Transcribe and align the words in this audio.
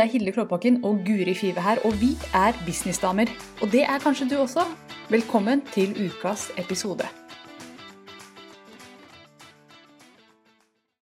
Det 0.00 0.06
er 0.06 0.12
Hilde 0.12 0.32
Klåbakken 0.32 0.78
og 0.88 1.02
Guri 1.04 1.34
Five 1.36 1.60
her, 1.60 1.76
og 1.84 1.92
vi 2.00 2.14
er 2.34 2.56
businessdamer. 2.66 3.28
Og 3.62 3.68
det 3.72 3.82
er 3.82 3.98
kanskje 4.00 4.30
du 4.30 4.36
også. 4.40 4.62
Velkommen 5.10 5.60
til 5.74 5.90
ukas 6.06 6.46
episode. 6.62 7.04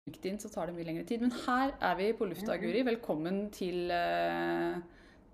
LinkedIn 0.06 0.40
så 0.42 0.50
tar 0.50 0.66
det 0.66 0.74
mye 0.74 0.86
lengre 0.88 1.04
tid, 1.06 1.22
men 1.22 1.30
her 1.44 1.70
er 1.78 1.94
vi 2.00 2.08
på 2.18 2.26
lufta, 2.26 2.56
Guri. 2.58 2.82
Velkommen 2.88 3.52
til, 3.54 3.90
eh, 3.90 4.74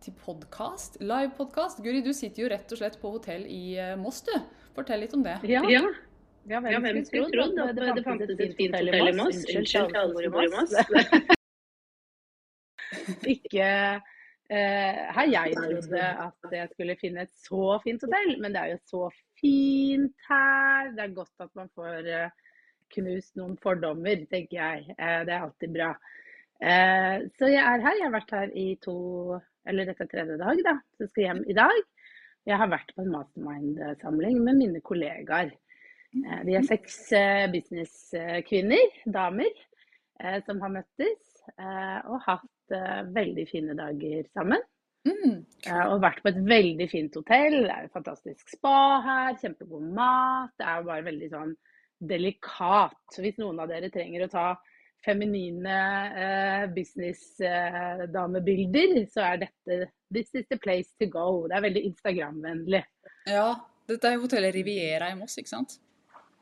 til 0.05 0.12
podkast. 0.27 1.00
Live 1.00 1.30
podkast. 1.38 1.80
Guri, 1.80 2.02
du 2.05 2.12
sitter 2.12 2.42
jo 2.42 2.48
rett 2.52 2.72
og 2.72 2.78
slett 2.78 2.98
på 3.00 3.10
hotell 3.16 3.46
i 3.48 3.78
eh, 3.78 3.96
Moss, 3.96 4.20
du. 4.28 4.34
Fortell 4.74 5.00
litt 5.00 5.14
om 5.14 5.22
det. 5.24 5.38
Ja. 5.48 5.62
ja. 5.70 5.80
Ja, 6.52 6.60
hvem, 6.60 7.00
skulle 7.05 7.33
trodd 7.33 7.56
at 7.64 7.72
det, 7.80 7.96
det 7.96 8.05
fantes 8.05 8.28
et 8.28 8.56
fint 8.60 8.77
hotell 8.77 9.08
i 9.08 9.16
Moss? 9.16 9.41
Unnskyld 9.56 9.88
til 9.88 9.96
alle 9.96 10.28
i 10.28 10.52
Moss. 10.52 11.41
Ikke 13.34 13.68
eh, 14.50 15.02
har 15.16 15.28
jeg 15.30 15.58
trodd 15.58 15.94
at 15.98 16.56
jeg 16.58 16.72
skulle 16.72 16.98
finne 17.00 17.27
et 17.27 17.34
så 17.46 17.78
fint 17.84 18.02
hotell, 18.04 18.34
men 18.40 18.54
det 18.54 18.62
er 18.62 18.74
jo 18.74 18.80
så 18.90 19.04
fint 19.40 20.28
her. 20.28 20.92
Det 20.96 21.06
er 21.06 21.16
godt 21.16 21.46
at 21.46 21.54
man 21.58 21.70
får 21.77 22.10
eh, 22.10 22.34
knust 22.94 23.34
noen 23.38 23.56
fordommer, 23.62 24.27
tenker 24.30 24.60
jeg. 24.60 24.94
Eh, 24.98 25.20
det 25.27 25.34
er 25.34 25.47
alltid 25.47 25.75
bra. 25.75 25.94
Eh, 26.62 27.27
så 27.38 27.50
jeg 27.50 27.62
er 27.62 27.82
her. 27.82 27.98
Jeg 27.98 28.06
har 28.06 28.14
vært 28.14 28.36
her 28.36 28.55
i 28.56 28.69
to, 28.84 28.97
eller 29.69 29.91
dette 29.91 30.06
er 30.06 30.12
tredje 30.12 30.38
dag, 30.41 30.62
da. 30.66 30.78
Så 30.94 31.05
jeg 31.05 31.12
skal 31.12 31.27
hjem 31.27 31.44
i 31.50 31.58
dag. 31.58 31.82
Jeg 32.44 32.60
har 32.60 32.72
vært 32.72 32.92
på 32.94 33.05
en 33.05 33.12
mastermind-samling 33.12 34.41
med 34.44 34.60
mine 34.60 34.82
kollegaer. 34.84 35.55
Eh, 36.14 36.42
vi 36.47 36.56
er 36.58 36.66
seks 36.69 36.98
eh, 37.16 37.47
businesskvinner, 37.52 38.98
damer, 39.12 39.62
som 40.47 40.60
har 40.62 40.70
møttes 40.70 41.41
og 41.58 42.20
hatt 42.22 42.53
veldig 42.70 43.46
fine 43.50 43.74
dager 43.78 44.22
sammen. 44.32 44.62
Mm, 45.04 45.44
og 45.90 46.00
vært 46.00 46.22
på 46.24 46.30
et 46.30 46.38
veldig 46.48 46.86
fint 46.88 47.14
hotell. 47.18 47.56
Det 47.66 47.74
er 47.74 47.84
et 47.84 47.92
fantastisk 47.92 48.48
spa 48.54 49.00
her, 49.04 49.34
kjempegod 49.42 49.84
mat. 49.96 50.52
Det 50.56 50.64
er 50.64 50.86
bare 50.86 51.08
veldig 51.10 51.28
sånn 51.32 51.52
delikat. 52.08 52.96
Så 53.12 53.18
hvis 53.24 53.38
noen 53.40 53.60
av 53.60 53.68
dere 53.68 53.90
trenger 53.92 54.24
å 54.24 54.32
ta 54.32 54.46
feminine 55.04 55.76
eh, 56.16 56.64
businessdamebilder, 56.72 58.90
eh, 59.02 59.08
så 59.12 59.20
er 59.28 59.36
dette 59.44 59.72
this 60.14 60.30
is 60.32 60.46
the 60.48 60.56
place 60.56 60.90
to 61.00 61.06
go. 61.12 61.46
Det 61.50 61.56
er 61.58 61.66
veldig 61.66 61.82
Instagram-vennlig. 61.90 62.84
Ja, 63.28 63.48
dette 63.90 64.06
er 64.08 64.22
hotellet 64.22 64.54
Riviera 64.56 65.06
i 65.12 65.18
Moss, 65.18 65.36
ikke 65.40 65.52
sant? 65.52 65.70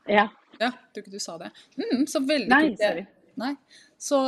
Ja. 0.07 0.27
Ja, 0.61 0.71
du, 0.95 1.03
du 1.03 1.19
sa 1.23 1.39
det. 1.41 1.51
Mm, 1.81 2.07
så 2.11 2.19
veldig 2.27 2.51
Nei, 2.53 2.77
sorry. 2.79 3.05
Nei. 3.41 3.55
Så 4.03 4.19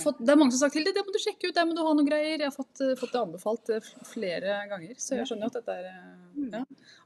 fått, 0.00 0.22
det 0.24 0.32
er 0.32 0.38
mange 0.40 0.54
som 0.54 0.62
har 0.62 0.70
sagt 0.70 0.78
til 0.78 0.86
det, 0.86 0.94
det 0.96 1.02
må 1.04 1.12
du 1.12 1.20
sjekke 1.20 1.50
ut, 1.50 1.54
der 1.56 1.66
må 1.68 1.74
du 1.76 1.82
ha 1.84 1.90
noen 1.92 2.06
greier. 2.08 2.40
Jeg 2.40 2.48
har 2.48 2.54
fått, 2.54 2.80
eh, 2.80 2.94
fått 2.96 3.10
det 3.12 3.20
anbefalt 3.20 3.72
eh, 3.74 3.88
flere 4.08 4.54
ganger, 4.70 4.94
så 4.96 5.18
jeg 5.18 5.28
skjønner 5.28 5.50
jo 5.50 5.60
at, 5.60 5.68
er, 5.68 5.88
eh, 5.90 6.14
mm. 6.38 6.46
ja, 6.54 6.62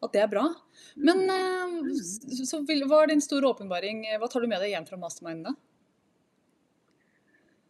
at 0.06 0.12
det 0.14 0.20
er 0.22 0.28
bra. 0.30 0.44
Men 1.02 1.24
så 2.46 2.60
hva 2.62 3.00
er 3.00 3.10
din 3.10 3.24
store 3.24 3.50
åpenbaring? 3.50 4.04
Hva 4.22 4.28
tar 4.30 4.46
du 4.46 4.46
med 4.52 4.62
deg 4.62 4.70
hjem 4.70 4.86
fra 4.86 5.00
mastermindene? 5.02 5.56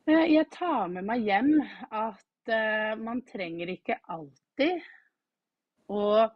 Jeg 0.05 0.45
tar 0.53 0.93
med 0.93 1.09
meg 1.09 1.25
hjem 1.25 1.51
at 1.89 2.53
man 3.01 3.25
trenger 3.25 3.73
ikke 3.73 4.03
alltid 4.13 4.85
å 5.89 6.27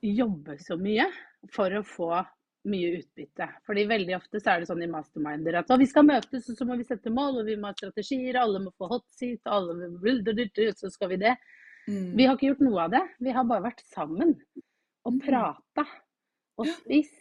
jobbe 0.00 0.56
så 0.64 0.80
mye 0.80 1.10
for 1.52 1.76
å 1.76 1.84
få 1.84 2.10
mye 2.70 2.92
utbytte. 2.98 3.48
Fordi 3.66 3.84
veldig 3.88 4.16
ofte 4.16 4.40
så 4.40 4.54
er 4.54 4.62
det 4.62 4.68
sånn 4.70 4.84
i 4.84 4.90
masterminder 4.90 5.60
at 5.60 5.72
vi 5.80 5.88
skal 5.90 6.06
møtes, 6.08 6.48
og 6.50 6.58
så 6.58 6.68
må 6.68 6.78
vi 6.80 6.86
sette 6.88 7.12
mål, 7.12 7.42
og 7.42 7.50
vi 7.50 7.58
må 7.60 7.70
ha 7.70 7.76
strategier, 7.76 8.38
alle 8.40 8.62
må 8.64 8.72
få 8.78 8.88
hot 8.92 9.06
seat, 9.14 9.42
alle 9.44 9.76
må 9.76 10.70
så 10.78 10.92
skal 10.92 11.12
vi 11.12 11.20
det. 11.24 11.34
Mm. 11.88 12.14
Vi 12.16 12.26
har 12.26 12.36
ikke 12.36 12.48
gjort 12.52 12.64
noe 12.64 12.86
av 12.86 12.94
det. 12.94 13.02
Vi 13.20 13.34
har 13.36 13.44
bare 13.48 13.66
vært 13.66 13.84
sammen 13.92 14.32
og 15.04 15.16
mm. 15.16 15.20
prata 15.26 15.84
og 16.60 16.70
spist. 16.70 17.20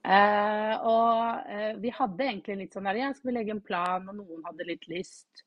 Eh, 0.00 0.74
og 0.88 1.50
eh, 1.52 1.76
vi 1.78 1.92
hadde 1.92 2.24
egentlig 2.24 2.56
litt 2.62 2.74
sånn 2.74 2.88
der, 2.88 2.98
ja, 3.02 3.12
skal 3.14 3.30
vi 3.30 3.36
legge 3.36 3.54
en 3.54 3.62
plan, 3.62 4.08
og 4.08 4.16
noen 4.16 4.42
hadde 4.48 4.66
litt 4.68 4.88
lyst 4.90 5.44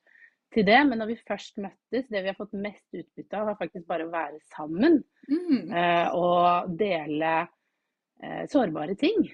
til 0.54 0.68
det. 0.68 0.80
Men 0.88 1.02
når 1.02 1.12
vi 1.12 1.20
først 1.26 1.60
møttes, 1.64 2.08
det 2.08 2.22
vi 2.22 2.30
har 2.32 2.38
fått 2.38 2.56
mest 2.56 2.88
utbytte 2.94 3.40
av, 3.40 3.50
var 3.50 3.60
faktisk 3.60 3.88
bare 3.90 4.08
å 4.08 4.14
være 4.14 4.40
sammen. 4.54 5.02
Mm. 5.28 5.74
Eh, 5.74 6.08
og 6.16 6.78
dele 6.80 7.36
eh, 8.22 8.44
sårbare 8.52 8.96
ting. 9.00 9.26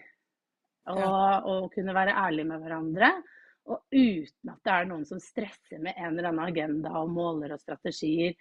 Og, 0.90 1.02
ja. 1.04 1.42
og, 1.46 1.68
kunne 1.74 1.94
være 1.96 2.16
ærlig 2.18 2.48
med 2.50 2.64
hverandre. 2.64 3.12
Og 3.70 3.84
uten 3.94 4.54
at 4.54 4.64
det 4.66 4.74
er 4.74 4.88
noen 4.90 5.06
som 5.06 5.20
stresser 5.22 5.82
med 5.84 5.98
en 5.98 6.16
eller 6.16 6.32
annen 6.32 6.48
agenda 6.48 6.94
og 7.02 7.12
måler 7.14 7.54
og 7.54 7.62
strategier. 7.62 8.34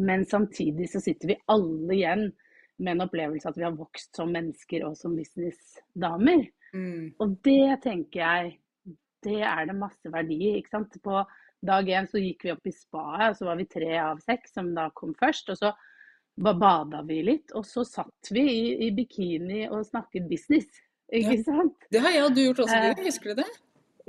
Men 0.00 0.24
samtidig 0.24 0.88
så 0.88 1.02
sitter 1.04 1.34
vi 1.34 1.42
alle 1.52 1.96
igjen 1.96 2.30
med 2.82 2.94
en 2.94 3.04
opplevelse 3.04 3.50
at 3.50 3.58
vi 3.58 3.66
har 3.66 3.76
vokst 3.76 4.16
som 4.16 4.32
mennesker 4.32 4.86
og 4.88 4.96
som 4.96 5.14
businessdamer. 5.18 6.46
Mm. 6.72 7.12
Og 7.20 7.36
det 7.44 7.82
tenker 7.84 8.22
jeg, 8.22 8.54
det 9.22 9.40
er 9.44 9.68
det 9.68 9.76
masse 9.78 10.12
verdi 10.12 10.38
i. 10.54 10.64
På 11.04 11.20
dag 11.62 11.88
én 11.88 12.08
så 12.10 12.22
gikk 12.22 12.46
vi 12.46 12.54
opp 12.54 12.66
i 12.66 12.74
spaet, 12.74 13.28
og 13.28 13.36
så 13.38 13.46
var 13.50 13.60
vi 13.60 13.68
tre 13.70 13.92
av 14.02 14.22
seks 14.24 14.56
som 14.56 14.72
da 14.74 14.88
kom 14.96 15.12
først. 15.18 15.52
Og 15.52 15.60
så 15.60 15.74
bada 16.36 17.02
vi 17.06 17.20
litt, 17.26 17.52
og 17.56 17.66
så 17.68 17.84
satt 17.84 18.30
vi 18.32 18.42
i, 18.48 18.64
i 18.86 18.90
bikini 18.96 19.66
og 19.68 19.84
snakket 19.86 20.28
business. 20.30 20.80
Ikke 21.12 21.36
ja. 21.36 21.44
sant? 21.44 21.86
Det 21.92 22.00
har 22.00 22.14
jeg 22.14 22.24
og 22.24 22.34
du 22.36 22.42
gjort 22.46 22.64
også, 22.64 22.78
eh, 22.78 23.04
husker 23.04 23.32
du 23.32 23.42
det? 23.42 23.50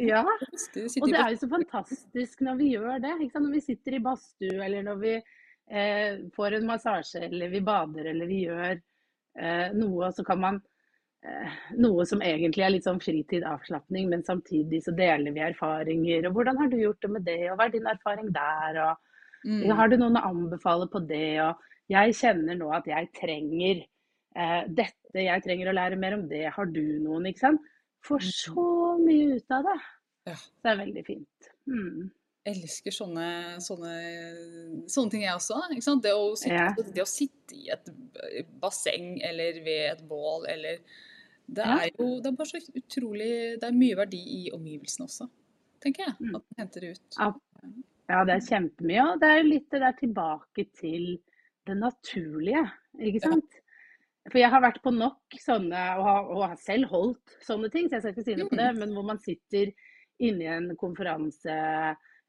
Ja, 0.01 0.23
og 0.23 1.09
det 1.11 1.19
er 1.19 1.33
jo 1.35 1.39
så 1.43 1.49
fantastisk 1.51 2.41
når 2.41 2.59
vi 2.61 2.69
gjør 2.73 3.01
det. 3.03 3.13
Når 3.35 3.51
vi 3.53 3.61
sitter 3.61 3.97
i 3.97 4.01
badstue, 4.01 4.57
eller 4.65 4.85
når 4.87 5.01
vi 5.01 5.13
eh, 5.17 6.23
får 6.35 6.57
en 6.57 6.69
massasje, 6.69 7.25
eller 7.27 7.51
vi 7.51 7.61
bader, 7.61 8.09
eller 8.13 8.29
vi 8.29 8.39
gjør 8.47 8.71
eh, 8.71 9.67
noe, 9.77 10.09
så 10.15 10.25
kan 10.25 10.41
man 10.41 10.61
eh, 11.25 11.59
Noe 11.77 12.07
som 12.09 12.23
egentlig 12.25 12.65
er 12.65 12.73
litt 12.73 12.87
sånn 12.87 13.03
fritid, 13.03 13.45
avslapning, 13.45 14.09
men 14.09 14.25
samtidig 14.25 14.81
så 14.87 14.95
deler 14.97 15.35
vi 15.35 15.45
erfaringer. 15.45 16.29
Og 16.29 16.39
hvordan 16.39 16.63
har 16.63 16.71
du 16.71 16.79
gjort 16.81 17.03
det 17.03 17.13
med 17.13 17.27
det, 17.29 17.41
og 17.51 17.59
hva 17.59 17.69
er 17.69 17.75
din 17.75 17.91
erfaring 17.93 18.33
der, 18.33 18.81
og 18.87 19.45
mm. 19.45 19.75
har 19.77 19.91
du 19.91 19.99
noen 19.99 20.17
å 20.17 20.25
anbefale 20.31 20.89
på 20.89 21.03
det, 21.11 21.35
og 21.45 21.69
jeg 21.91 22.15
kjenner 22.17 22.57
nå 22.57 22.69
at 22.75 22.87
jeg 22.89 23.09
trenger 23.17 23.83
eh, 23.83 24.63
dette, 24.67 25.19
jeg 25.19 25.45
trenger 25.45 25.69
å 25.69 25.75
lære 25.77 25.99
mer 25.99 26.17
om 26.17 26.25
det. 26.29 26.45
Har 26.55 26.69
du 26.71 26.83
noen, 27.03 27.27
ikke 27.29 27.47
sant? 27.47 27.69
Får 28.03 28.23
mm. 28.23 28.33
så 28.35 28.67
mye 28.99 29.37
ut 29.37 29.55
av 29.55 29.69
det. 29.69 29.79
Ja. 30.31 30.35
Det 30.35 30.71
er 30.71 30.79
veldig 30.79 31.03
fint. 31.07 31.49
Mm. 31.69 32.11
Jeg 32.43 32.57
elsker 32.57 32.91
sånne, 32.91 33.27
sånne, 33.63 33.93
sånne, 34.91 35.11
ting, 35.11 35.23
jeg 35.23 35.35
også. 35.37 35.61
Det 36.03 36.11
å, 36.11 36.33
sitte, 36.35 36.57
ja. 36.57 36.71
det, 36.75 37.03
å 37.03 37.07
sitte, 37.07 37.55
i 37.55 37.69
et 37.71 37.87
basseng 38.59 39.15
eller 39.23 39.61
ved 39.63 39.85
et 39.93 40.01
bål 40.09 40.47
eller 40.51 40.81
Det 41.45 41.63
er 41.63 41.85
jo 41.91 42.07
det 42.23 42.31
er 42.31 42.35
bare 42.39 42.49
så 42.49 42.59
utrolig 42.79 43.29
Det 43.61 43.67
er 43.67 43.75
mye 43.75 43.97
verdi 43.99 44.21
i 44.39 44.43
omgivelsene 44.55 45.07
også, 45.07 45.29
tenker 45.83 46.07
jeg. 46.07 46.15
Mm. 46.19 46.35
At 46.39 46.43
man 46.43 46.63
henter 46.63 46.83
det 46.83 46.91
ut. 46.97 47.19
Ja, 48.11 48.23
det 48.27 48.35
er 48.35 48.47
kjempemye. 48.49 49.05
Og 49.13 49.23
det 49.23 49.29
er 49.31 49.47
litt 49.47 49.69
det 49.71 49.83
der 49.85 49.95
tilbake 50.01 50.67
til 50.75 51.07
det 51.67 51.75
naturlige, 51.79 52.63
ikke 52.99 53.23
sant. 53.23 53.59
For 54.29 54.39
jeg 54.39 54.53
har 54.53 54.63
vært 54.63 54.79
på 54.83 54.93
nok 54.95 55.35
sånne, 55.41 55.81
og 55.99 56.05
har, 56.07 56.29
og 56.31 56.45
har, 56.45 56.55
selv 56.61 56.87
holdt 56.93 57.35
sånne 57.43 57.69
ting, 57.73 57.89
så 57.89 57.97
jeg 57.97 58.05
skal 58.05 58.15
ikke 58.15 58.25
si 58.29 58.37
noe 58.39 58.51
på 58.51 58.59
det, 58.59 58.69
mm. 58.71 58.79
men 58.79 58.95
hvor 58.95 59.07
man 59.09 59.19
sitter 59.23 59.73
inne 60.23 60.45
i 60.45 60.51
en 60.53 60.69
konferanse, 60.79 61.57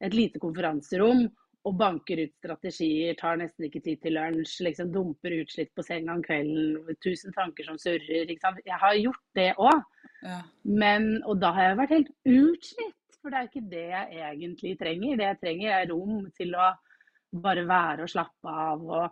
et 0.03 0.15
lite 0.15 0.41
konferanserom 0.43 1.23
og 1.65 1.77
banker 1.79 2.19
ut 2.21 2.33
strategier, 2.37 3.15
tar 3.17 3.39
nesten 3.39 3.65
ikke 3.67 3.81
tid 3.85 4.01
til 4.03 4.17
lunsj, 4.19 4.59
liksom 4.67 4.91
dumper 4.93 5.37
utslitt 5.39 5.71
på 5.73 5.85
senga 5.85 6.13
om 6.13 6.21
kvelden, 6.25 6.75
tusen 7.01 7.33
tanker 7.33 7.65
som 7.69 7.79
surrer. 7.81 8.27
ikke 8.27 8.43
sant? 8.43 8.59
Jeg 8.67 8.77
har 8.81 8.99
gjort 8.99 9.23
det 9.39 9.47
òg, 9.55 9.81
ja. 10.27 10.41
og 11.25 11.41
da 11.41 11.53
har 11.55 11.71
jeg 11.71 11.79
vært 11.81 11.95
helt 11.95 12.13
utslitt. 12.35 13.01
For 13.25 13.33
det 13.33 13.39
er 13.39 13.47
ikke 13.49 13.69
det 13.71 13.85
jeg 13.89 14.25
egentlig 14.27 14.71
trenger. 14.77 15.17
Det 15.17 15.25
jeg 15.25 15.37
trenger, 15.41 15.71
er 15.73 15.87
rom 15.89 16.27
til 16.37 16.51
å 16.53 16.67
bare 17.43 17.65
være 17.67 18.05
og 18.05 18.11
slappe 18.11 18.51
av 18.51 18.83
og 18.85 19.05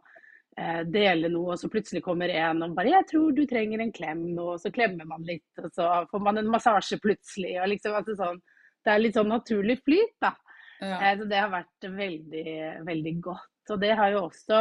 eh, 0.58 0.82
dele 0.90 1.32
noe, 1.32 1.54
og 1.54 1.60
så 1.60 1.70
plutselig 1.72 2.04
kommer 2.06 2.30
en 2.30 2.64
og 2.64 2.76
bare 2.78 2.94
'Jeg 2.94 3.10
tror 3.12 3.36
du 3.36 3.46
trenger 3.50 3.82
en 3.82 3.92
klem 3.92 4.24
nå', 4.36 4.54
og 4.56 4.62
så 4.62 4.72
klemmer 4.72 5.06
man 5.06 5.24
litt, 5.24 5.50
og 5.58 5.72
så 5.72 6.08
får 6.12 6.22
man 6.22 6.38
en 6.38 6.52
massasje 6.52 7.00
plutselig. 7.02 7.60
og 7.62 7.70
liksom 7.70 7.96
altså 7.96 8.16
sånn, 8.16 8.42
Det 8.84 8.92
er 8.92 9.00
litt 9.00 9.16
sånn 9.16 9.32
naturlig 9.32 9.80
flyt, 9.84 10.16
da. 10.22 10.36
Ja. 10.82 11.12
Eh, 11.12 11.18
så 11.18 11.26
det 11.26 11.40
har 11.40 11.50
vært 11.50 11.86
veldig, 11.88 12.86
veldig 12.86 13.22
godt. 13.22 13.72
Og 13.72 13.80
det 13.80 13.94
har 13.96 14.12
jo 14.12 14.26
også 14.28 14.58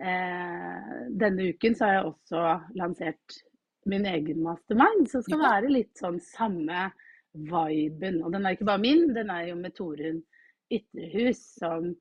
eh, 0.00 1.08
Denne 1.08 1.48
uken 1.54 1.74
så 1.74 1.86
har 1.86 1.94
jeg 1.94 2.10
også 2.10 2.42
lansert 2.76 3.38
min 3.88 4.04
egen 4.06 4.42
mastermind, 4.44 5.08
som 5.10 5.22
skal 5.22 5.40
være 5.42 5.72
litt 5.72 5.96
sånn 5.98 6.20
samme 6.22 6.90
viben. 7.32 8.20
Og 8.22 8.32
den 8.34 8.46
er 8.46 8.56
ikke 8.56 8.68
bare 8.68 8.82
min, 8.82 9.08
den 9.14 9.32
er 9.32 9.48
jo 9.48 9.56
med 9.58 9.74
Torunn 9.74 10.20
Ytrehus, 10.72 11.40
som 11.58 11.92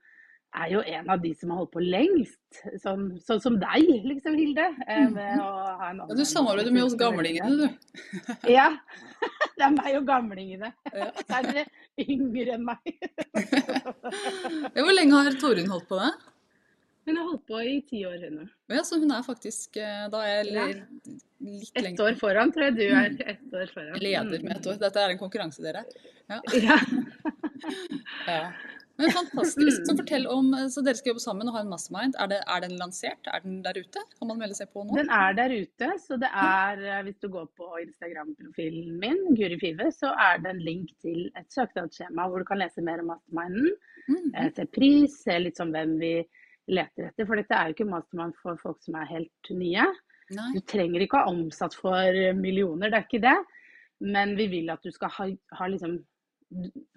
er 0.52 0.72
jo 0.74 0.82
en 0.84 1.10
av 1.14 1.22
de 1.24 1.32
som 1.38 1.52
har 1.54 1.62
holdt 1.62 1.74
på 1.76 1.84
lengst. 1.84 2.40
Sånn, 2.84 3.06
sånn 3.24 3.42
som 3.44 3.58
deg, 3.62 3.88
liksom, 4.08 4.36
Hilde. 4.40 4.68
Eh, 4.88 5.06
mhm. 5.08 5.20
ja, 5.40 6.08
du 6.18 6.24
samarbeider 6.28 6.74
med 6.76 6.88
oss 6.90 6.98
gamlingene, 7.00 7.68
du. 7.68 8.34
ja. 8.52 8.72
Det 9.62 9.68
er 9.68 9.74
meg 9.76 9.96
og 10.00 10.08
gamlingene. 10.08 10.72
Ja. 10.90 11.12
Så 11.28 11.38
er 11.38 11.48
dere 11.52 11.66
yngre 12.02 12.56
enn 12.56 12.64
meg. 12.66 12.94
Hvor 14.74 14.94
lenge 14.96 15.20
har 15.28 15.38
Torunn 15.42 15.70
holdt 15.70 15.86
på 15.92 16.00
det? 16.02 16.10
Hun 17.06 17.18
har 17.18 17.28
holdt 17.28 17.44
på 17.50 17.60
i 17.66 17.76
ti 17.86 18.04
år, 18.06 18.18
hun. 18.30 18.50
Ja, 18.70 18.84
så 18.86 19.00
hun 19.02 19.10
er 19.14 19.24
faktisk 19.26 19.78
eh, 19.82 20.04
Da 20.14 20.20
er 20.22 20.36
jeg 20.36 20.52
Ja. 20.54 20.66
litt 21.42 21.72
Ett 21.74 21.84
lenger 21.84 22.04
år 22.06 22.18
foran, 22.20 22.52
tror 22.54 22.68
jeg 22.68 22.76
du 22.78 22.84
er. 22.86 23.16
Ett 23.34 23.56
år 23.58 23.72
foran. 23.74 23.98
leder 24.02 24.44
med 24.46 24.58
et 24.60 24.68
år. 24.70 24.78
Dette 24.84 25.02
er 25.02 25.16
en 25.16 25.22
konkurranse, 25.22 25.64
dere. 25.66 25.82
Mm. 26.30 26.42
Ja. 26.62 26.78
Ja. 28.28 28.44
Men 29.02 29.12
fantastisk. 29.18 29.82
Så 29.88 29.94
Mm. 29.96 30.00
fortell 30.02 30.26
om, 30.32 30.52
Så 30.74 30.84
dere 30.86 30.96
skal 31.00 31.12
jobbe 31.12 31.24
sammen 31.24 31.50
og 31.50 31.56
ha 31.58 31.62
en 31.66 31.72
mastermind. 31.74 32.16
Er, 32.22 32.28
det, 32.32 32.40
er 32.48 32.60
den 32.66 32.76
lansert? 32.80 33.28
Er 33.34 33.42
den 33.44 33.62
der 33.66 33.78
ute? 33.82 34.04
Kan 34.20 34.28
man 34.30 34.38
melde 34.42 34.56
seg 34.60 34.70
på 34.74 34.84
nå? 34.86 34.96
Den 35.00 35.10
er 35.10 35.34
der 35.40 35.50
ute, 35.58 35.90
så 36.06 36.18
det 36.22 36.30
er 36.32 36.84
eh, 36.86 37.02
Hvis 37.08 37.20
du 37.24 37.28
går 37.34 37.48
på 37.58 37.70
Instagram-profilen 37.86 39.00
min, 39.02 39.22
Guri 39.36 39.58
Five, 39.60 39.90
så 39.96 40.12
er 40.14 40.38
det 40.44 40.52
en 40.54 40.62
link 40.66 40.92
til 41.02 41.32
et 41.40 41.50
søknadsskjema 41.54 42.28
hvor 42.30 42.40
du 42.44 42.46
kan 42.46 42.62
lese 42.62 42.84
mer 42.86 43.02
om 43.04 43.12
masterminden. 43.14 43.72
Mm. 44.08 44.32
eh, 44.36 44.52
Se 44.56 44.66
pris, 44.66 45.18
se 45.24 45.40
litt 45.40 45.58
sånn 45.60 45.74
hvem 45.74 45.98
vi 46.02 46.14
leter 46.72 47.10
etter. 47.10 47.26
For 47.28 47.36
dette 47.40 47.58
er 47.58 47.70
jo 47.72 47.76
ikke 47.78 47.90
mastermind 47.90 48.36
for 48.42 48.60
folk 48.62 48.80
som 48.86 48.96
er 49.02 49.10
helt 49.10 49.52
nye. 49.52 49.88
Nei. 50.32 50.52
Du 50.56 50.62
trenger 50.62 51.04
ikke 51.04 51.20
ha 51.26 51.32
omsatt 51.32 51.74
for 51.76 52.22
millioner, 52.38 52.90
det 52.90 53.02
er 53.02 53.08
ikke 53.10 53.22
det. 53.26 53.38
Men 54.02 54.36
vi 54.38 54.48
vil 54.50 54.70
at 54.74 54.82
du 54.82 54.90
skal 54.92 55.10
ha, 55.14 55.26
ha 55.60 55.66
liksom 55.70 56.00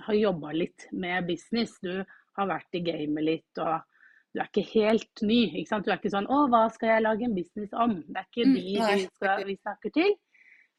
ha 0.07 0.15
jobba 0.15 0.53
litt 0.53 0.87
med 0.93 1.27
business. 1.29 1.77
Du 1.83 2.05
har 2.39 2.49
vært 2.51 2.79
i 2.79 2.83
gamet 2.85 3.25
litt, 3.25 3.63
og 3.63 3.83
du 4.35 4.43
er 4.43 4.49
ikke 4.51 4.67
helt 4.73 5.23
ny. 5.23 5.41
ikke 5.61 5.71
sant? 5.71 5.87
Du 5.87 5.93
er 5.93 6.01
ikke 6.01 6.15
sånn 6.15 6.27
'Å, 6.27 6.47
hva 6.51 6.67
skal 6.75 6.89
jeg 6.95 7.07
lage 7.07 7.25
en 7.25 7.35
business 7.35 7.73
om?' 7.73 8.01
Det 8.03 8.19
er 8.19 8.27
ikke 8.31 8.49
Mm, 8.49 8.55
de 8.55 8.63
vi, 8.63 9.07
skal, 9.07 9.45
vi 9.47 9.57
snakker 9.57 9.91
til. 9.95 10.15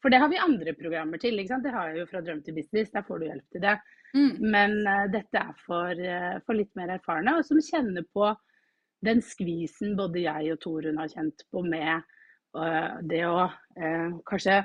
For 0.02 0.12
det 0.12 0.20
har 0.20 0.28
vi 0.28 0.36
andre 0.36 0.72
programmer 0.76 1.18
til. 1.18 1.38
ikke 1.38 1.54
sant? 1.54 1.64
Det 1.64 1.72
har 1.72 1.88
jeg 1.88 1.98
jo 1.98 2.06
fra 2.06 2.20
Drøm 2.20 2.42
til 2.44 2.54
business, 2.54 2.90
der 2.90 3.02
får 3.02 3.18
du 3.18 3.24
hjelp 3.26 3.48
til 3.52 3.62
det. 3.64 3.78
Mm. 4.14 4.50
Men 4.52 4.72
uh, 4.86 5.06
dette 5.10 5.40
er 5.40 5.54
for, 5.66 5.90
uh, 5.90 6.36
for 6.46 6.54
litt 6.54 6.74
mer 6.76 6.92
erfarne, 6.94 7.38
og 7.38 7.44
som 7.44 7.58
kjenner 7.58 8.04
på 8.12 8.28
den 9.04 9.22
skvisen 9.22 9.96
både 9.96 10.24
jeg 10.24 10.52
og 10.52 10.60
Torunn 10.60 11.00
har 11.00 11.08
kjent 11.08 11.44
på 11.52 11.62
med 11.64 12.04
uh, 12.56 12.96
det 13.02 13.24
å 13.28 13.44
eh, 13.76 14.14
kanskje 14.28 14.62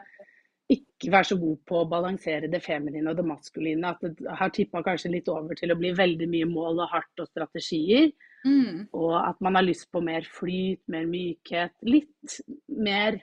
ikke 0.71 1.11
være 1.11 1.27
så 1.31 1.37
god 1.39 1.57
på 1.67 1.79
å 1.81 1.87
balansere 1.89 2.49
det 2.51 2.61
feminine 2.63 3.11
og 3.11 3.17
det 3.19 3.25
maskuline. 3.27 3.91
At 3.91 4.03
det 4.05 4.35
har 4.39 4.53
tippa 4.55 4.83
kanskje 4.85 5.11
litt 5.15 5.31
over 5.31 5.57
til 5.59 5.73
å 5.73 5.79
bli 5.79 5.91
veldig 5.97 6.27
mye 6.31 6.47
mål 6.49 6.83
og 6.85 6.93
hardt 6.93 7.23
og 7.23 7.29
strategier. 7.29 8.11
Mm. 8.45 8.87
Og 8.97 9.15
at 9.19 9.41
man 9.43 9.59
har 9.59 9.67
lyst 9.67 9.89
på 9.91 10.03
mer 10.05 10.27
flyt, 10.37 10.83
mer 10.91 11.09
mykhet. 11.09 11.75
Litt 11.87 12.39
mer 12.71 13.19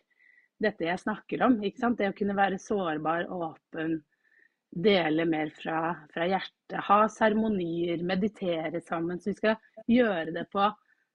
dette 0.63 0.89
jeg 0.89 1.05
snakker 1.05 1.47
om. 1.47 1.59
ikke 1.65 1.83
sant? 1.83 1.99
Det 2.01 2.11
å 2.11 2.17
kunne 2.19 2.37
være 2.39 2.61
sårbar, 2.63 3.29
åpen. 3.33 4.01
Dele 4.69 5.25
mer 5.25 5.49
fra, 5.57 5.95
fra 6.13 6.27
hjertet. 6.29 6.77
Ha 6.91 7.01
seremonier, 7.13 8.03
meditere 8.05 8.83
sammen. 8.85 9.23
Så 9.23 9.33
vi 9.33 9.39
skal 9.39 9.57
gjøre 9.89 10.35
det 10.35 10.45
på 10.53 10.67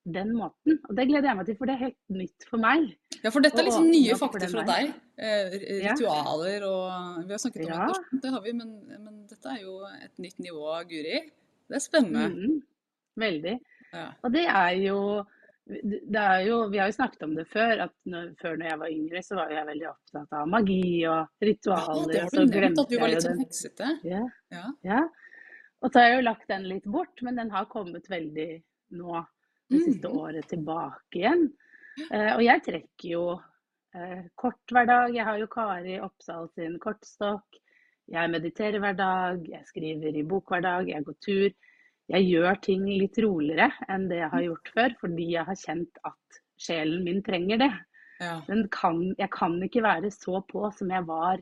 den 0.06 0.34
måten. 0.36 0.80
Og 0.90 0.96
det 0.98 1.06
gleder 1.08 1.30
jeg 1.30 1.38
meg 1.40 1.46
til, 1.48 1.56
for 1.58 1.66
det 1.70 1.76
er 1.78 1.84
helt 1.86 2.00
nytt 2.12 2.46
for 2.50 2.60
meg. 2.60 2.90
Ja, 3.24 3.30
for 3.32 3.40
dette 3.46 3.62
er 3.62 3.68
liksom 3.70 3.86
nye 3.88 4.16
fakta 4.20 4.50
fra 4.52 4.64
deg. 4.68 4.90
Eh, 5.18 5.54
ritualer 5.86 6.66
og 6.68 7.28
Vi 7.28 7.32
har 7.32 7.40
snakket 7.40 7.62
om 7.64 7.70
Ja. 7.70 7.86
meditasjon, 7.88 8.20
det 8.24 8.32
har 8.34 8.42
vi, 8.42 8.54
men, 8.54 8.74
men 9.06 9.22
dette 9.30 9.48
er 9.54 9.62
jo 9.62 9.78
et 10.02 10.18
nytt 10.20 10.40
nivå, 10.44 10.66
Guri. 10.90 11.22
Det 11.70 11.76
er 11.80 11.80
spennende. 11.80 12.26
Mhm. 12.34 12.62
Veldig. 13.24 13.56
Ja. 13.94 14.08
Og 14.24 14.32
det 14.34 14.46
er 14.50 14.74
jo 14.84 15.00
det 15.66 16.20
er 16.20 16.42
jo, 16.44 16.68
Vi 16.68 16.78
har 16.82 16.90
jo 16.90 16.96
snakket 16.98 17.22
om 17.24 17.36
det 17.38 17.46
før, 17.48 17.86
at 17.86 17.94
når, 18.06 18.34
før 18.42 18.58
når 18.60 18.68
jeg 18.68 18.80
var 18.82 18.90
yngre, 18.92 19.22
så 19.24 19.36
var 19.40 19.50
jeg 19.54 19.66
veldig 19.70 19.88
opptatt 19.94 20.34
av 20.36 20.48
magi 20.52 21.06
og 21.08 21.28
ritualer. 21.42 22.14
ja, 22.18 22.26
det 22.28 22.40
har 22.40 22.46
du 22.52 22.60
nevnt, 22.60 22.80
at 22.84 22.90
du 22.90 22.98
var 23.00 23.08
litt 23.14 23.24
sånn 23.24 23.40
heksete. 23.40 23.92
Ja, 24.04 24.26
Ja. 24.52 24.66
ja. 24.84 25.00
Og 25.82 25.92
så 25.92 26.00
har 26.02 26.10
jeg 26.10 26.18
jo 26.18 26.26
lagt 26.28 26.48
den 26.52 26.68
litt 26.68 26.84
bort, 26.84 27.22
men 27.24 27.36
den 27.40 27.50
har 27.52 27.66
kommet 27.72 28.10
veldig 28.12 28.62
nå 28.92 29.26
det 29.74 29.82
siste 29.88 30.10
Mhm. 30.10 30.18
året 30.22 30.48
tilbake 30.52 31.20
igjen. 31.22 31.44
Eh, 32.12 32.32
og 32.36 32.42
jeg 32.44 32.64
trekker 32.66 33.10
jo 33.10 33.26
eh, 33.96 34.24
kort 34.36 34.72
hver 34.74 34.88
dag. 34.90 35.14
Jeg 35.14 35.26
har 35.28 35.38
jo 35.38 35.46
Kari 35.48 36.00
Oppsal 36.02 36.48
sin 36.56 36.80
kortstokk. 36.82 37.60
Jeg 38.10 38.30
mediterer 38.34 38.80
hver 38.82 38.96
dag, 38.98 39.44
jeg 39.48 39.66
skriver 39.70 40.18
i 40.18 40.24
bok 40.28 40.50
hver 40.50 40.62
dag, 40.66 40.88
jeg 40.90 41.06
går 41.06 41.16
tur. 41.22 41.52
Jeg 42.10 42.26
gjør 42.28 42.58
ting 42.62 42.84
litt 42.90 43.16
roligere 43.24 43.70
enn 43.88 44.10
det 44.10 44.18
jeg 44.18 44.30
har 44.34 44.42
gjort 44.48 44.72
før, 44.76 44.96
fordi 45.00 45.28
jeg 45.32 45.46
har 45.46 45.56
kjent 45.56 46.02
at 46.04 46.40
sjelen 46.60 47.04
min 47.06 47.22
trenger 47.24 47.58
det. 47.62 47.72
Ja. 48.20 48.42
Kan, 48.72 49.14
jeg 49.18 49.30
kan 49.32 49.56
ikke 49.64 49.84
være 49.86 50.10
så 50.12 50.42
på 50.48 50.66
som 50.76 50.90
jeg 50.90 51.06
var 51.08 51.38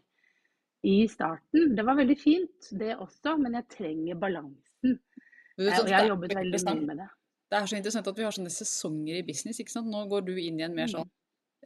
i 0.84 1.08
starten. 1.08 1.74
Det 1.76 1.86
var 1.86 1.96
veldig 1.96 2.18
fint, 2.20 2.70
det 2.78 2.96
også, 2.98 3.38
men 3.40 3.54
jeg 3.54 3.68
trenger 3.70 4.16
balansen. 4.22 5.00
Eh, 5.58 5.72
at 5.72 5.80
Og 5.82 5.88
jeg 5.90 5.98
har 5.98 6.08
jobbet 6.12 6.36
veldig 6.36 6.62
mye 6.68 6.86
med 6.86 6.98
det. 6.98 7.10
Det 7.52 7.58
er 7.60 7.68
så 7.68 7.76
interessant 7.78 8.08
at 8.08 8.16
vi 8.18 8.24
har 8.24 8.32
sånne 8.32 8.52
sesonger 8.54 9.18
i 9.20 9.26
business. 9.28 9.60
ikke 9.60 9.74
sant? 9.74 9.90
Nå 9.92 10.06
går 10.12 10.24
du 10.30 10.32
inn 10.40 10.60
i 10.62 10.64
en 10.64 10.76
mer 10.76 10.88
Mm. 10.88 10.94
sånn 11.02 11.10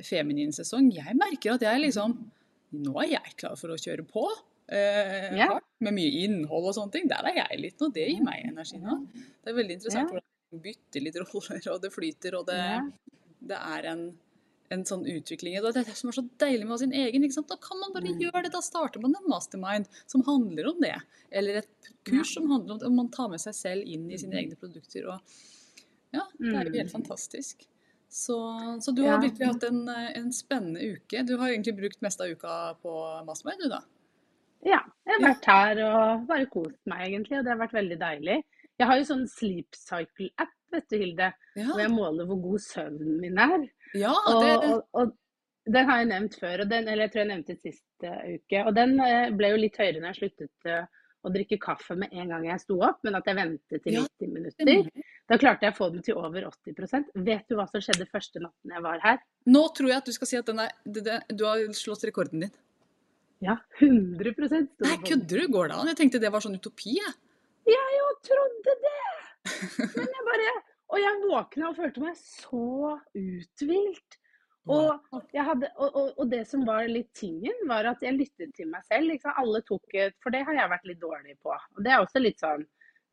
feminin 0.03 0.51
sesong. 0.55 0.89
Jeg 0.91 1.13
merker 1.15 1.53
at 1.55 1.61
jeg 1.61 1.81
liksom 1.85 2.17
Nå 2.75 2.91
er 3.03 3.07
jeg 3.13 3.35
klar 3.37 3.53
for 3.55 3.69
å 3.71 3.77
kjøre 3.79 4.03
på. 4.09 4.23
Eh, 4.67 5.35
yeah. 5.37 5.47
hardt, 5.53 5.63
Med 5.79 5.93
mye 5.93 6.23
innhold 6.25 6.65
og 6.67 6.73
sånne 6.75 6.91
ting. 6.91 7.07
Der 7.07 7.23
er 7.29 7.35
jeg 7.37 7.59
litt 7.61 7.79
nå. 7.79 7.87
Det 7.93 8.07
gir 8.09 8.23
meg 8.25 8.47
energi 8.49 8.79
nå. 8.81 8.95
Det 9.13 9.47
er 9.53 9.55
veldig 9.55 9.75
interessant 9.77 10.09
yeah. 10.09 10.11
hvordan 10.11 10.51
man 10.51 10.63
bytter 10.65 11.05
litt 11.05 11.15
roller, 11.21 11.61
og 11.71 11.81
det 11.85 11.91
flyter, 11.93 12.35
og 12.39 12.47
det, 12.49 12.57
yeah. 12.57 12.89
det 13.53 13.61
er 13.77 13.87
en, 13.93 14.03
en 14.71 14.83
sånn 14.89 15.05
utvikling 15.05 15.55
det. 15.61 15.71
Det 15.77 15.83
er 15.85 15.89
det 15.93 15.95
som 16.01 16.09
er 16.09 16.17
så 16.17 16.25
deilig 16.41 16.65
med 16.65 16.73
å 16.73 16.75
ha 16.75 16.81
sin 16.83 16.97
egen. 17.05 17.23
ikke 17.23 17.37
sant? 17.37 17.47
Da 17.53 17.55
kan 17.61 17.79
man 17.79 17.93
bare 17.93 18.11
Mm. 18.11 18.19
gjøre 18.25 18.43
det. 18.43 18.51
Da 18.57 18.61
starter 18.65 18.99
man 19.05 19.15
en 19.15 19.29
mastermind 19.31 19.87
som 20.07 20.23
handler 20.27 20.67
om 20.73 20.81
det. 20.81 20.95
Eller 21.31 21.61
et 21.61 21.91
kurs 22.03 22.33
som 22.33 22.49
handler 22.49 22.73
om 22.73 22.79
det. 22.81 22.87
Og 22.89 22.97
man 22.97 23.09
tar 23.13 23.29
med 23.29 23.39
seg 23.39 23.53
selv 23.55 23.85
inn 23.87 24.09
i 24.11 24.17
sine 24.17 24.33
egne 24.41 24.57
produkter. 24.59 25.07
og 25.13 25.21
ja, 26.15 26.23
det 26.39 26.51
er 26.51 26.69
jo 26.69 26.77
helt 26.79 26.91
Mm. 26.91 26.95
fantastisk. 26.97 27.65
Så, 28.15 28.35
så 28.81 28.93
du 28.95 29.01
har 29.03 29.17
Ja. 29.17 29.21
virkelig 29.25 29.47
hatt 29.49 29.63
en, 29.67 29.81
en 29.89 30.31
spennende 30.33 30.79
uke. 30.95 31.23
Du 31.27 31.35
har 31.37 31.49
egentlig 31.51 31.75
brukt 31.75 32.01
mest 32.05 32.21
av 32.21 32.29
uka 32.31 32.75
på 32.81 32.93
Mastermind, 33.27 33.63
du 33.65 33.69
da? 33.73 33.81
Ja, 34.65 34.79
jeg 35.05 35.15
har 35.17 35.21
Ja. 35.21 35.33
vært 35.33 35.45
her 35.51 35.81
og 35.85 36.27
bare 36.29 36.45
kost 36.53 36.79
meg 36.89 37.07
egentlig, 37.09 37.37
og 37.39 37.43
det 37.45 37.51
har 37.53 37.59
vært 37.67 37.73
veldig 37.75 37.97
deilig. 37.99 38.37
Jeg 38.79 38.87
har 38.87 38.97
jo 38.99 39.03
sånn 39.09 39.27
sleep 39.27 39.75
cycle-app, 39.77 40.53
vet 40.71 40.87
du 40.89 40.97
Hilde, 40.97 41.27
hvor 41.71 41.79
jeg 41.83 41.91
måler 41.91 42.25
hvor 42.29 42.41
god 42.41 42.59
søvnen 42.59 43.19
min 43.21 43.37
er. 43.37 43.67
ja 43.95 44.11
Og, 44.27 44.41
det, 44.41 44.55
og, 44.69 44.87
og 44.93 45.13
den 45.71 45.85
har 45.89 45.97
jeg 46.01 46.07
nevnt 46.09 46.35
før, 46.39 46.61
og 46.61 46.69
den, 46.69 46.87
eller 46.87 47.03
jeg 47.07 47.11
tror 47.13 47.21
jeg 47.23 47.31
nevnte 47.33 47.55
sist 47.61 48.03
uh, 48.03 48.23
uke. 48.35 48.65
Og 48.65 48.75
den 48.75 48.99
uh, 48.99 49.29
ble 49.37 49.49
jo 49.53 49.61
litt 49.61 49.77
høyere 49.77 49.99
når 50.01 50.11
jeg 50.13 50.19
sluttet 50.21 50.67
eh, 50.71 50.85
å 51.25 51.31
drikke 51.33 51.57
kaffe 51.61 51.97
med 51.97 52.13
en 52.13 52.31
gang 52.31 52.45
jeg 52.47 52.61
sto 52.61 52.77
opp, 52.85 52.99
men 53.05 53.17
at 53.17 53.27
jeg 53.29 53.37
ventet 53.39 53.83
til 53.83 53.97
Ja, 53.97 54.03
90 54.05 54.33
minutter. 54.35 55.05
Da 55.25 55.39
klarte 55.41 55.65
jeg 55.65 55.73
å 55.73 55.77
få 55.77 55.89
den 55.93 56.03
til 56.05 56.19
over 56.21 56.45
80% 56.51 57.15
Vet 57.25 57.47
du 57.49 57.55
hva 57.57 57.65
som 57.71 57.81
skjedde 57.81 58.05
første 58.11 58.41
natten 58.43 58.75
jeg 58.75 58.83
var 58.85 59.01
her? 59.01 59.23
Nå 59.49 59.63
tror 59.77 59.89
jeg 59.91 60.03
at 60.03 60.09
du 60.09 60.13
skal 60.15 60.29
si 60.29 60.37
at 60.39 60.51
den 60.51 60.61
er, 60.61 60.75
det, 60.85 61.05
det, 61.07 61.17
du 61.33 61.45
har 61.47 61.63
slått 61.77 62.05
rekorden 62.05 62.45
din. 62.45 62.53
Ja, 63.43 63.57
100 63.81 64.33
sto 64.47 64.85
Nei, 64.85 64.97
kødder 65.05 65.41
du? 65.41 65.47
Går 65.53 65.71
det 65.71 65.79
an? 65.79 65.89
Jeg 65.91 65.99
tenkte 65.99 66.21
det 66.23 66.31
var 66.33 66.45
sånn 66.45 66.57
utopi, 66.57 66.95
jeg. 66.99 67.15
Jeg 67.69 67.97
jo 67.97 68.11
trodde 68.29 68.77
det! 68.85 69.01
Men 69.97 70.13
jeg 70.13 70.27
bare 70.29 70.53
Og 70.93 71.01
jeg 71.01 71.21
våkna 71.25 71.71
og 71.71 71.79
følte 71.79 72.03
meg 72.03 72.17
så 72.19 72.95
uthvilt. 73.17 74.19
Og, 74.65 75.19
hadde, 75.35 75.69
og, 75.77 75.89
og, 75.91 76.07
og 76.17 76.29
det 76.31 76.41
som 76.49 76.63
var 76.65 76.87
litt 76.89 77.11
tingen, 77.17 77.57
var 77.69 77.85
at 77.91 78.01
jeg 78.01 78.17
lyttet 78.17 78.55
til 78.57 78.71
meg 78.71 78.85
selv. 78.87 79.11
Liksom. 79.11 79.35
Alle 79.37 79.61
tok 79.67 79.93
et 79.93 80.15
For 80.23 80.33
det 80.33 80.41
har 80.47 80.57
jeg 80.57 80.71
vært 80.71 80.87
litt 80.89 81.01
dårlig 81.03 81.37
på. 81.45 81.53
Og 81.53 81.83
det 81.85 81.93
er 81.93 82.01
også 82.01 82.21
litt 82.23 82.41
sånn 82.41 82.65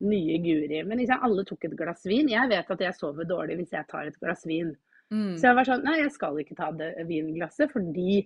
nye 0.03 0.39
Guri. 0.43 0.81
Men 0.87 0.99
liksom, 1.01 1.21
alle 1.27 1.45
tok 1.47 1.67
et 1.69 1.75
glass 1.79 2.07
vin. 2.09 2.31
Jeg 2.31 2.49
vet 2.51 2.73
at 2.75 2.85
jeg 2.87 2.97
sover 2.97 3.29
dårlig 3.29 3.59
hvis 3.61 3.75
jeg 3.75 3.89
tar 3.91 4.09
et 4.09 4.17
glass 4.21 4.47
vin. 4.49 4.73
Mm. 5.13 5.35
Så 5.37 5.49
jeg 5.49 5.59
var 5.59 5.69
sånn 5.69 5.85
Nei, 5.85 5.99
jeg 6.01 6.15
skal 6.15 6.39
ikke 6.41 6.57
ta 6.57 6.71
det 6.73 6.93
vinglasset, 7.09 7.69
fordi 7.73 8.23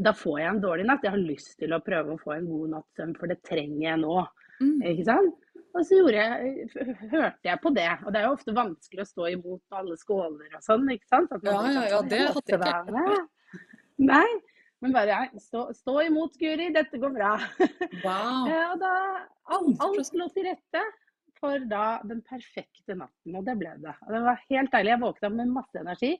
da 0.00 0.12
får 0.16 0.36
jeg 0.40 0.50
en 0.50 0.62
dårlig 0.62 0.86
natt. 0.88 1.04
Jeg 1.04 1.14
har 1.14 1.22
lyst 1.22 1.56
til 1.60 1.72
å 1.76 1.82
prøve 1.84 2.14
å 2.14 2.20
få 2.20 2.36
en 2.36 2.48
god 2.48 2.74
natts 2.74 3.00
søvn, 3.00 3.16
for 3.20 3.32
det 3.32 3.40
trenger 3.46 3.82
jeg 3.86 4.02
nå. 4.04 4.18
Mm. 4.60 4.78
Ikke 4.92 5.06
sant? 5.08 5.49
Og 5.70 5.84
så 5.86 5.98
gjorde 6.00 6.22
jeg, 6.22 6.68
hørte 7.12 7.46
jeg 7.46 7.60
på 7.62 7.70
det. 7.74 7.90
Og 8.04 8.12
det 8.12 8.20
er 8.20 8.26
jo 8.26 8.36
ofte 8.36 8.54
vanskelig 8.56 9.04
å 9.04 9.10
stå 9.10 9.26
imot 9.36 9.76
alle 9.80 9.98
skåler 10.00 10.56
og 10.58 10.64
sånn, 10.64 10.88
ikke 10.94 11.10
sant? 11.10 11.34
Ja, 11.46 11.58
ja, 11.70 11.84
ja, 11.94 12.00
det 12.02 12.22
hadde 12.26 12.56
jeg 12.56 12.62
ikke 12.62 12.96
med». 12.96 13.28
Nei, 14.00 14.26
men 14.80 14.94
bare 14.96 15.20
stå, 15.38 15.66
stå 15.76 15.98
imot, 16.06 16.38
Guri. 16.40 16.70
Dette 16.72 16.98
går 16.98 17.12
bra. 17.12 17.34
Wow. 18.00 18.48
Og 18.72 18.80
da 18.80 18.94
alt, 19.52 19.84
alt 19.84 20.16
lå 20.16 20.28
til 20.32 20.48
rette 20.48 20.84
for 21.40 21.62
da 21.68 22.00
den 22.04 22.20
perfekte 22.24 22.96
natten, 22.96 23.36
og 23.36 23.46
det 23.46 23.54
ble 23.60 23.70
det. 23.80 23.94
Og 24.04 24.12
det 24.12 24.20
var 24.26 24.42
helt 24.50 24.74
deilig. 24.74 24.92
Jeg 24.92 25.02
våkna 25.04 25.30
med 25.32 25.54
masse 25.54 25.80
energi 25.80 26.10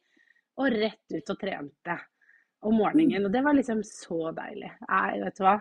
og 0.61 0.77
rett 0.77 1.17
ut 1.17 1.33
og 1.33 1.41
trente 1.41 1.97
om 2.69 2.79
morgenen. 2.81 3.27
Og 3.29 3.33
det 3.33 3.43
var 3.45 3.57
liksom 3.57 3.83
så 3.87 4.31
deilig. 4.37 4.71
Nei, 4.89 5.21
vet 5.25 5.37
du 5.37 5.45
hva. 5.45 5.59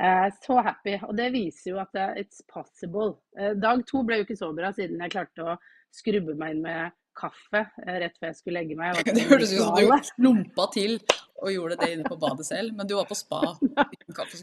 Eh, 0.00 0.26
så 0.42 0.58
happy. 0.58 0.98
Og 1.06 1.14
det 1.16 1.30
viser 1.34 1.74
jo 1.74 1.80
at 1.82 1.94
it's 2.18 2.42
possible. 2.50 3.14
Eh, 3.38 3.54
dag 3.54 3.84
to 3.86 4.02
ble 4.06 4.20
jo 4.20 4.26
ikke 4.26 4.38
så 4.38 4.50
bra, 4.56 4.72
siden 4.74 5.02
jeg 5.04 5.14
klarte 5.14 5.46
å 5.46 5.56
skrubbe 5.94 6.34
meg 6.38 6.56
inn 6.56 6.64
med 6.64 6.94
kaffe 7.14 7.60
eh, 7.84 7.98
rett 8.02 8.16
før 8.18 8.32
jeg 8.32 8.38
skulle 8.40 8.62
legge 8.62 8.78
meg. 8.78 8.98
Det 9.06 9.26
hørtes 9.28 9.54
ut 9.54 9.62
som 9.62 9.78
du 9.78 10.10
slumpa 10.10 10.66
til 10.76 10.98
og 11.44 11.50
gjorde 11.52 11.76
det 11.80 11.90
inne 11.92 12.08
på 12.08 12.16
badet 12.18 12.46
selv, 12.46 12.74
men 12.78 12.88
du 12.88 12.94
var 12.96 13.06
på 13.08 13.16
spa. 13.18 13.40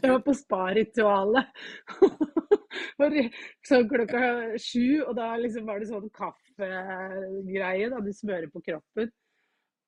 Jeg 0.02 0.12
var 0.12 0.20
på 0.22 0.34
spa-ritualet. 0.36 1.48
så 3.66 3.80
klokka 3.88 4.20
sju, 4.60 5.02
og 5.02 5.16
da 5.16 5.32
liksom 5.40 5.66
var 5.66 5.80
det 5.80 5.88
sånn 5.90 6.12
kaffegreie 6.14 7.88
da 7.90 7.98
du 8.04 8.12
smører 8.14 8.48
på 8.52 8.62
kroppen. 8.68 9.10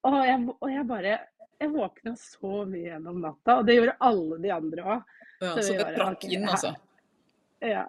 Og 0.04 0.18
jeg, 0.26 0.40
og 0.52 0.68
jeg 0.68 0.85
bare 0.88 1.12
Jeg 1.62 1.71
våkna 1.73 2.12
så 2.18 2.64
mye 2.68 2.90
gjennom 2.90 3.23
natta, 3.23 3.61
og 3.61 3.68
det 3.68 3.76
gjorde 3.78 3.94
alle 4.04 4.40
de 4.42 4.50
andre 4.52 4.88
òg. 4.97 5.14
Ja, 5.40 5.54
så, 5.54 5.62
så 5.66 5.76
det 5.78 5.90
trakk 5.96 6.24
inn, 6.28 6.46
altså? 6.48 6.74
Ja. 7.64 7.84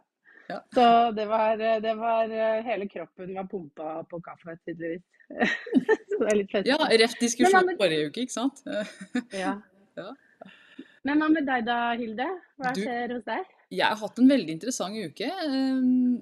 ja. 0.49 0.59
Så 0.73 0.85
det 1.17 1.25
var, 1.29 1.57
det 1.57 1.93
var 1.99 2.31
Hele 2.65 2.87
kroppen 2.91 3.35
var 3.35 3.49
pumpa 3.51 3.97
på 4.09 4.21
kaffe, 4.23 4.57
tydeligvis. 4.65 5.03
så 6.09 6.19
det 6.21 6.29
er 6.29 6.37
litt 6.39 6.51
festlig. 6.53 6.73
Ja, 6.73 6.89
rett 7.03 7.17
diskusjon 7.21 7.73
forrige 7.79 8.11
uke, 8.11 8.25
ikke 8.25 8.35
sant? 8.35 8.61
ja. 9.43 9.57
ja. 9.97 10.11
Men 11.05 11.21
hva 11.21 11.29
med 11.29 11.45
deg 11.47 11.65
da, 11.67 11.79
Hilde? 11.99 12.27
Hva 12.61 12.73
du, 12.73 12.81
skjer 12.81 13.15
hos 13.17 13.25
deg? 13.27 13.49
Jeg 13.73 13.85
har 13.85 13.99
hatt 13.99 14.21
en 14.21 14.29
veldig 14.29 14.55
interessant 14.57 14.97
uke. 14.97 15.29
Ehm, 15.45 16.21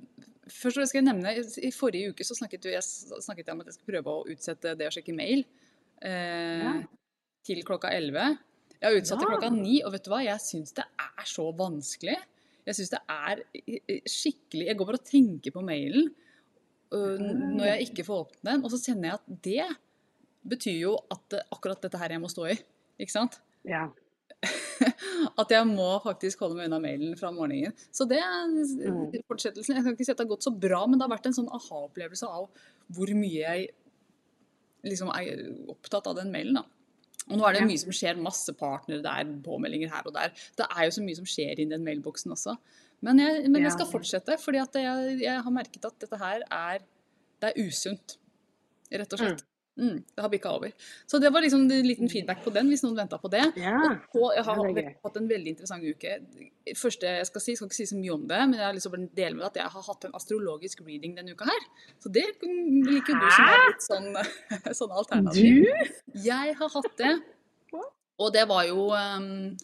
først 0.51 0.82
skal 0.89 1.01
jeg 1.01 1.08
nevne, 1.08 1.36
I 1.39 1.72
forrige 1.75 2.13
uke 2.13 2.27
så 2.27 2.36
snakket 2.38 2.68
jeg, 2.72 2.84
snakket 2.84 3.48
jeg 3.48 3.56
om 3.56 3.63
at 3.63 3.72
jeg 3.72 3.77
skal 3.77 3.92
prøve 3.92 4.15
å 4.15 4.25
utsette 4.34 4.75
det 4.80 4.89
å 4.89 4.96
sjekke 4.96 5.15
mail 5.15 5.46
eh, 6.03 6.63
ja. 6.63 6.74
til 7.48 7.63
klokka 7.68 7.94
11. 7.96 8.36
Jeg 8.84 8.92
har 8.92 9.00
utsatt 9.00 9.16
ja. 9.16 9.22
til 9.22 9.32
klokka 9.32 9.50
ni, 9.56 9.78
og 9.80 9.94
vet 9.94 10.04
du 10.04 10.12
hva? 10.12 10.20
Jeg 10.25 10.44
syns 10.44 10.75
det 10.75 10.84
er 10.84 11.28
så 11.30 11.46
vanskelig. 11.56 12.18
Jeg 12.68 12.75
syns 12.75 12.92
det 12.92 13.00
er 13.12 13.42
skikkelig 14.08 14.68
Jeg 14.70 14.78
går 14.80 14.88
bare 14.88 15.00
og 15.00 15.08
tenker 15.08 15.52
på 15.56 15.63
mailen 15.68 16.06
uh, 16.96 17.18
når 17.20 17.66
jeg 17.68 17.88
ikke 17.90 18.06
får 18.08 18.22
åpne 18.25 18.50
den, 18.50 18.63
og 18.63 18.72
så 18.74 18.80
kjenner 18.84 19.10
jeg 19.10 19.20
at 19.20 19.42
det 19.48 19.66
betyr 20.54 20.78
jo 20.82 20.94
at 21.12 21.24
det, 21.32 21.42
akkurat 21.56 21.84
dette 21.84 22.00
her 22.00 22.16
jeg 22.16 22.24
må 22.24 22.32
stå 22.32 22.50
i. 22.52 22.58
Ikke 23.00 23.16
sant? 23.16 23.40
Ja. 23.68 23.86
at 25.42 25.56
jeg 25.56 25.68
må 25.70 25.88
faktisk 26.04 26.44
holde 26.44 26.60
meg 26.60 26.68
unna 26.68 26.82
mailen 26.84 27.16
fra 27.20 27.32
morgenen. 27.32 27.72
Så 27.96 28.04
det 28.10 28.20
er 28.20 28.52
mm. 28.52 29.24
fortsettelsen. 29.32 29.78
Jeg 29.78 29.86
kan 29.86 29.96
ikke 29.96 30.08
si 30.10 30.12
at 30.12 30.20
det 30.20 30.28
har 30.28 30.34
gått 30.36 30.48
så 30.50 30.52
bra, 30.52 30.84
men 30.84 31.00
det 31.00 31.08
har 31.08 31.16
vært 31.16 31.32
en 31.32 31.40
sånn 31.40 31.52
aha-opplevelse 31.56 32.28
av 32.28 32.50
hvor 32.94 33.16
mye 33.16 33.40
jeg 33.40 33.70
liksom 34.84 35.13
er 35.16 35.46
opptatt 35.72 36.12
av 36.12 36.20
den 36.20 36.34
mailen. 36.34 36.60
da. 36.60 36.83
Og 37.30 37.38
nå 37.39 37.46
er 37.48 37.56
det 37.56 37.68
mye 37.70 37.80
som 37.80 37.94
skjer, 37.96 38.20
masse 38.20 38.53
partnere 38.60 39.03
der, 39.06 39.30
påmeldinger 39.46 39.92
her 39.94 40.10
og 40.10 40.15
der. 40.18 40.34
Det 40.60 40.68
er 40.68 40.88
jo 40.88 40.96
så 40.98 41.03
mye 41.06 41.20
som 41.20 41.30
skjer 41.30 41.62
i 41.63 41.68
den 41.70 41.86
mailboksen 41.86 42.36
også. 42.36 42.58
Men 43.03 43.20
jeg, 43.20 43.46
men 43.51 43.63
jeg 43.63 43.75
skal 43.75 43.89
fortsette, 43.89 44.38
fordi 44.39 44.60
jeg, 44.60 45.15
jeg, 45.24 45.39
har 45.46 45.56
merket 45.56 45.88
at 45.88 45.98
dette 46.03 46.20
her 46.20 46.44
er, 46.48 46.86
det 47.44 47.51
er 47.51 47.65
usunt. 47.68 48.18
Rett 48.94 49.15
og 49.15 49.24
slett. 49.24 49.44
Mm. 49.44 49.53
Mm, 49.74 50.03
det 50.15 50.22
har 50.22 50.30
bikka 50.30 50.51
over. 50.53 50.72
Så 51.10 51.18
det 51.20 51.32
var 51.34 51.42
liksom 51.42 51.63
en 51.65 51.88
liten 51.88 52.10
feedback 52.10 52.44
på 52.46 52.51
den, 52.53 52.68
hvis 52.70 52.84
noen 52.86 52.98
venta 52.98 53.18
på 53.18 53.30
det. 53.34 53.42
Ja, 53.58 53.80
og 54.13 54.36
jeg 54.36 54.46
har 54.46 54.60
hatt 54.62 55.18
en 55.18 55.30
veldig 55.32 55.53
interessant 55.56 55.86
uke. 55.86 56.20
Første 56.77 57.10
jeg 57.10 57.30
skal 57.30 57.42
si, 57.42 57.56
skal 57.58 57.72
ikke 57.72 57.80
si 57.80 57.88
så 57.89 57.98
mye 57.98 58.13
om 58.13 58.27
det, 58.30 58.42
men 58.51 58.60
jeg 58.60 58.68
har 58.68 58.77
lyst 58.77 58.89
til 58.89 58.94
å 59.00 59.08
dele 59.18 59.39
med 59.39 59.48
at 59.50 59.58
jeg 59.63 59.74
har 59.74 59.88
hatt 59.89 60.08
en 60.10 60.18
astrologisk 60.20 60.86
reading 60.86 61.18
denne 61.18 61.34
uka 61.34 61.50
her. 61.50 61.65
Så 62.03 62.13
det 62.13 62.27
liker 62.44 63.18
du 63.18 63.27
som 63.34 63.50
er 63.50 63.63
litt 63.65 63.88
sånn, 63.88 64.10
sånn 64.82 64.94
alternativ. 64.94 65.65
Du? 65.65 65.96
Jeg 66.27 66.58
har 66.62 66.75
hatt 66.77 66.94
det. 67.01 67.15
Og 68.22 68.30
det 68.30 68.46
var 68.46 68.68
jo 68.70 68.92
um, 68.94 69.56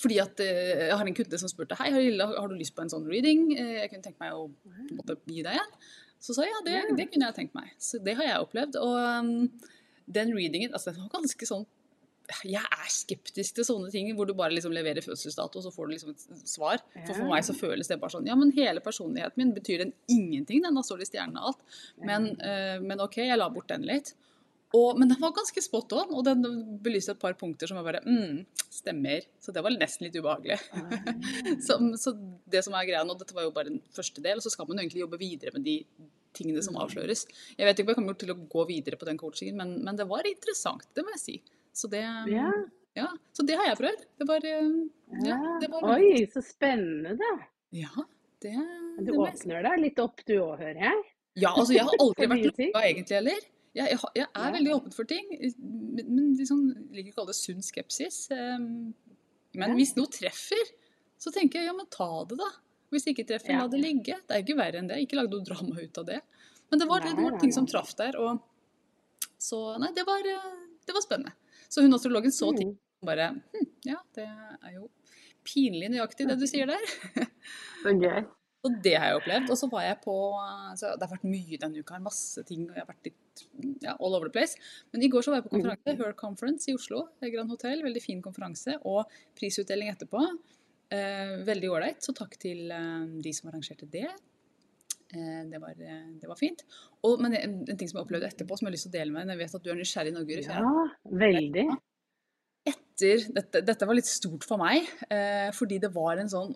fordi 0.00 0.16
at 0.22 0.40
uh, 0.40 0.84
jeg 0.88 0.96
har 0.96 1.10
en 1.10 1.16
kunde 1.20 1.40
som 1.44 1.50
spurte 1.52 1.76
hei, 1.82 1.92
har 1.92 2.48
du 2.48 2.56
lyst 2.56 2.72
på 2.76 2.86
en 2.86 2.92
sånn 2.92 3.04
reading. 3.10 3.50
Uh, 3.52 3.82
jeg 3.82 3.92
kunne 3.92 4.06
tenke 4.08 4.24
meg 4.24 4.32
å 4.32 4.48
måtte, 4.96 5.20
gi 5.28 5.44
deg 5.44 5.60
en. 5.60 5.74
Så 6.18 6.34
sa 6.34 6.44
jeg 6.44 6.52
ja, 6.52 6.62
det, 6.66 6.78
det, 6.98 7.08
kunne 7.12 7.28
jeg 7.30 7.36
tenkt 7.36 7.56
meg. 7.56 7.72
Så 7.78 8.00
det 8.02 8.16
har 8.18 8.26
jeg 8.26 8.46
opplevd. 8.46 8.78
Og 8.82 8.94
um, 8.98 9.34
den 10.08 10.32
readingen 10.34 10.72
altså 10.74 10.94
den 10.94 11.04
var 11.04 11.18
ganske 11.20 11.48
sånn 11.48 11.66
jeg 12.44 12.60
er 12.60 12.88
skeptisk 12.92 13.56
til 13.56 13.64
sånne 13.64 13.88
ting 13.88 14.10
hvor 14.16 14.28
du 14.28 14.34
bare 14.36 14.52
liksom 14.52 14.72
leverer 14.76 15.00
fødselsdato, 15.00 15.60
og 15.60 15.64
så 15.64 15.70
får 15.72 15.86
du 15.86 15.92
liksom 15.94 16.10
et 16.12 16.48
svar. 16.50 16.82
For 17.06 17.14
for 17.14 17.30
meg 17.30 17.46
så 17.46 17.54
føles 17.56 17.88
det 17.88 17.96
bare 18.02 18.12
sånn 18.12 18.28
Ja, 18.28 18.36
men 18.36 18.52
hele 18.56 18.82
personligheten 18.84 19.40
min 19.40 19.54
betyr 19.56 19.86
den 19.86 19.94
ingenting, 20.12 20.60
den. 20.64 20.76
har 20.76 20.84
står 20.84 21.04
i 21.04 21.08
stjernene 21.08 21.46
alt. 21.48 21.62
Men, 22.04 22.34
uh, 22.42 22.76
men, 22.84 23.00
OK, 23.00 23.22
jeg 23.24 23.40
la 23.40 23.48
bort 23.52 23.70
den 23.72 23.86
litt. 23.88 24.12
Og, 24.76 24.98
men 25.00 25.08
den 25.08 25.20
var 25.22 25.32
ganske 25.32 25.62
spot 25.64 25.94
on, 25.96 26.10
og 26.12 26.26
den 26.26 26.42
belyste 26.84 27.14
et 27.14 27.20
par 27.22 27.32
punkter 27.40 27.70
som 27.70 27.78
var 27.80 27.86
bare 27.86 28.02
mm, 28.04 28.42
stemmer. 28.68 29.24
Så 29.40 29.54
det 29.54 29.62
var 29.64 29.72
nesten 29.72 30.06
litt 30.06 30.18
ubehagelig. 30.18 30.58
så, 31.66 31.78
så, 31.96 32.12
det 32.44 32.64
som 32.66 32.76
er 32.76 32.88
greia 32.90 33.04
nå, 33.06 33.16
dette 33.16 33.36
var 33.36 33.46
jo 33.46 33.54
bare 33.56 33.72
en 33.72 33.80
første 33.96 34.24
del, 34.24 34.40
og 34.40 34.44
så 34.44 34.52
skal 34.52 34.68
man 34.68 34.76
jo 34.76 34.84
egentlig 34.84 35.04
jobbe 35.06 35.20
videre 35.22 35.54
med 35.56 35.64
de 35.64 35.78
tingene 36.36 36.60
som 36.64 36.76
mm. 36.76 36.82
avsløres. 36.84 37.24
Jeg 37.56 37.68
vet 37.68 37.80
ikke 37.80 37.88
om 37.88 37.94
jeg 37.94 38.00
kommer 38.02 38.18
til 38.20 38.34
å 38.34 38.40
gå 38.56 38.66
videre 38.68 39.00
på 39.00 39.08
den 39.08 39.20
coachingen, 39.20 39.56
men, 39.60 39.78
men 39.86 39.96
det 39.96 40.08
var 40.10 40.28
interessant, 40.28 40.84
det 40.92 41.06
må 41.06 41.16
jeg 41.16 41.24
si. 41.24 41.38
Så 41.72 41.88
det, 41.88 42.04
ja. 42.28 42.50
Ja, 42.98 43.08
så 43.32 43.44
det 43.46 43.56
har 43.58 43.68
jeg 43.70 43.78
prøvd. 43.78 44.06
Det 44.18 44.26
var, 44.28 44.44
eh, 44.44 44.70
ja, 45.28 45.36
det 45.62 45.68
var 45.72 45.92
Oi, 45.94 46.24
så 46.32 46.42
spennende. 46.42 47.28
Ja, 47.74 47.92
det, 48.42 48.54
Du 49.06 49.12
åpner 49.22 49.62
deg 49.66 49.84
litt 49.84 50.00
opp 50.02 50.24
du 50.26 50.34
òg, 50.40 50.58
hører 50.58 50.82
jeg? 50.88 51.04
Ja, 51.38 51.52
altså 51.52 51.76
jeg 51.76 51.86
har 51.86 51.94
aldri 52.04 52.28
vært 52.32 52.48
lukka 52.50 52.82
egentlig 52.82 53.18
heller. 53.20 53.46
Jeg, 53.76 53.92
jeg, 53.92 53.98
jeg 54.16 54.26
er 54.26 54.46
ja. 54.46 54.52
veldig 54.54 54.72
åpen 54.74 54.94
for 54.94 55.08
ting, 55.08 55.28
men 55.32 56.32
liksom, 56.38 56.62
jeg 56.72 56.96
liker 56.96 57.10
ikke 57.10 57.16
å 57.16 57.20
kalle 57.20 57.34
det 57.34 57.38
sunn 57.38 57.64
skepsis. 57.64 58.20
Ehm, 58.34 58.68
men 59.58 59.74
hvis 59.78 59.94
noe 59.98 60.10
treffer, 60.12 60.72
så 61.20 61.32
tenker 61.34 61.60
jeg 61.60 61.70
ja, 61.70 61.76
men 61.76 61.88
ta 61.92 62.08
det, 62.30 62.38
da. 62.40 62.48
Hvis 62.92 63.04
det 63.04 63.14
ikke 63.14 63.26
treffer, 63.34 63.58
la 63.58 63.68
det 63.68 63.80
ligge. 63.82 64.16
Det 64.24 64.34
er 64.34 64.44
ikke 64.44 64.56
verre 64.56 64.80
enn 64.80 64.88
det. 64.88 65.00
Ikke 65.04 65.18
lag 65.18 65.28
noe 65.28 65.44
drama 65.44 65.76
ut 65.76 66.00
av 66.00 66.06
det. 66.08 66.22
Men 66.70 66.80
det 66.80 66.88
var, 66.88 67.04
nei, 67.04 67.12
det 67.16 67.26
var 67.26 67.40
ting 67.40 67.52
som 67.52 67.66
traff 67.68 67.92
der. 67.98 68.16
Og 68.20 68.40
så 69.38 69.60
Nei, 69.80 69.90
det 69.96 70.04
var, 70.08 70.24
det 70.24 70.96
var 70.96 71.04
spennende. 71.04 71.34
Så 71.68 71.84
hun 71.84 71.94
astrologen 71.94 72.32
så 72.32 72.48
ting 72.56 72.72
og 72.98 73.06
bare 73.06 73.28
hm, 73.36 73.66
Ja, 73.86 74.00
det 74.16 74.24
er 74.26 74.72
jo 74.74 74.88
pinlig 75.46 75.90
nøyaktig 75.92 76.26
det 76.28 76.38
du 76.40 76.46
sier 76.50 76.68
der. 76.68 76.82
Så 77.84 77.94
gøy. 77.94 78.24
Og 78.66 78.74
det 78.82 78.94
har 78.98 79.12
jeg 79.12 79.20
opplevd. 79.20 79.50
Og 79.54 79.58
så 79.60 79.68
var 79.70 79.84
jeg 79.86 79.98
på 80.02 80.14
så 80.80 80.94
Det 80.98 81.06
har 81.06 81.14
vært 81.14 81.26
mye 81.30 81.60
denne 81.62 81.82
uka, 81.82 81.98
masse 82.02 82.42
ting. 82.48 82.66
og 82.66 82.74
jeg 82.74 82.82
har 82.82 82.90
vært 82.90 83.10
litt 83.10 83.42
ja, 83.84 83.94
all 83.94 84.16
over 84.16 84.26
the 84.26 84.34
place. 84.34 84.58
Men 84.92 85.04
i 85.06 85.10
går 85.12 85.24
så 85.24 85.32
var 85.32 85.40
jeg 85.40 85.46
på 85.48 85.54
konferanse, 85.56 85.96
Her 86.00 86.16
Conference 86.18 86.70
i 86.70 86.74
Oslo. 86.74 87.04
Grand 87.22 87.54
Hotel. 87.54 87.84
Veldig 87.86 88.02
fin 88.02 88.22
konferanse. 88.24 88.78
Og 88.90 89.20
prisutdeling 89.38 89.92
etterpå. 89.92 90.24
Eh, 90.90 91.36
veldig 91.46 91.70
ålreit. 91.70 92.02
Så 92.02 92.16
takk 92.16 92.34
til 92.40 92.72
eh, 92.74 93.06
de 93.22 93.34
som 93.36 93.52
arrangerte 93.52 93.86
det. 93.92 94.08
Eh, 95.14 95.42
det, 95.48 95.58
var, 95.62 95.78
eh, 95.78 96.06
det, 96.20 96.26
var, 96.26 96.36
fint. 96.36 96.64
Og, 97.06 97.20
men 97.22 97.38
en, 97.38 97.60
en, 97.62 97.76
ting 97.76 97.88
som 97.88 98.00
jeg 98.00 98.08
opplevde 98.08 98.28
etterpå, 98.28 98.58
som 98.58 98.66
jeg 98.66 98.72
har 98.72 98.76
lyst 98.76 98.88
til 98.88 98.96
å 98.96 98.98
dele 98.98 99.14
med 99.14 99.28
deg. 99.28 99.38
Jeg 99.38 99.44
vet 99.44 99.60
at 99.60 99.64
du 99.64 99.70
er 99.72 99.78
nysgjerrig 99.78 100.12
i 100.12 100.24
Guri. 100.28 100.46
Ja, 100.48 100.72
veldig. 101.22 101.68
Etter, 102.68 103.28
dette, 103.32 103.62
dette, 103.64 103.86
var 103.88 103.96
litt 103.96 104.10
stort 104.10 104.44
for 104.44 104.60
meg, 104.60 104.88
eh, 105.14 105.48
fordi 105.56 105.78
det 105.80 105.94
var 105.94 106.20
en 106.20 106.28
sånn 106.28 106.50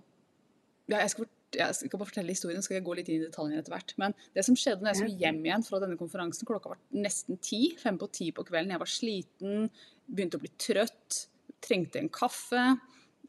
ja, 0.91 0.99
jeg 0.99 1.13
skal 1.13 1.29
jeg 1.59 1.77
skal 1.77 1.99
bare 2.01 2.09
fortelle 2.09 2.35
historien, 2.35 2.63
skal 2.65 2.79
jeg 2.79 2.85
gå 2.87 2.95
litt 2.99 3.11
inn 3.11 3.21
i 3.21 3.27
detaljene 3.27 3.61
etter 3.63 3.75
hvert. 3.75 3.95
Men 4.01 4.15
det 4.37 4.45
som 4.47 4.57
skjedde 4.59 4.85
når 4.85 4.93
jeg 4.93 5.01
skulle 5.03 5.25
hjem 5.25 5.43
igjen 5.45 5.67
fra 5.67 5.81
denne 5.83 5.99
konferansen, 6.01 6.49
klokka 6.49 6.73
var 6.73 6.81
nesten 6.97 7.41
ti, 7.45 7.61
fem 7.81 7.99
på 8.01 8.09
ti 8.15 8.31
på 8.35 8.47
kvelden, 8.49 8.75
jeg 8.75 8.83
var 8.83 8.93
sliten, 8.93 9.69
begynte 10.09 10.41
å 10.41 10.45
bli 10.45 10.53
trøtt, 10.61 11.21
trengte 11.63 12.01
en 12.01 12.11
kaffe. 12.13 12.65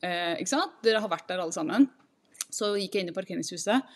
Eh, 0.02 0.40
ikke 0.40 0.54
sant? 0.54 0.80
Dere 0.86 1.04
har 1.04 1.12
vært 1.12 1.30
der 1.32 1.44
alle 1.44 1.56
sammen. 1.56 1.90
Så 2.54 2.74
gikk 2.78 2.98
jeg 2.98 3.06
inn 3.06 3.14
i 3.14 3.16
parkeringshuset. 3.16 3.94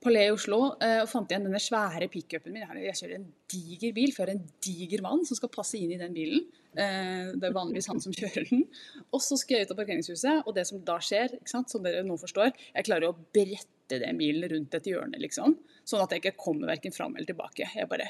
Palais 0.00 0.30
i 0.30 0.32
Oslo 0.32 0.58
eh, 0.80 1.02
og 1.02 1.08
fant 1.10 1.28
igjen 1.28 1.44
denne 1.44 1.60
svære 1.60 2.08
pickupen 2.08 2.54
min. 2.54 2.64
Jeg 2.80 2.96
kjører 2.96 3.18
en 3.18 3.26
diger 3.52 3.92
bil, 3.96 4.14
for 4.14 4.24
jeg 4.24 4.30
har 4.30 4.38
en 4.38 4.62
diger 4.64 5.02
mann 5.04 5.26
som 5.28 5.36
skal 5.36 5.52
passe 5.52 5.76
inn 5.76 5.92
i 5.92 5.98
den 6.00 6.14
bilen. 6.16 6.46
Eh, 6.72 7.32
det 7.34 7.50
er 7.50 7.56
vanligvis 7.56 7.90
han 7.90 8.00
som 8.00 8.14
kjører 8.18 8.48
den. 8.48 8.64
Og 9.12 9.20
så 9.24 9.36
skal 9.40 9.58
jeg 9.58 9.68
ut 9.68 9.74
av 9.74 9.80
parkeringshuset, 9.82 10.46
og 10.46 10.56
det 10.56 10.64
som 10.70 10.80
da 10.86 10.96
skjer, 11.04 11.36
sant, 11.50 11.72
som 11.72 11.84
dere 11.84 12.00
nå 12.06 12.16
forstår, 12.20 12.54
jeg 12.72 12.88
klarer 12.88 13.10
å 13.10 13.18
brette 13.36 14.00
den 14.00 14.20
bilen 14.20 14.48
rundt 14.54 14.78
et 14.78 14.88
hjørne, 14.88 15.20
liksom. 15.20 15.58
Sånn 15.84 16.04
at 16.04 16.14
jeg 16.14 16.24
ikke 16.24 16.46
kommer 16.46 16.72
verken 16.72 16.96
fram 16.96 17.16
eller 17.16 17.28
tilbake. 17.28 17.68
Jeg 17.76 17.90
bare 17.90 18.08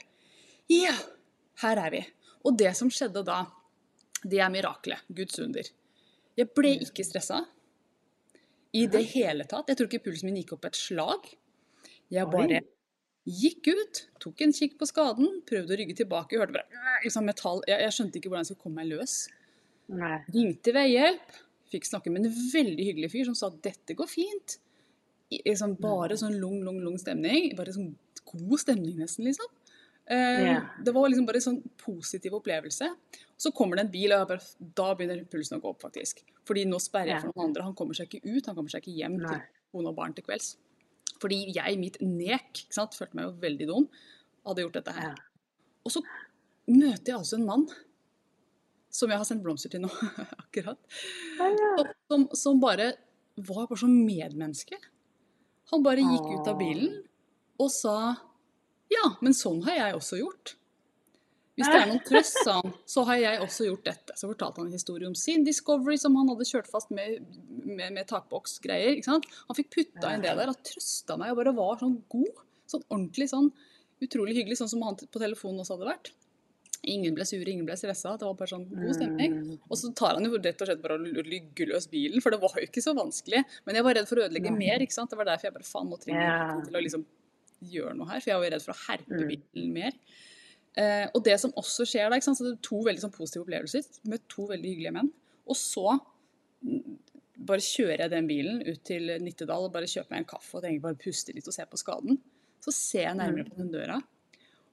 Ja, 0.71 0.95
her 1.65 1.85
er 1.89 1.97
vi. 1.97 2.05
Og 2.47 2.55
det 2.57 2.71
som 2.79 2.93
skjedde 2.93 3.25
da, 3.27 3.43
det 4.23 4.39
er 4.39 4.53
miraklet. 4.53 5.03
Guds 5.11 5.43
under. 5.43 5.67
Jeg 6.39 6.55
ble 6.55 6.77
ikke 6.87 7.05
stressa 7.05 7.43
i 8.77 8.87
det 8.87 9.03
hele 9.17 9.45
tatt. 9.51 9.69
Jeg 9.69 9.79
tror 9.79 9.91
ikke 9.91 10.07
pulsen 10.07 10.31
min 10.31 10.39
gikk 10.41 10.55
opp 10.57 10.69
et 10.69 10.79
slag. 10.79 11.27
Jeg 12.11 12.31
bare 12.33 12.63
gikk 13.31 13.69
ut, 13.71 14.01
tok 14.23 14.41
en 14.45 14.55
kikk 14.57 14.79
på 14.81 14.89
skaden, 14.89 15.41
prøvde 15.49 15.75
å 15.75 15.79
rygge 15.79 15.99
tilbake. 16.01 16.39
Hørte 16.41 16.57
bare 16.57 17.05
liksom 17.05 17.29
metall. 17.29 17.63
Jeg, 17.69 17.85
jeg, 17.85 17.97
skjønte 17.97 18.19
ikke 18.19 18.33
hvordan 18.33 18.45
jeg 18.45 18.51
skulle 18.51 18.65
komme 18.65 18.83
meg 18.83 18.91
løs. 18.91 19.15
Nei. 19.91 20.17
Ringte 20.35 20.75
veihjelp. 20.75 21.39
Fikk 21.71 21.87
snakke 21.87 22.11
med 22.11 22.27
en 22.27 22.35
veldig 22.35 22.87
hyggelig 22.89 23.13
fyr 23.13 23.29
som 23.29 23.37
sa 23.39 23.51
at 23.51 23.61
dette 23.63 23.95
går 23.99 24.11
fint. 24.11 24.59
Liksom 25.31 25.77
bare 25.79 26.17
sånn 26.19 26.41
lung, 26.43 26.59
lung, 26.67 26.81
lung 26.83 26.99
stemning. 26.99 27.53
Bare 27.59 27.75
sånn 27.77 27.93
god 28.31 28.63
stemning 28.63 28.99
nesten, 28.99 29.29
liksom. 29.29 29.57
Yeah. 30.11 30.65
Det 30.83 30.91
var 30.91 31.07
liksom 31.07 31.27
bare 31.29 31.39
en 31.39 31.45
sånn 31.45 31.61
positiv 31.79 32.35
opplevelse. 32.41 32.89
Så 33.39 33.53
kommer 33.55 33.79
det 33.79 33.85
en 33.87 33.93
bil, 33.93 34.11
og 34.17 34.27
bare, 34.33 34.43
da 34.59 34.89
begynner 34.99 35.23
pulsen 35.31 35.61
å 35.61 35.63
gå 35.63 35.71
opp, 35.71 35.85
faktisk. 35.85 36.25
Fordi 36.49 36.65
nå 36.67 36.81
sperrer 36.83 37.15
jeg 37.15 37.23
for 37.23 37.37
noen 37.37 37.53
andre. 37.53 37.69
Han 37.69 37.77
kommer 37.79 37.95
seg 37.95 38.11
ikke 38.11 38.27
ut, 38.27 38.49
han 38.51 38.57
kommer 38.59 38.73
seg 38.73 38.83
ikke 38.83 38.97
hjem 38.97 39.21
Nei. 39.21 39.37
til 39.37 39.71
kone 39.71 39.93
og 39.93 40.01
barn 40.01 40.17
til 40.17 40.27
kvelds. 40.27 40.57
Fordi 41.21 41.43
jeg, 41.53 41.77
mitt 41.81 41.99
nek, 42.01 42.65
sant, 42.73 42.97
følte 42.97 43.19
meg 43.19 43.29
jo 43.29 43.37
veldig 43.43 43.69
dum, 43.69 43.87
hadde 44.49 44.65
gjort 44.65 44.79
dette 44.81 44.97
her. 44.97 45.19
Og 45.85 45.93
så 45.93 46.03
møter 46.71 47.13
jeg 47.13 47.19
altså 47.19 47.39
en 47.39 47.49
mann. 47.49 47.69
som 48.91 49.11
jeg 49.13 49.21
har 49.21 49.27
sendt 49.29 49.45
blomster 49.45 49.71
til 49.71 49.85
nå 49.85 49.89
akkurat, 50.43 50.81
som, 52.11 52.25
som 52.35 52.59
bare 52.63 52.89
var 53.39 53.69
bare 53.71 53.79
som 53.79 53.93
medmenneske. 53.93 54.75
Han 55.71 55.85
bare 55.87 56.03
gikk 56.03 56.27
ut 56.27 56.49
av 56.51 56.59
bilen 56.59 56.97
og 57.61 57.71
sa 57.71 57.95
ja, 58.91 59.05
men 59.23 59.37
sånn 59.37 59.61
har 59.69 59.77
jeg 59.79 59.99
også 60.01 60.19
gjort. 60.19 60.57
Hvis 61.59 61.67
det 61.69 61.77
er 61.81 61.89
noen 61.91 62.03
trøst, 62.07 62.37
sa 62.47 62.53
han, 62.61 62.73
så 62.89 63.03
har 63.09 63.17
jeg 63.21 63.41
også 63.45 63.67
gjort 63.67 63.85
dette. 63.85 64.15
Så 64.17 64.29
fortalte 64.31 64.63
han 64.63 64.69
en 64.71 64.77
historie 64.79 65.09
om 65.11 65.17
sin 65.19 65.43
Discovery 65.45 65.99
som 66.01 66.15
han 66.17 66.31
hadde 66.31 66.47
kjørt 66.49 66.71
fast 66.71 66.91
med, 66.95 67.19
med, 67.67 67.93
med 67.97 68.07
takboksgreier. 68.09 68.95
ikke 68.97 69.11
sant? 69.11 69.27
Han 69.49 69.59
fikk 69.59 69.69
putta 69.75 70.15
inn 70.15 70.23
det 70.25 70.33
der 70.39 70.53
og 70.55 70.63
trøsta 70.65 71.19
meg 71.21 71.35
og 71.35 71.41
bare 71.43 71.53
var 71.59 71.83
sånn 71.83 71.99
god. 72.15 72.41
Sånn 72.71 72.87
ordentlig 72.89 73.29
sånn 73.33 73.51
utrolig 74.01 74.39
hyggelig, 74.39 74.57
sånn 74.63 74.71
som 74.73 74.83
han 74.87 74.97
på 74.97 75.21
telefonen 75.21 75.61
også 75.61 75.77
hadde 75.77 75.91
vært. 75.91 76.13
Ingen 76.89 77.13
ble 77.19 77.27
sure, 77.29 77.45
ingen 77.53 77.67
ble 77.69 77.75
stressa. 77.77 78.15
Det 78.17 78.25
var 78.25 78.39
bare 78.39 78.49
sånn 78.55 78.65
god 78.71 78.95
stemning. 78.97 79.35
Og 79.69 79.77
så 79.77 79.91
tar 79.93 80.17
han 80.17 80.25
jo 80.25 80.39
rett 80.41 80.63
og 80.65 80.71
slett 80.71 80.81
bare 80.81 80.97
og 80.97 81.27
lygger 81.29 81.69
løs 81.75 81.91
bilen, 81.93 82.23
for 82.25 82.33
det 82.33 82.39
var 82.41 82.55
jo 82.57 82.65
ikke 82.71 82.81
så 82.81 82.95
vanskelig. 82.97 83.43
Men 83.67 83.77
jeg 83.77 83.85
var 83.85 83.99
redd 83.99 84.09
for 84.09 84.23
å 84.23 84.25
ødelegge 84.31 84.55
mer, 84.57 84.81
ikke 84.81 84.97
sant. 84.97 85.11
Det 85.13 85.19
var 85.21 85.29
derfor 85.29 85.51
jeg 85.51 85.57
bare 85.59 85.69
faen, 85.69 85.91
nå 85.93 85.99
trenger 86.01 86.25
jeg 86.25 86.65
til 86.71 86.79
å 86.81 86.85
liksom 86.87 87.05
gjøre 87.75 87.93
noe 87.99 88.09
her. 88.15 88.23
For 88.25 88.33
jeg 88.33 88.39
var 88.41 88.49
jo 88.49 88.55
redd 88.57 88.65
for 88.65 88.73
å 88.73 88.81
herpe 88.87 89.21
Mm. 89.21 89.29
bilen 89.35 89.73
mer. 89.77 89.93
Eh, 90.79 91.07
og 91.11 91.23
det 91.27 91.35
som 91.43 91.55
også 91.59 91.87
skjer 91.89 92.11
da, 92.11 92.19
ikke 92.19 92.29
sant, 92.29 92.39
så 92.39 92.47
det 92.47 92.55
er 92.55 92.65
to 92.67 92.81
veldig 92.87 93.03
sånn 93.03 93.15
positive 93.15 93.43
opplevelser 93.47 93.87
med 94.11 94.27
to 94.31 94.47
veldig 94.51 94.71
hyggelige 94.71 94.95
menn. 94.95 95.11
Og 95.51 95.59
så 95.59 95.97
mm, 95.97 96.99
bare 97.49 97.65
kjører 97.65 98.05
jeg 98.05 98.13
den 98.13 98.29
bilen 98.31 98.61
ut 98.67 98.83
til 98.87 99.11
Nittedal 99.25 99.67
og 99.67 99.75
bare 99.75 99.89
kjøper 99.91 100.15
meg 100.15 100.23
en 100.23 100.31
kaffe 100.31 100.59
og 100.59 100.65
tenker 100.65 100.85
bare 100.85 101.01
puste 101.01 101.35
litt 101.35 101.49
og 101.51 101.57
se 101.57 101.67
på 101.67 101.81
skaden. 101.81 102.21
Så 102.63 102.75
ser 102.77 103.07
jeg 103.09 103.19
nærmere 103.19 103.49
på 103.49 103.57
den 103.57 103.73
døra, 103.73 103.97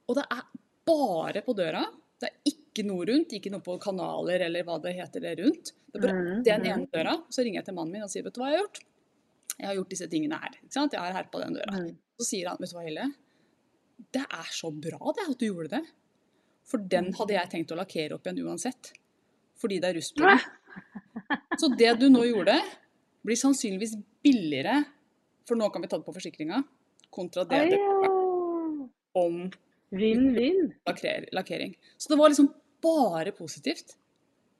og 0.07 0.17
det 0.17 0.25
er 0.35 0.43
bare 0.87 1.43
på 1.45 1.55
døra. 1.55 1.85
Det 2.17 2.29
er 2.29 2.51
ikke 2.51 2.83
noe 2.87 3.05
rundt, 3.07 3.33
ikke 3.37 3.51
noe 3.53 3.63
på 3.63 3.77
kanaler 3.81 4.43
eller 4.47 4.65
hva 4.67 4.77
det 4.83 4.95
heter 4.97 5.23
det 5.23 5.35
rundt. 5.41 5.73
Det 5.87 5.99
er 5.99 6.03
bare 6.03 6.17
Mm, 6.17 6.43
den 6.43 6.61
mm. 6.63 6.67
ene 6.71 6.87
døra. 6.93 7.13
Så 7.29 7.43
ringer 7.43 7.61
jeg 7.61 7.67
til 7.69 7.77
mannen 7.77 7.95
min 7.95 8.05
og 8.05 8.11
sier 8.11 8.25
vet 8.25 8.35
du 8.35 8.41
hva 8.41 8.51
jeg 8.51 8.59
har 8.59 8.65
gjort? 8.65 8.81
Jeg 9.57 9.67
har 9.67 9.77
gjort 9.79 9.93
disse 9.93 10.07
tingene 10.11 10.39
her. 10.41 10.57
ikke 10.59 10.75
sant? 10.75 10.93
Jeg 10.93 11.01
har 11.01 11.15
herpa 11.15 11.41
den 11.43 11.57
døra. 11.57 11.79
Så 12.19 12.27
sier 12.27 12.49
han 12.51 12.59
vet 12.61 12.73
du 12.73 12.77
hva 12.77 12.85
Hille, 12.85 13.07
det 14.13 14.23
er 14.23 14.49
så 14.53 14.69
bra 14.71 15.13
det 15.17 15.25
at 15.29 15.37
du 15.41 15.45
gjorde 15.47 15.71
det. 15.77 15.83
For 16.67 16.77
den 16.91 17.13
hadde 17.15 17.33
jeg 17.37 17.49
tenkt 17.53 17.71
å 17.71 17.77
lakkere 17.79 18.17
opp 18.17 18.27
igjen 18.27 18.43
uansett. 18.47 18.91
Fordi 19.57 19.79
det 19.81 19.89
er 19.89 19.97
rust 19.97 20.15
på 20.17 20.27
den. 20.27 20.41
Så 21.57 21.69
det 21.79 21.93
du 21.99 22.09
nå 22.13 22.25
gjorde, 22.27 22.57
blir 23.25 23.39
sannsynligvis 23.39 23.95
billigere, 24.23 24.83
for 25.47 25.57
nå 25.57 25.69
kan 25.73 25.81
vi 25.81 25.87
ta 25.89 25.97
det 25.97 26.05
på 26.05 26.13
forsikringa, 26.13 26.59
kontra 27.09 27.45
det 27.49 27.63
det 27.71 27.79
om 29.17 29.47
Vinn-vinn. 29.95 30.73
lakker, 30.85 31.29
lakkering. 31.33 31.73
Så 31.97 32.11
det 32.11 32.17
var 32.19 32.29
liksom 32.29 32.51
bare 32.83 33.31
positivt. 33.33 33.95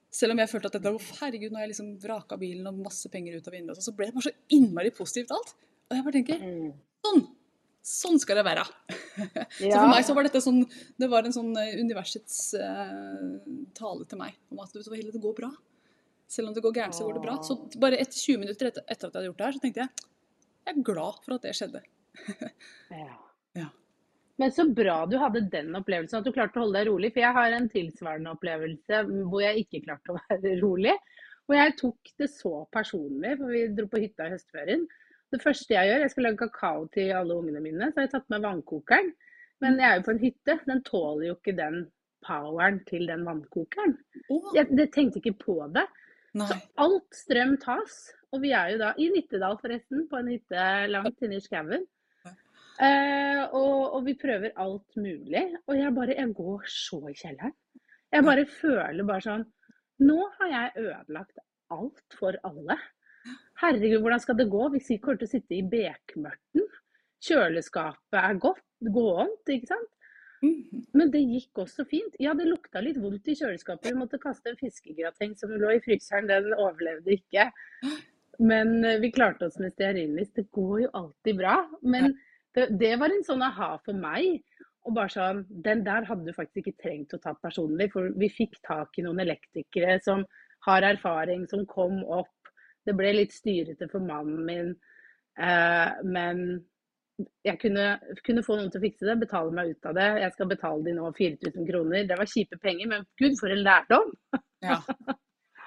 Selv 0.10 0.34
om 0.34 0.40
jeg 0.42 0.50
følte 0.50 0.72
at 0.72 0.78
dette, 0.80 0.94
var, 0.96 1.08
herregud, 1.22 1.52
nå 1.52 1.60
har 1.60 1.68
jeg 1.68 1.74
liksom 1.76 1.90
vraka 2.02 2.38
bilen 2.42 2.66
og 2.72 2.80
masse 2.88 3.12
penger 3.14 3.36
ut 3.38 3.48
av 3.52 3.54
vinduet, 3.54 3.84
så 3.84 3.94
ble 3.94 4.08
det 4.08 4.16
bare 4.16 4.30
så 4.32 4.36
innmari 4.56 4.94
positivt 4.96 5.34
alt. 5.36 5.54
Og 5.92 5.98
jeg 6.00 6.06
bare 6.08 6.16
tenker 6.16 6.40
Mm. 6.42 6.72
sånn! 7.06 7.28
Sånn 7.88 8.20
skal 8.20 8.42
det 8.42 8.44
være. 8.44 8.66
Så 9.62 9.72
for 9.72 9.88
meg 9.88 10.04
så 10.04 10.16
var 10.18 10.28
dette 10.28 10.42
sånn 10.44 10.60
Det 11.00 11.08
var 11.08 11.24
en 11.24 11.36
sånn 11.36 11.54
eh, 11.56 11.78
universets 11.80 12.52
uh, 12.60 13.38
tale 13.78 14.04
til 14.10 14.20
meg 14.20 14.36
om 14.52 14.60
at 14.66 14.76
Hilde, 14.76 15.14
det 15.14 15.24
går 15.24 15.38
bra. 15.38 15.54
Selv 16.28 16.50
om 16.50 16.58
det 16.58 16.64
går 16.66 16.76
gærent, 16.76 16.98
så 16.98 17.08
går 17.08 17.16
det 17.16 17.24
bra. 17.24 17.38
Så 17.48 17.56
bare 17.80 18.02
etter 18.04 18.20
20 18.20 18.44
minutter 18.44 18.70
etter, 18.70 18.84
etter 18.84 19.08
at 19.08 19.16
jeg 19.16 19.22
hadde 19.22 19.30
gjort 19.30 19.40
det 19.40 19.48
her, 19.48 19.56
så 19.56 19.64
tenkte 19.64 19.86
jeg 19.86 20.08
jeg 20.68 20.76
er 20.76 20.84
glad 20.84 21.20
for 21.24 21.38
at 21.38 21.48
det 21.48 21.56
skjedde. 21.56 21.84
Ja. 22.92 23.14
Ja. 23.56 23.68
Men 24.38 24.52
så 24.52 24.68
bra 24.70 24.98
du 25.10 25.16
hadde 25.22 25.46
den 25.52 25.76
opplevelsen, 25.80 26.20
at 26.20 26.28
du 26.28 26.34
klarte 26.36 26.60
å 26.60 26.66
holde 26.66 26.82
deg 26.82 26.90
rolig. 26.90 27.14
For 27.14 27.24
jeg 27.24 27.36
har 27.38 27.56
en 27.56 27.70
tilsvarende 27.72 28.34
opplevelse 28.36 29.00
hvor 29.32 29.42
jeg 29.46 29.64
ikke 29.64 29.86
klarte 29.88 30.14
å 30.14 30.20
være 30.20 30.58
rolig. 30.66 30.96
Og 31.48 31.56
jeg 31.56 31.76
tok 31.80 32.12
det 32.20 32.28
så 32.34 32.54
personlig, 32.76 33.38
for 33.40 33.56
vi 33.56 33.64
dro 33.78 33.88
på 33.88 34.02
hytta 34.04 34.28
i 34.28 34.34
høstferien. 34.36 34.84
Det 35.34 35.42
første 35.44 35.74
jeg 35.74 35.90
gjør, 35.90 36.04
jeg 36.06 36.14
skal 36.14 36.28
lage 36.28 36.40
kakao 36.40 36.86
til 36.94 37.12
alle 37.18 37.36
ungene 37.36 37.62
mine, 37.64 37.90
så 37.92 38.00
har 38.00 38.08
jeg 38.08 38.14
tatt 38.16 38.30
med 38.32 38.46
vannkokeren. 38.46 39.12
Men 39.64 39.80
jeg 39.82 39.90
er 39.90 40.00
jo 40.00 40.06
på 40.06 40.14
en 40.14 40.22
hytte, 40.22 40.58
den 40.70 40.84
tåler 40.88 41.26
jo 41.28 41.38
ikke 41.38 41.56
den 41.58 41.80
poweren 42.26 42.80
til 42.88 43.08
den 43.10 43.26
vannkokeren. 43.28 43.98
Jeg, 44.56 44.70
jeg 44.70 44.92
tenkte 44.94 45.22
ikke 45.22 45.38
på 45.42 45.58
det. 45.76 45.88
nei. 46.38 46.60
Alt 46.84 47.18
strøm 47.18 47.58
tas. 47.62 47.98
Og 48.36 48.42
vi 48.44 48.52
er 48.56 48.74
jo 48.74 48.80
da 48.82 48.92
i 49.00 49.08
Nittedal, 49.12 49.58
forresten, 49.62 50.06
på 50.12 50.20
en 50.20 50.32
hytte 50.34 50.64
langt 50.92 51.24
inne 51.24 51.40
i 51.40 51.44
skauen. 51.44 51.86
Eh, 52.78 53.44
og, 53.58 53.96
og 53.98 54.04
vi 54.06 54.14
prøver 54.20 54.54
alt 54.62 55.00
mulig. 55.00 55.46
Og 55.66 55.78
jeg 55.80 55.94
bare 55.96 56.18
Jeg 56.18 56.34
går 56.38 56.68
så 56.72 57.00
i 57.10 57.16
kjelleren. 57.18 57.56
Jeg 58.14 58.24
bare 58.24 58.46
føler 58.48 59.08
bare 59.08 59.26
sånn 59.26 59.48
Nå 60.08 60.18
har 60.38 60.52
jeg 60.52 60.86
ødelagt 60.86 61.40
alt 61.74 62.18
for 62.20 62.38
alle. 62.46 62.78
Herregud, 63.58 64.02
hvordan 64.04 64.22
skal 64.22 64.38
det 64.38 64.50
gå 64.54 64.68
hvis 64.74 64.90
vi 64.94 65.00
kommer 65.02 65.22
til 65.22 65.30
å 65.30 65.34
sitte 65.34 65.58
i 65.58 65.64
bekmørten? 65.66 66.66
Kjøleskapet 67.26 68.20
er 68.20 68.42
godt, 68.42 68.66
gåent, 68.94 69.54
ikke 69.54 69.72
sant? 69.72 69.94
Mhm. 70.46 70.84
Men 70.94 71.10
det 71.12 71.24
gikk 71.26 71.64
også 71.64 71.86
fint. 71.90 72.14
Ja, 72.22 72.36
det 72.38 72.46
lukta 72.46 72.82
litt 72.86 73.00
vondt 73.02 73.28
i 73.28 73.36
kjøleskapet. 73.40 73.90
Vi 73.90 73.98
måtte 73.98 74.22
kaste 74.22 74.52
en 74.52 74.60
fiskegrateng 74.60 75.34
som 75.40 75.50
lå 75.50 75.72
i 75.74 75.82
fryseren. 75.82 76.30
Den 76.30 76.54
overlevde 76.54 77.16
ikke. 77.18 77.50
Men 78.38 78.86
eh, 78.86 79.00
vi 79.02 79.12
klarte 79.12 79.50
oss 79.50 79.58
med 79.58 79.74
stearinlys. 79.74 80.30
Det 80.36 80.46
går 80.54 80.84
jo 80.84 80.92
alltid 80.94 81.40
bra. 81.42 81.58
Men 81.82 82.14
det, 82.54 82.70
det 82.78 82.94
var 83.02 83.14
en 83.14 83.26
sånn 83.26 83.42
aha 83.42 83.76
for 83.86 83.98
meg. 83.98 84.44
Og 84.88 84.94
bare 84.96 85.12
sånn, 85.12 85.46
Den 85.50 85.84
der 85.84 86.06
hadde 86.08 86.30
du 86.30 86.36
faktisk 86.36 86.68
ikke 86.68 86.84
trengt 86.84 87.16
å 87.18 87.22
ta 87.24 87.34
personlig, 87.42 87.90
for 87.92 88.14
vi 88.16 88.30
fikk 88.32 88.62
tak 88.64 88.96
i 88.98 89.04
noen 89.04 89.20
elektrikere 89.26 89.98
som 90.06 90.24
har 90.68 90.86
erfaring, 90.86 91.48
som 91.50 91.66
kom 91.68 92.04
opp. 92.06 92.37
Det 92.88 92.96
ble 92.98 93.14
litt 93.18 93.36
styrete 93.36 93.90
for 93.92 94.04
mannen 94.04 94.42
min. 94.48 94.74
Eh, 95.38 96.02
men 96.08 96.44
jeg 97.46 97.58
kunne, 97.62 97.86
kunne 98.26 98.44
få 98.46 98.58
noen 98.58 98.70
til 98.72 98.80
å 98.80 98.86
fikse 98.86 99.08
det, 99.08 99.18
betale 99.22 99.54
meg 99.56 99.74
ut 99.74 99.88
av 99.90 99.96
det. 99.98 100.08
Jeg 100.24 100.34
skal 100.36 100.50
betale 100.52 100.86
de 100.86 100.96
nå 100.98 101.12
4000 101.18 101.70
kroner. 101.70 102.10
Det 102.10 102.18
var 102.20 102.30
kjipe 102.30 102.60
penger, 102.62 102.92
men 102.92 103.08
gud, 103.20 103.38
for 103.40 103.54
en 103.54 103.64
lærdom! 103.66 104.12
Ja. 104.66 104.80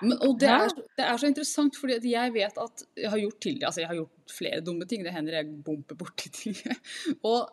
Men, 0.00 0.16
og 0.24 0.36
det 0.40 0.50
er, 0.54 0.74
det 0.98 1.06
er 1.06 1.20
så 1.20 1.30
interessant, 1.30 1.78
fordi 1.78 2.12
jeg 2.14 2.34
vet 2.34 2.60
at 2.62 2.84
jeg 2.96 3.12
har 3.12 3.22
gjort 3.22 3.40
til, 3.44 3.58
altså 3.66 3.82
jeg 3.82 3.90
har 3.90 3.98
gjort 3.98 4.36
flere 4.36 4.60
dumme 4.64 4.86
ting. 4.88 5.04
Det 5.06 5.14
hender 5.14 5.40
jeg 5.40 5.56
bomper 5.66 5.98
borti 5.98 6.32
ting. 6.34 6.56
Og 7.30 7.50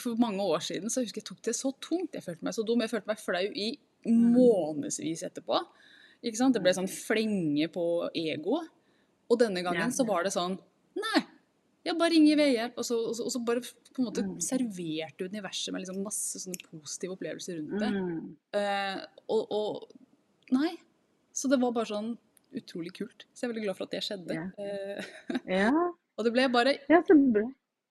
for 0.00 0.20
mange 0.20 0.42
år 0.42 0.64
siden 0.64 0.90
så 0.92 1.04
husker 1.04 1.20
jeg 1.20 1.28
tok 1.28 1.42
det 1.44 1.56
så 1.58 1.74
tungt. 1.84 2.16
Jeg 2.16 2.24
følte 2.24 2.46
meg 2.46 2.56
så 2.56 2.64
dum. 2.66 2.82
Jeg 2.84 2.92
følte 2.92 3.12
meg 3.12 3.20
flau 3.20 3.44
i 3.44 3.68
månedsvis 4.08 5.24
etterpå. 5.28 5.60
Ikke 6.24 6.40
sant? 6.40 6.56
Det 6.56 6.62
ble 6.64 6.72
sånn 6.76 6.90
flenge 6.90 7.68
på 7.72 7.84
egoet. 8.16 8.72
Og 9.30 9.38
denne 9.40 9.62
gangen 9.64 9.92
så 9.94 10.04
var 10.08 10.24
det 10.26 10.32
sånn 10.34 10.58
Nei, 10.94 11.20
jeg 11.84 11.96
bare 11.98 12.12
ringer 12.14 12.36
vedhjelp. 12.38 12.76
Og 12.78 12.84
så, 12.86 12.96
og 13.10 13.14
så, 13.18 13.24
og 13.26 13.32
så 13.34 13.40
bare 13.44 13.60
på 13.64 13.98
en 14.02 14.06
måte 14.08 14.22
Mm. 14.24 14.36
serverte 14.40 15.26
universet 15.26 15.72
med 15.74 15.82
liksom 15.82 16.02
masse 16.04 16.38
sånne 16.42 16.60
positive 16.70 17.16
opplevelser 17.16 17.58
rundt 17.58 17.80
det. 17.82 17.88
Mm. 17.90 18.36
Eh, 18.60 19.00
og, 19.28 19.50
og 19.50 20.54
Nei. 20.54 20.74
Så 21.34 21.48
det 21.50 21.58
var 21.58 21.72
bare 21.74 21.90
sånn 21.90 22.12
utrolig 22.54 22.92
kult. 22.94 23.24
Så 23.34 23.42
jeg 23.42 23.48
er 23.48 23.52
veldig 23.54 23.64
glad 23.66 23.76
for 23.80 23.88
at 23.88 23.90
det 23.96 24.02
skjedde. 24.06 24.38
Ja. 24.38 24.46
Ja, 25.50 25.72
og 26.16 26.24
det 26.28 26.32
ble 26.36 26.46
bare, 26.54 26.76
ja, 26.88 27.00
så 27.02 27.16
bra. 27.34 27.42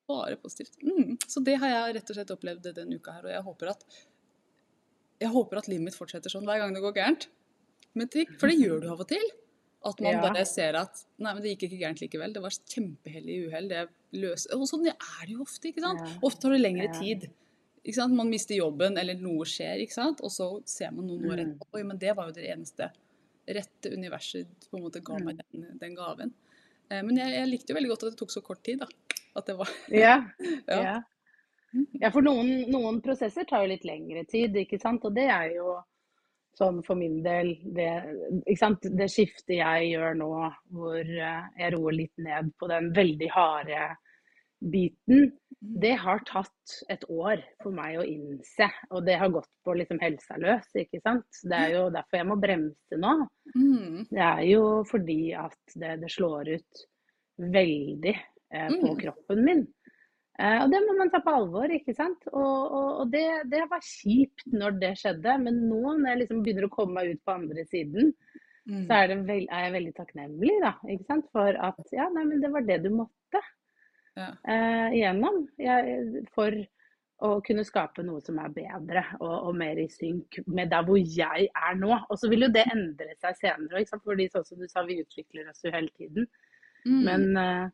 bare 0.07 0.37
positivt. 0.39 0.77
Mm. 0.79 1.17
Så 1.27 1.43
det 1.43 1.57
har 1.59 1.73
jeg 1.73 1.95
rett 1.97 2.09
og 2.13 2.15
slett 2.21 2.31
opplevd 2.37 2.71
denne 2.77 2.95
uka 3.01 3.17
her, 3.17 3.27
og 3.27 3.33
jeg 3.35 3.43
håper 3.49 3.73
at 3.73 3.83
jeg 5.23 5.31
håper 5.31 5.59
at 5.59 5.67
livet 5.71 5.85
mitt 5.89 5.95
fortsetter 5.99 6.31
sånn 6.31 6.47
hver 6.47 6.59
gang 6.63 6.73
det 6.75 6.81
går 6.83 6.95
gærent. 6.97 7.27
Men 7.99 8.07
det, 8.15 8.25
for 8.39 8.47
det 8.51 8.57
gjør 8.63 8.79
du 8.83 8.87
av 8.91 9.03
og 9.03 9.07
til. 9.11 9.23
At 9.85 9.99
man 9.99 10.13
Ja. 10.13 10.21
bare 10.21 10.45
ser 10.45 10.75
at 10.79 11.05
nei, 11.19 11.33
men 11.33 11.41
det 11.43 11.57
gikk 11.57 11.69
ikke 11.69 11.79
gærent 11.81 11.99
likevel. 12.01 12.33
Det 12.33 12.41
var 12.41 12.49
kjempehellig 12.51 13.47
uhell. 13.49 13.67
Det 13.67 13.89
løser 14.13 14.53
Og 14.55 14.67
sånn 14.69 14.87
er 14.87 15.25
det 15.25 15.33
jo 15.35 15.41
ofte, 15.43 15.67
ikke 15.73 15.81
sant. 15.81 15.99
Ja. 15.99 16.19
Ofte 16.23 16.41
tar 16.41 16.51
det 16.51 16.61
lengre 16.61 16.87
Ja. 16.93 16.99
tid. 16.99 17.29
Ikke 17.85 17.95
sant? 17.95 18.13
Man 18.15 18.29
mister 18.29 18.55
jobben, 18.55 18.97
eller 18.97 19.15
noe 19.15 19.43
skjer, 19.43 19.81
ikke 19.83 19.91
sant. 19.91 20.21
Og 20.23 20.31
så 20.31 20.61
ser 20.65 20.91
man 20.91 21.05
noen 21.07 21.25
år 21.25 21.35
Mm. 21.37 21.43
etterpå. 21.59 21.65
Oi, 21.75 21.83
men 21.83 21.97
det 21.97 22.15
var 22.15 22.27
jo 22.27 22.31
det 22.31 22.47
eneste 22.49 22.91
rette 23.45 23.91
universet 23.91 24.47
på 24.71 24.77
en 24.77 24.83
måte 24.83 25.03
ga 25.03 25.17
meg 25.19 25.35
Mm. 25.35 25.41
den, 25.51 25.77
den 25.79 25.95
gaven. 25.95 26.33
Eh, 26.89 27.01
Men 27.01 27.15
jeg, 27.17 27.33
jeg 27.33 27.47
likte 27.49 27.67
jo 27.69 27.75
veldig 27.75 27.89
godt 27.89 28.03
at 28.03 28.09
det 28.11 28.17
tok 28.19 28.29
så 28.31 28.41
kort 28.41 28.63
tid, 28.63 28.79
da. 28.79 28.87
At 29.35 29.45
det 29.47 29.57
var 29.57 29.67
Ja. 29.91 30.23
Ja. 30.69 30.81
ja. 30.83 31.03
ja 31.99 32.09
for 32.09 32.21
noen, 32.21 32.69
noen 32.69 33.01
prosesser 33.01 33.43
tar 33.45 33.63
jo 33.63 33.67
litt 33.73 33.83
lengre 33.83 34.25
tid, 34.27 34.53
ikke 34.55 34.79
sant. 34.79 35.03
Og 35.03 35.13
det 35.13 35.27
er 35.29 35.55
jo 35.55 35.83
sånn 36.59 36.81
for 36.85 36.95
min 36.99 37.19
del 37.25 37.55
det, 37.75 37.89
det 38.45 39.09
skiftet 39.11 39.55
jeg 39.57 39.91
gjør 39.93 40.17
nå, 40.19 40.31
hvor 40.73 40.99
eh, 41.01 41.45
jeg 41.59 41.73
roer 41.75 41.97
litt 41.97 42.17
ned 42.25 42.51
på 42.59 42.69
den 42.71 42.91
veldig 42.95 43.29
harde 43.33 43.87
biten, 44.63 45.25
det 45.59 45.93
har 45.99 46.21
tatt 46.27 46.75
et 46.91 47.03
år 47.11 47.41
for 47.63 47.75
meg 47.75 47.97
å 47.99 48.05
innse. 48.07 48.69
Og 48.95 49.03
det 49.07 49.17
har 49.19 49.31
gått 49.33 49.49
på 49.65 49.73
liksom 49.75 49.99
helsa 49.99 50.37
løs, 50.39 50.69
ikke 50.79 51.01
sant. 51.03 51.27
Det 51.43 51.57
er 51.57 51.73
jo 51.75 51.81
derfor 51.91 52.19
jeg 52.21 52.29
må 52.29 52.37
bremse 52.39 52.99
nå. 52.99 53.13
mm. 53.55 53.97
Det 54.11 54.23
er 54.23 54.41
jo 54.47 54.63
fordi 54.87 55.33
at 55.35 55.75
det, 55.75 55.97
det 56.05 56.11
slår 56.15 56.53
ut 56.55 56.83
veldig 57.57 58.15
eh, 58.15 58.69
på 58.79 58.93
Mm. 58.93 58.99
kroppen 59.01 59.43
min. 59.43 59.65
Eh, 60.41 60.59
og 60.63 60.71
det 60.73 60.79
må 60.81 60.95
man 60.97 61.11
ta 61.13 61.19
på 61.21 61.33
alvor, 61.37 61.71
ikke 61.73 61.93
sant. 61.97 62.25
Og, 62.31 62.43
og, 62.43 62.89
og 63.03 63.11
det, 63.13 63.25
det, 63.51 63.63
var 63.69 63.83
kjipt 63.85 64.47
når 64.53 64.77
det 64.81 64.93
skjedde, 65.01 65.37
men 65.45 65.59
nå 65.69 65.81
når 65.85 66.07
jeg 66.09 66.21
liksom 66.23 66.45
begynner 66.45 66.67
å 66.67 66.73
komme 66.73 66.97
meg 66.97 67.13
ut 67.13 67.25
på 67.25 67.35
andre 67.35 67.65
siden, 67.69 68.13
mm. 68.65 68.85
så 68.87 68.99
er, 68.99 69.17
veld, 69.27 69.49
er, 69.49 69.65
jeg 69.67 69.75
veldig 69.77 69.97
takknemlig 69.99 70.55
da, 70.63 70.77
ikke 70.95 71.09
sant? 71.11 71.27
for 71.35 71.59
at 71.69 71.93
ja, 71.93 72.07
nei, 72.15 72.25
men 72.31 72.41
det 72.41 72.53
var 72.53 72.65
det 72.65 72.79
du 72.85 72.89
måtte 72.95 73.43
ja. 74.17 74.31
eh, 74.31 74.87
igjennom. 74.97 75.43
Jeg, 75.61 76.25
for 76.33 76.57
å 77.23 77.37
kunne 77.45 77.63
skape 77.63 78.03
noe 78.03 78.19
som 78.25 78.39
er 78.41 78.49
bedre 78.51 79.03
og, 79.21 79.35
og, 79.35 79.53
mer 79.55 79.77
i 79.79 79.85
synk 79.91 80.41
med 80.49 80.73
der 80.73 80.83
hvor 80.87 80.97
jeg 80.97 81.45
er 81.45 81.77
nå. 81.79 81.93
Og 82.09 82.17
så 82.19 82.27
vil 82.31 82.47
jo 82.47 82.51
det 82.51 82.65
endre 82.73 83.13
seg 83.21 83.37
senere, 83.37 83.83
ikke 83.83 83.93
sant? 83.93 84.07
fordi 84.09 84.27
sånn 84.33 84.49
som 84.49 84.59
du 84.59 84.65
sa, 84.67 84.83
vi 84.87 84.99
utvikler 85.05 85.53
oss 85.53 85.61
jo 85.63 85.71
hele 85.71 85.93
tiden. 85.93 86.27
Mm. 86.83 86.99
Men 87.05 87.29
eh, 87.39 87.71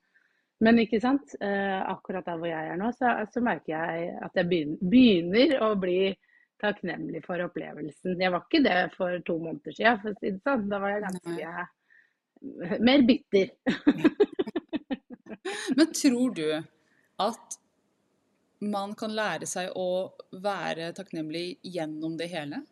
men 0.59 0.81
ikke 0.83 0.99
sant, 0.99 1.35
eh, 1.39 1.79
akkurat 1.87 2.25
der 2.27 2.39
hvor 2.39 2.49
jeg 2.49 2.71
er 2.71 2.79
nå, 2.79 2.89
så, 2.97 3.13
så 3.31 3.43
merker 3.43 3.71
jeg 3.77 4.09
at 4.25 4.35
jeg 4.35 4.49
begynner, 4.49 4.81
begynner, 4.91 5.53
å 5.63 5.69
bli 5.79 5.99
takknemlig 6.59 7.21
for 7.23 7.39
opplevelsen. 7.45 8.19
Jeg 8.19 8.33
var 8.33 8.43
ikke 8.43 8.63
det 8.65 8.79
for 8.97 9.15
to 9.23 9.37
måneder 9.39 9.75
siden, 9.75 10.01
for 10.01 10.11
å 10.11 10.19
si 10.19 10.33
det 10.33 10.41
sånn. 10.43 10.65
Da 10.71 10.81
var 10.83 10.95
jeg 10.95 11.05
ganske 11.05 12.81
mer 12.83 13.05
bitter. 13.07 13.53
Men 15.77 15.93
tror 15.95 16.35
du 16.35 16.45
at 17.23 17.59
man 18.59 18.91
kan 18.99 19.15
lære 19.15 19.47
seg 19.47 19.71
å 19.79 20.11
være 20.43 20.91
takknemlig 20.97 21.61
gjennom 21.63 22.17
det 22.19 22.27
hele? 22.33 22.65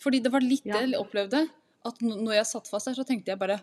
Fordi 0.00 0.22
det 0.24 0.32
var 0.32 0.44
litt 0.44 0.64
ja. 0.64 0.78
det 0.78 0.94
jeg 0.94 1.02
opplevde. 1.02 1.44
At 1.84 2.00
når 2.00 2.38
jeg 2.38 2.48
satt 2.48 2.70
fast 2.70 2.88
der, 2.88 2.96
så 2.96 3.04
tenkte 3.04 3.34
jeg 3.34 3.40
bare 3.40 3.60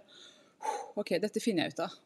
OK, 1.00 1.16
dette 1.18 1.42
finner 1.42 1.66
jeg 1.66 1.74
ut 1.74 1.84
av. 1.88 1.98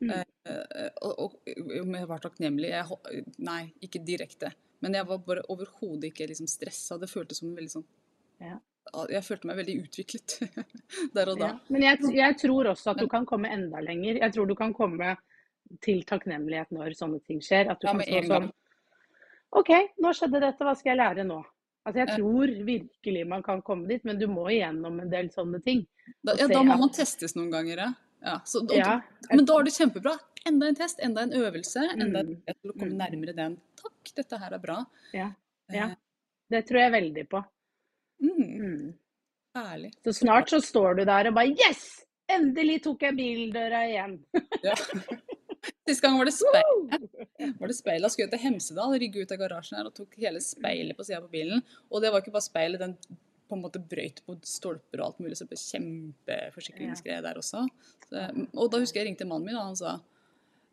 Mm. 0.00 0.10
Eh, 0.12 0.88
og, 1.02 1.38
om 1.80 1.94
jeg 1.96 2.08
var 2.10 2.22
takknemlig 2.22 2.72
jeg, 2.72 3.24
Nei, 3.46 3.62
ikke 3.84 4.02
direkte. 4.04 4.52
Men 4.84 4.98
jeg 4.98 5.08
var 5.08 5.22
bare 5.24 5.44
overhodet 5.52 6.10
ikke 6.10 6.28
liksom 6.30 6.48
stressa. 6.50 6.98
Det 7.00 7.08
føltes 7.10 7.40
som 7.40 7.54
veldig 7.56 7.72
sånn 7.78 7.86
ja. 8.44 8.58
Jeg 9.10 9.24
følte 9.26 9.48
meg 9.48 9.56
veldig 9.58 9.74
utviklet 9.86 10.36
der 11.16 11.32
og 11.32 11.40
da. 11.40 11.48
Ja. 11.48 11.72
Men 11.72 11.86
jeg, 11.88 12.12
jeg, 12.14 12.36
tror 12.42 12.70
også 12.70 12.92
at 12.92 13.00
du 13.02 13.08
kan 13.10 13.26
komme 13.28 13.50
enda 13.50 13.80
lenger. 13.82 14.20
Jeg 14.20 14.34
tror 14.36 14.46
du 14.46 14.54
kan 14.58 14.74
komme 14.76 15.16
til 15.82 16.04
takknemlighet 16.06 16.70
når 16.74 16.94
sånne 16.98 17.18
ting 17.26 17.40
skjer. 17.42 17.72
At 17.72 17.82
du 17.82 17.88
ja, 17.88 17.96
kan 17.96 18.04
stå 18.06 18.22
sånn 18.30 18.48
OK, 19.56 19.70
nå 20.02 20.10
skjedde 20.14 20.40
dette, 20.42 20.64
hva 20.66 20.74
skal 20.76 20.92
jeg 20.92 21.00
lære 21.00 21.24
nå? 21.26 21.38
Altså 21.86 22.00
Jeg 22.02 22.18
tror 22.18 22.50
virkelig 22.66 23.20
man 23.30 23.44
kan 23.46 23.60
komme 23.64 23.86
dit, 23.88 24.02
men 24.04 24.18
du 24.18 24.26
må 24.28 24.48
igjennom 24.50 24.98
en 25.00 25.10
del 25.10 25.30
sånne 25.32 25.60
ting. 25.64 25.84
Da, 26.18 26.34
ja, 26.38 26.48
da 26.50 26.62
må 26.66 26.74
man 26.80 26.90
testes 26.94 27.36
noen 27.38 27.52
ganger, 27.54 27.84
ja. 27.84 27.90
Ja, 28.26 28.40
så, 28.44 28.62
og, 28.64 28.74
ja. 28.74 28.96
Men 29.30 29.46
da 29.46 29.60
er 29.60 29.68
det 29.68 29.74
kjempebra. 29.76 30.16
Enda 30.46 30.70
en 30.70 30.78
test, 30.78 31.00
enda 31.02 31.22
en 31.26 31.34
øvelse. 31.34 31.82
Enda 31.94 32.22
en 32.22 32.32
mm. 32.34 32.40
til 32.50 32.72
å 32.72 32.74
komme 32.74 32.92
mm. 32.92 32.98
nærmere 33.00 33.34
den. 33.36 33.56
Takk, 33.78 34.12
dette 34.18 34.40
her 34.42 34.56
er 34.56 34.62
bra. 34.62 34.80
Ja. 35.14 35.30
ja. 35.74 35.90
Eh. 35.92 35.96
Det 36.50 36.62
tror 36.68 36.80
jeg 36.84 36.94
veldig 36.94 37.26
på. 37.30 37.42
Mm. 38.22 38.42
mm. 38.42 38.86
Herlig. 39.56 39.92
Så 40.04 40.12
snart 40.12 40.50
så 40.52 40.60
står 40.60 40.98
du 40.98 41.06
der 41.08 41.30
og 41.30 41.38
bare 41.38 41.54
Yes! 41.54 41.86
Endelig 42.28 42.80
tok 42.84 43.04
jeg 43.06 43.14
bildøra 43.16 43.84
igjen. 43.86 44.18
ja. 44.66 44.74
Sist 45.86 46.02
gang 46.02 46.18
var 46.18 46.26
det 46.26 46.34
speil. 46.34 46.82
Var 47.60 47.70
det 47.70 47.76
speil. 47.76 48.02
Da 48.02 48.10
skulle 48.10 48.26
jeg 48.26 48.32
til 48.34 48.42
Hemsedal, 48.42 48.94
rygge 48.98 49.22
ut 49.22 49.32
av 49.34 49.38
garasjen 49.38 49.78
her 49.78 49.88
og 49.88 49.94
tok 49.94 50.14
hele 50.18 50.40
speilet 50.42 50.98
på 50.98 51.06
sida 51.06 51.20
på 51.22 51.30
bilen. 51.30 51.62
Og 51.90 52.02
det 52.02 52.10
var 52.10 52.22
ikke 52.22 52.34
bare 52.34 52.46
speilet, 52.46 52.82
den 52.82 52.94
på 53.48 53.56
en 53.56 53.62
måte 53.62 53.82
brøyt 53.82 54.22
på 54.26 54.36
stolper 54.46 55.00
og 55.00 55.06
alt 55.06 55.22
mulig, 55.22 55.38
så 55.38 55.46
det 55.46 55.54
ble 55.54 55.62
kjempeforsikringsgreier 55.62 57.24
der 57.24 57.40
også. 57.40 57.64
Så, 58.08 58.26
og 58.54 58.70
da 58.72 58.82
husker 58.82 59.02
jeg 59.02 59.10
ringte 59.10 59.28
mannen 59.28 59.48
min, 59.48 59.58
og 59.58 59.70
han 59.70 59.78
sa 59.78 59.96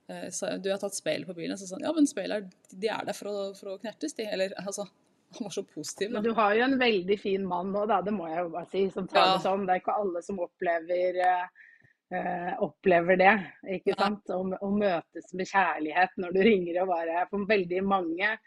eh, 0.09 0.59
du 0.61 0.71
har 0.71 0.81
tatt 0.81 0.97
speil 0.97 1.27
på 1.27 1.35
bilen. 1.37 1.57
Så 1.59 1.69
sa 1.69 1.77
han 1.77 1.87
ja, 1.87 1.93
men 1.95 2.09
speil 2.09 2.35
er, 2.35 2.47
de 2.71 2.91
er 2.91 3.09
der 3.09 3.17
for 3.17 3.31
å, 3.31 3.47
for 3.57 3.73
å 3.73 3.79
knertes, 3.81 4.15
de. 4.17 4.27
Eller 4.29 4.55
altså 4.61 4.87
han 5.33 5.47
var 5.47 5.53
så 5.55 5.65
positiv. 5.65 6.11
Da. 6.11 6.19
Men 6.19 6.29
du 6.29 6.37
har 6.37 6.55
jo 6.57 6.65
en 6.67 6.79
veldig 6.81 7.19
fin 7.21 7.45
mann 7.49 7.73
nå, 7.73 7.85
da. 7.89 8.01
Det 8.05 8.13
må 8.15 8.29
jeg 8.29 8.45
jo 8.45 8.53
bare 8.53 8.69
si. 8.71 8.87
Som 8.93 9.09
tar 9.09 9.25
ja. 9.25 9.35
det 9.35 9.45
sånn. 9.45 9.67
Det 9.67 9.75
er 9.75 9.83
ikke 9.83 9.99
alle 10.03 10.21
som 10.25 10.41
opplever, 10.45 11.21
uh, 12.13 12.51
opplever 12.67 13.21
det. 13.21 13.35
ikke 13.79 13.95
ja. 13.95 13.99
sant? 14.03 14.33
Å 14.33 14.73
møtes 14.73 15.33
med 15.33 15.49
kjærlighet 15.49 16.17
når 16.21 16.35
du 16.37 16.41
ringer 16.45 16.83
og 16.83 16.93
bare 16.93 17.25
For 17.31 17.49
veldig 17.49 17.85
mange 17.85 18.33
Eh, 18.33 18.39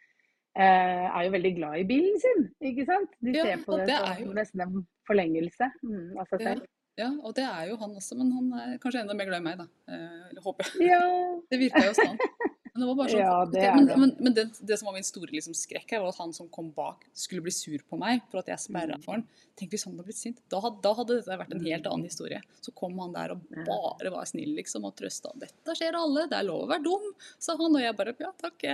er 0.65 1.27
jo 1.27 1.33
veldig 1.35 1.53
glad 1.59 1.81
i 1.83 1.85
bilen 1.89 2.17
sin, 2.23 2.47
ikke 2.71 2.87
sant? 2.89 3.13
De 3.21 3.35
ja, 3.35 3.45
ser 3.45 3.65
på 3.67 3.77
det, 3.81 3.91
det 3.91 3.99
som 4.01 4.23
jo... 4.25 4.33
nesten 4.39 4.65
en 4.65 4.79
forlengelse 5.09 5.69
mm, 5.83 6.17
av 6.17 6.31
seg 6.33 6.45
selv. 6.47 6.67
Ja, 6.97 7.11
og 7.21 7.35
det 7.37 7.45
er 7.45 7.67
jo 7.69 7.77
han 7.77 7.93
også, 7.93 8.17
men 8.17 8.31
han 8.33 8.53
er 8.57 8.77
kanskje 8.81 9.03
enda 9.05 9.17
mer 9.19 9.29
glad 9.29 9.43
i 9.43 9.45
meg, 9.45 9.59
da. 9.61 9.67
Eh, 9.93 10.39
håper 10.41 10.71
jeg. 10.71 10.89
Ja. 10.95 11.01
Det 11.53 11.59
virka 11.61 11.83
jo 11.85 11.97
sånn. 11.99 12.17
Men 12.77 12.83
det 12.83 12.89
var 12.91 12.97
bare 12.99 13.13
sånn, 13.13 13.23
ja, 13.23 13.37
det 13.49 13.63
er 13.65 13.75
men, 13.75 13.87
det. 13.89 13.97
Men, 14.03 14.13
men 14.21 14.35
det, 14.37 14.45
det, 14.61 14.77
som 14.77 14.91
var 14.91 14.97
min 14.99 15.07
store 15.07 15.33
liksom, 15.33 15.57
skrekk 15.57 15.95
her, 15.95 16.03
var 16.05 16.13
at 16.13 16.21
han 16.21 16.35
som 16.37 16.51
kom 16.53 16.69
bak, 16.77 17.07
skulle 17.17 17.45
bli 17.47 17.55
sur 17.55 17.81
på 17.89 17.99
meg 18.01 18.21
for 18.29 18.43
at 18.43 18.51
jeg 18.53 18.65
sperra 18.67 18.99
mm. 18.99 19.05
for 19.07 19.17
han. 19.17 19.25
Tenk 19.57 19.73
hvis 19.73 19.87
han 19.89 19.95
hadde 19.95 20.07
blitt 20.11 20.21
sint. 20.21 20.43
Da, 20.53 20.61
da, 20.85 20.93
hadde 20.99 21.19
dette 21.19 21.39
vært 21.41 21.55
en 21.57 21.65
helt 21.65 21.89
annen 21.89 22.09
historie. 22.11 22.43
Så 22.61 22.75
kom 22.77 22.99
han 23.01 23.15
der 23.17 23.33
og 23.33 23.47
bare 23.65 24.13
var 24.13 24.29
snill 24.29 24.53
liksom, 24.59 24.85
og 24.85 24.97
trøsta. 24.99 25.33
'Dette 25.41 25.77
skjer 25.79 25.97
alle, 25.97 26.27
det 26.29 26.37
er 26.37 26.49
lov 26.49 26.67
å 26.67 26.71
være 26.75 26.85
dum', 26.85 27.09
sa 27.41 27.57
han. 27.57 27.79
Og 27.79 27.87
jeg 27.87 27.97
bare 27.97 28.17
'ja, 28.21 28.35
takk'. 28.43 28.69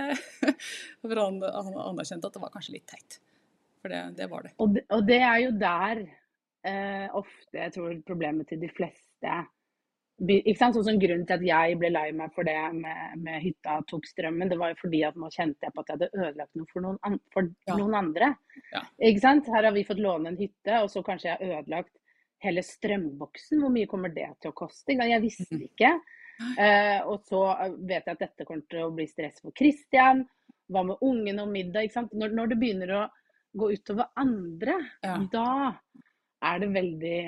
For 1.03 1.23
han, 1.23 1.39
han 1.39 1.71
anerkjente 1.87 2.27
at 2.27 2.35
det 2.35 2.43
var 2.43 2.51
kanskje 2.53 2.75
litt 2.75 2.89
teit. 2.91 3.21
For 3.79 3.91
det, 3.91 4.03
det 4.19 4.27
var 4.31 4.43
det. 4.43 4.53
Og, 4.59 4.75
det. 4.75 4.85
og 4.95 5.07
det 5.07 5.21
er 5.23 5.39
jo 5.43 5.55
der 5.59 6.03
eh, 6.67 7.07
ofte 7.15 7.59
jeg 7.59 7.73
tror 7.75 7.95
problemet 8.07 8.47
til 8.51 8.61
de 8.61 8.69
fleste 8.71 9.39
ikke 10.21 10.59
sant? 10.59 10.77
Sånn 10.77 10.99
Grunnen 11.01 11.25
til 11.27 11.35
at 11.39 11.45
jeg 11.47 11.77
ble 11.81 11.89
lei 11.91 12.05
meg 12.15 12.33
for 12.35 12.45
det 12.47 12.55
med, 12.77 13.17
med, 13.23 13.39
hytta 13.43 13.79
tok 13.89 14.05
strømmen, 14.07 14.51
det 14.51 14.59
var 14.59 14.73
jo 14.73 14.79
fordi 14.83 15.01
at 15.07 15.17
nå 15.19 15.29
kjente 15.33 15.65
jeg 15.67 15.73
på 15.73 15.83
at 15.83 15.89
jeg 15.89 15.97
hadde 15.97 16.21
ødelagt 16.27 16.59
noe 16.59 16.69
for 16.69 16.85
noen, 16.85 16.99
an 17.07 17.17
for 17.33 17.49
ja. 17.67 17.77
noen 17.79 17.97
andre. 17.97 18.33
Ja. 18.71 18.83
Ikke 19.09 19.23
sant? 19.23 19.49
Her 19.49 19.67
har 19.67 19.75
vi 19.75 19.85
fått 19.87 20.03
låne 20.03 20.31
en 20.31 20.39
hytte, 20.39 20.79
og 20.79 20.91
så 20.93 21.03
kanskje 21.05 21.31
jeg 21.31 21.39
har 21.39 21.63
ødelagt 21.63 21.93
hele 22.43 22.63
strømboksen. 22.65 23.63
Hvor 23.63 23.73
mye 23.73 23.89
kommer 23.89 24.13
det 24.13 24.29
til 24.43 24.53
å 24.53 24.57
koste? 24.57 24.95
Jeg 24.99 25.23
visste 25.23 25.49
mhm. 25.49 25.65
ikke. 25.71 25.95
Uh, 26.43 26.99
og 27.13 27.27
så 27.29 27.41
vet 27.77 28.07
jeg 28.07 28.15
at 28.15 28.23
dette 28.23 28.45
kommer 28.47 28.65
til 28.69 28.85
å 28.85 28.93
bli 28.93 29.05
stress 29.09 29.41
for 29.41 29.55
Christian. 29.57 30.23
Hva 30.71 30.85
med 30.87 31.03
ungene 31.05 31.45
og 31.45 31.51
middag? 31.53 31.87
Ikke 31.87 31.99
sant? 32.01 32.15
Når, 32.17 32.33
når 32.37 32.53
det 32.53 32.59
begynner 32.61 32.95
å 32.97 33.03
gå 33.53 33.69
utover 33.75 34.09
andre, 34.17 34.79
ja. 35.05 35.17
da 35.31 35.47
er 36.43 36.59
det 36.63 36.69
veldig 36.73 37.19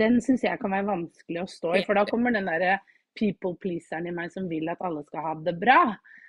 Den 0.00 0.18
syns 0.24 0.44
jeg 0.46 0.60
kan 0.60 0.72
være 0.74 0.88
vanskelig 0.88 1.42
å 1.42 1.50
stå 1.50 1.76
i. 1.78 1.84
For 1.86 1.98
da 1.98 2.06
kommer 2.08 2.34
den 2.34 2.48
derre 2.50 2.78
people 3.18 3.56
pleaseren 3.60 4.08
i 4.08 4.14
meg 4.14 4.32
som 4.32 4.48
vil 4.48 4.70
at 4.72 4.80
alle 4.84 5.02
skal 5.04 5.26
ha 5.26 5.34
det 5.44 5.54
bra. 5.60 5.80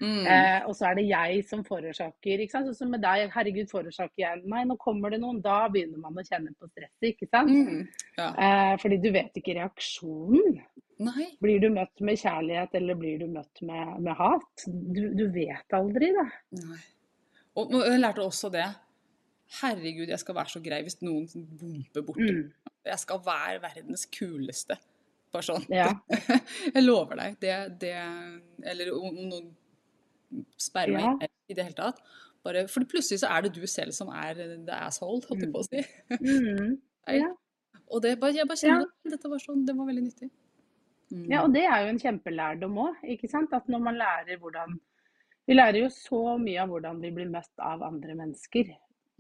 Mm. 0.04 0.26
Eh, 0.28 0.60
og 0.68 0.76
så 0.76 0.90
er 0.90 0.98
det 1.00 1.06
jeg 1.08 1.44
som 1.48 1.64
forårsaker. 1.64 2.44
ikke 2.44 2.52
sant? 2.52 2.68
Sånn 2.68 2.80
som 2.82 2.92
med 2.92 3.04
deg, 3.06 3.30
herregud, 3.32 3.70
forårsaker 3.72 4.20
jeg 4.20 4.44
meg? 4.52 4.68
nå 4.68 4.78
kommer 4.82 5.14
det 5.14 5.22
noen. 5.24 5.40
Da 5.44 5.64
begynner 5.72 6.02
man 6.02 6.20
å 6.20 6.26
kjenne 6.28 6.52
på 6.60 6.68
stresset, 6.72 7.14
ikke 7.14 7.30
sant? 7.30 7.54
Mm. 7.54 7.86
Ja. 8.18 8.30
Eh, 8.34 8.74
fordi 8.84 9.00
du 9.04 9.12
vet 9.16 9.40
ikke 9.40 9.58
reaksjonen. 9.60 10.60
Nei. 11.04 11.28
Blir 11.42 11.64
du 11.64 11.70
møtt 11.74 12.04
med 12.06 12.20
kjærlighet, 12.20 12.76
eller 12.80 13.00
blir 13.00 13.24
du 13.24 13.30
møtt 13.32 13.64
med, 13.66 13.96
med 14.04 14.18
hat? 14.20 14.68
Du, 14.68 15.06
du, 15.16 15.26
vet 15.34 15.76
aldri, 15.76 16.12
da. 16.16 16.28
Nei. 16.60 16.82
Og 17.60 17.74
jeg 17.84 18.02
lærte 18.02 18.26
også 18.26 18.50
det 18.54 18.66
Herregud, 19.62 20.10
jeg 20.10 20.20
skal 20.22 20.36
være 20.38 20.54
så 20.56 20.62
grei 20.64 20.82
hvis 20.86 21.00
noen 21.04 21.28
bomper 21.60 22.06
borti. 22.06 22.32
Mm. 22.32 22.74
Jeg 22.90 23.00
skal 23.02 23.22
være 23.26 23.62
verdens 23.64 24.08
kuleste. 24.14 24.78
Bare 25.34 25.46
sånn. 25.46 25.66
Ja. 25.74 25.90
jeg 26.76 26.84
lover 26.84 27.20
deg. 27.22 27.38
Det, 27.42 27.54
det 27.82 27.94
Eller 28.70 28.94
om 28.96 29.18
noen 29.18 29.52
sperrer 30.62 30.98
ja. 30.98 31.14
meg 31.20 31.30
i 31.50 31.58
det 31.58 31.68
hele 31.68 31.78
tatt. 31.78 32.02
Bare, 32.44 32.66
for 32.68 32.84
plutselig 32.90 33.22
så 33.22 33.30
er 33.32 33.46
det 33.46 33.54
du 33.56 33.64
selv 33.70 33.96
som 33.96 34.10
er 34.12 34.36
the 34.36 34.76
asshole, 34.76 35.22
holdt 35.30 35.46
jeg 35.46 35.52
på 35.54 35.62
å 35.62 35.68
si. 35.68 35.84
Mm. 36.20 36.74
ja. 37.22 37.30
Og 37.94 38.02
det, 38.04 38.16
jeg 38.18 38.48
bare 38.50 38.60
kjenner 38.60 38.88
ja. 38.88 39.12
dette 39.14 39.32
var 39.32 39.44
sånn, 39.44 39.64
det 39.68 39.76
var 39.78 39.88
veldig 39.88 40.06
nyttig. 40.08 40.32
Mm. 41.14 41.28
Ja, 41.30 41.44
og 41.44 41.54
det 41.54 41.64
er 41.70 41.86
jo 41.86 41.94
en 41.94 42.02
kjempelærdom 42.02 42.80
òg, 42.88 43.06
ikke 43.16 43.30
sant. 43.32 43.54
At 43.56 43.70
når 43.72 43.86
man 43.86 44.00
lærer 44.02 44.42
hvordan 44.42 44.80
Vi 45.44 45.56
lærer 45.58 45.82
jo 45.82 45.90
så 45.92 46.38
mye 46.40 46.62
av 46.64 46.70
hvordan 46.72 47.02
vi 47.04 47.10
blir 47.12 47.28
møtt 47.32 47.60
av 47.60 47.82
andre 47.84 48.14
mennesker 48.16 48.70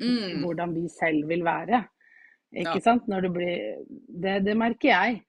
mm. 0.03 0.41
hvordan 0.43 0.73
vi 0.75 0.87
selv 0.91 1.29
vil 1.29 1.45
være. 1.45 1.83
Ikke 2.53 2.77
ja. 2.77 2.85
sant? 2.85 3.07
Når 3.09 3.27
det 3.27 3.31
blir 3.33 3.61
det, 4.23 4.39
det 4.45 4.57
merker 4.59 4.91
jeg. 4.91 5.21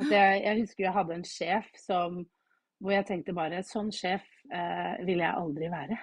At 0.00 0.12
jeg, 0.16 0.42
jeg, 0.44 0.60
husker 0.62 0.86
jeg 0.86 0.96
hadde 0.96 1.18
en 1.18 1.26
sjef 1.28 1.68
som 1.80 2.22
hvor 2.80 2.94
jeg 2.94 3.04
tenkte 3.10 3.36
bare 3.36 3.60
Sånn 3.66 3.90
sjef 3.92 4.24
eh, 4.48 4.94
vil 5.04 5.20
jeg 5.20 5.36
aldri 5.36 5.68
være. 5.72 5.98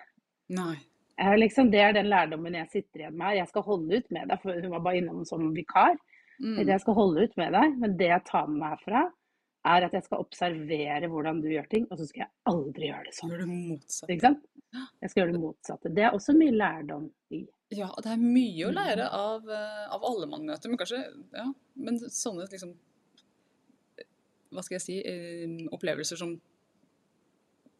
Nei. 0.53 0.75
Eh, 1.17 1.33
liksom, 1.41 1.71
det 1.73 1.81
er 1.81 1.95
den 1.97 2.11
lærdommen 2.11 2.55
jeg 2.59 2.69
sitter 2.69 3.03
igjen 3.03 3.17
med. 3.17 3.39
Jeg 3.39 3.49
skal 3.49 3.65
holde 3.65 3.97
ut 3.97 4.11
med 4.13 4.29
deg, 4.29 4.41
for 4.43 4.59
hun 4.61 4.75
var 4.75 4.83
bare 4.85 5.01
innom 5.01 5.23
som 5.25 5.47
vikar. 5.55 5.97
Mm. 6.37 6.59
Jeg 6.67 6.83
skal 6.83 6.97
holde 6.97 7.25
ut 7.25 7.39
med 7.41 7.55
deg, 7.57 7.79
men 7.81 7.95
det 7.97 8.11
jeg 8.11 8.25
tar 8.27 8.45
med 8.51 8.61
meg 8.61 8.75
herfra, 8.75 9.07
er 9.67 9.87
at 9.87 9.95
jeg 9.97 10.05
skal 10.05 10.21
observere 10.23 11.09
hvordan 11.11 11.41
du 11.41 11.49
gjør 11.51 11.65
ting, 11.71 11.87
og 11.89 11.99
så 11.99 12.05
skal 12.07 12.23
jeg 12.23 12.31
aldri 12.51 12.91
gjøre 12.91 13.07
det 13.07 13.15
sånn. 13.17 13.33
Gjør 13.33 13.41
det 13.41 13.49
motsatte. 13.51 14.13
Ikke 14.13 14.27
sant? 14.27 14.45
Jeg 15.01 15.11
skal 15.11 15.21
gjøre 15.23 15.33
det 15.33 15.41
motsatte. 15.41 15.93
Det 15.97 16.05
er 16.05 16.15
også 16.15 16.35
mye 16.37 16.55
lærdom 16.55 17.07
i. 17.33 17.41
Ja, 17.75 17.89
det 18.03 18.11
er 18.13 18.21
mye 18.21 18.67
å 18.69 18.71
lære 18.71 19.07
mm. 19.09 19.15
av, 19.17 19.49
eh, 19.51 19.87
av 19.91 20.05
alle 20.07 20.27
møter, 20.31 20.69
men 20.71 20.79
kanskje 20.79 21.01
ja, 21.35 21.47
men 21.75 21.97
sånne 21.99 22.45
liksom 22.47 22.75
Hva 24.55 24.63
skal 24.63 24.77
jeg 24.77 24.85
si 24.85 24.95
eh, 25.03 25.65
Opplevelser 25.75 26.19
som 26.19 26.37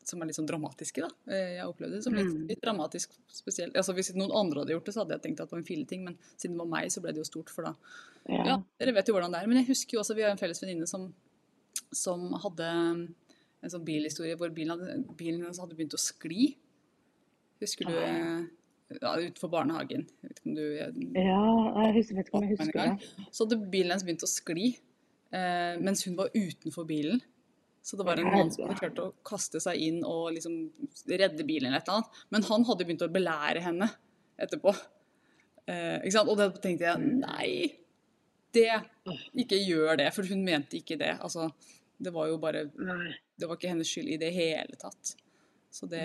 som 0.08 0.22
er 0.24 0.30
litt 0.30 0.38
sånn 0.38 0.48
dramatiske. 0.48 1.04
da. 1.04 1.10
Eh, 1.34 1.58
jeg 1.58 1.68
opplevde 1.68 1.98
det 1.98 2.04
som 2.06 2.14
litt, 2.16 2.30
Mm. 2.32 2.48
litt 2.48 2.62
dramatisk 2.64 3.12
spesielt. 3.28 3.76
Altså 3.76 3.94
Hvis 3.94 4.14
noen 4.16 4.32
andre 4.32 4.62
hadde 4.62 4.72
gjort 4.72 4.86
det, 4.86 4.94
så 4.94 5.02
hadde 5.04 5.18
jeg 5.18 5.22
tenkt 5.22 5.42
at 5.42 5.50
det 5.50 5.52
var 5.52 5.60
en 5.60 5.66
filleting, 5.66 6.04
men 6.06 6.18
siden 6.38 6.54
det 6.56 6.60
var 6.60 6.66
meg, 6.72 6.88
så 6.88 7.02
ble 7.02 7.12
det 7.12 7.18
jo 7.20 7.28
stort. 7.28 7.50
For 7.50 7.64
da 7.64 7.76
Ja. 8.30 8.44
Ja, 8.46 8.64
dere 8.80 8.94
vet 8.94 9.08
jo 9.08 9.14
hvordan 9.14 9.32
det 9.32 9.42
er. 9.44 9.48
Men 9.48 9.58
jeg 9.58 9.68
husker 9.68 9.98
jo 9.98 10.00
også, 10.00 10.16
vi 10.16 10.22
har 10.22 10.32
en 10.32 10.38
felles 10.38 10.62
venninne 10.62 10.88
som, 10.88 11.14
som 11.92 12.32
hadde 12.40 12.64
en 12.64 13.70
sånn 13.70 13.84
bilhistorie 13.84 14.38
hvor 14.38 14.50
bilen, 14.54 14.80
hadde, 14.80 15.18
bilen 15.18 15.44
hadde 15.44 15.76
begynt 15.76 15.96
å 15.96 16.00
skli. 16.00 16.56
Husker 17.60 17.86
du 17.86 17.94
Ah. 17.98 18.48
Ja, 18.96 19.14
Utenfor 19.20 19.52
barnehagen. 19.52 20.06
Jeg 20.22 20.30
vet 20.30 20.42
ikke 20.42 20.50
om 20.50 20.58
du 20.58 21.18
Ja, 21.20 21.40
jeg 21.88 21.96
husker, 21.98 22.20
vet 22.20 22.30
ikke 22.30 22.40
om 22.40 22.46
jeg 22.46 22.58
husker 22.58 22.84
det. 22.84 23.26
Så 23.32 23.46
hadde 23.46 23.60
bilen 23.72 23.94
hennes 23.94 24.06
begynt 24.08 24.28
å 24.28 24.30
skli 24.32 24.68
eh, 25.36 25.74
mens 25.84 26.06
hun 26.08 26.16
var 26.20 26.32
utenfor 26.36 26.88
bilen. 26.88 27.20
Så 27.88 27.96
det 28.00 28.04
var 28.08 28.20
en 28.20 28.28
mann 28.32 28.50
som 28.52 28.66
hadde 28.66 28.80
klart 28.82 29.00
å 29.00 29.10
kaste 29.28 29.62
seg 29.64 29.80
inn 29.80 30.02
og 30.04 30.34
liksom 30.36 30.58
redde 31.08 31.46
bilen 31.48 31.70
eller 31.70 31.80
et 31.80 31.88
eller 31.88 32.02
annet. 32.02 32.22
Men 32.36 32.48
han 32.50 32.66
hadde 32.68 32.88
begynt 32.88 33.06
å 33.06 33.12
belære 33.12 33.64
henne 33.64 33.88
etterpå. 34.44 34.74
Eh, 35.68 35.98
ikke 36.02 36.16
sant? 36.18 36.32
Og 36.32 36.40
da 36.40 36.50
tenkte 36.52 36.88
jeg 36.88 37.14
nei, 37.22 37.52
det 38.56 38.72
Ikke 39.40 39.60
gjør 39.60 40.00
det. 40.00 40.10
For 40.16 40.28
hun 40.28 40.44
mente 40.48 40.80
ikke 40.80 40.98
det. 41.00 41.14
Altså, 41.24 41.50
det 42.00 42.14
var 42.16 42.28
jo 42.32 42.38
bare 42.42 42.68
Det 42.68 43.48
var 43.48 43.56
ikke 43.58 43.72
hennes 43.72 43.90
skyld 43.90 44.16
i 44.16 44.20
det 44.22 44.32
hele 44.36 44.80
tatt. 44.80 45.16
Så 45.72 45.88
det, 45.92 46.04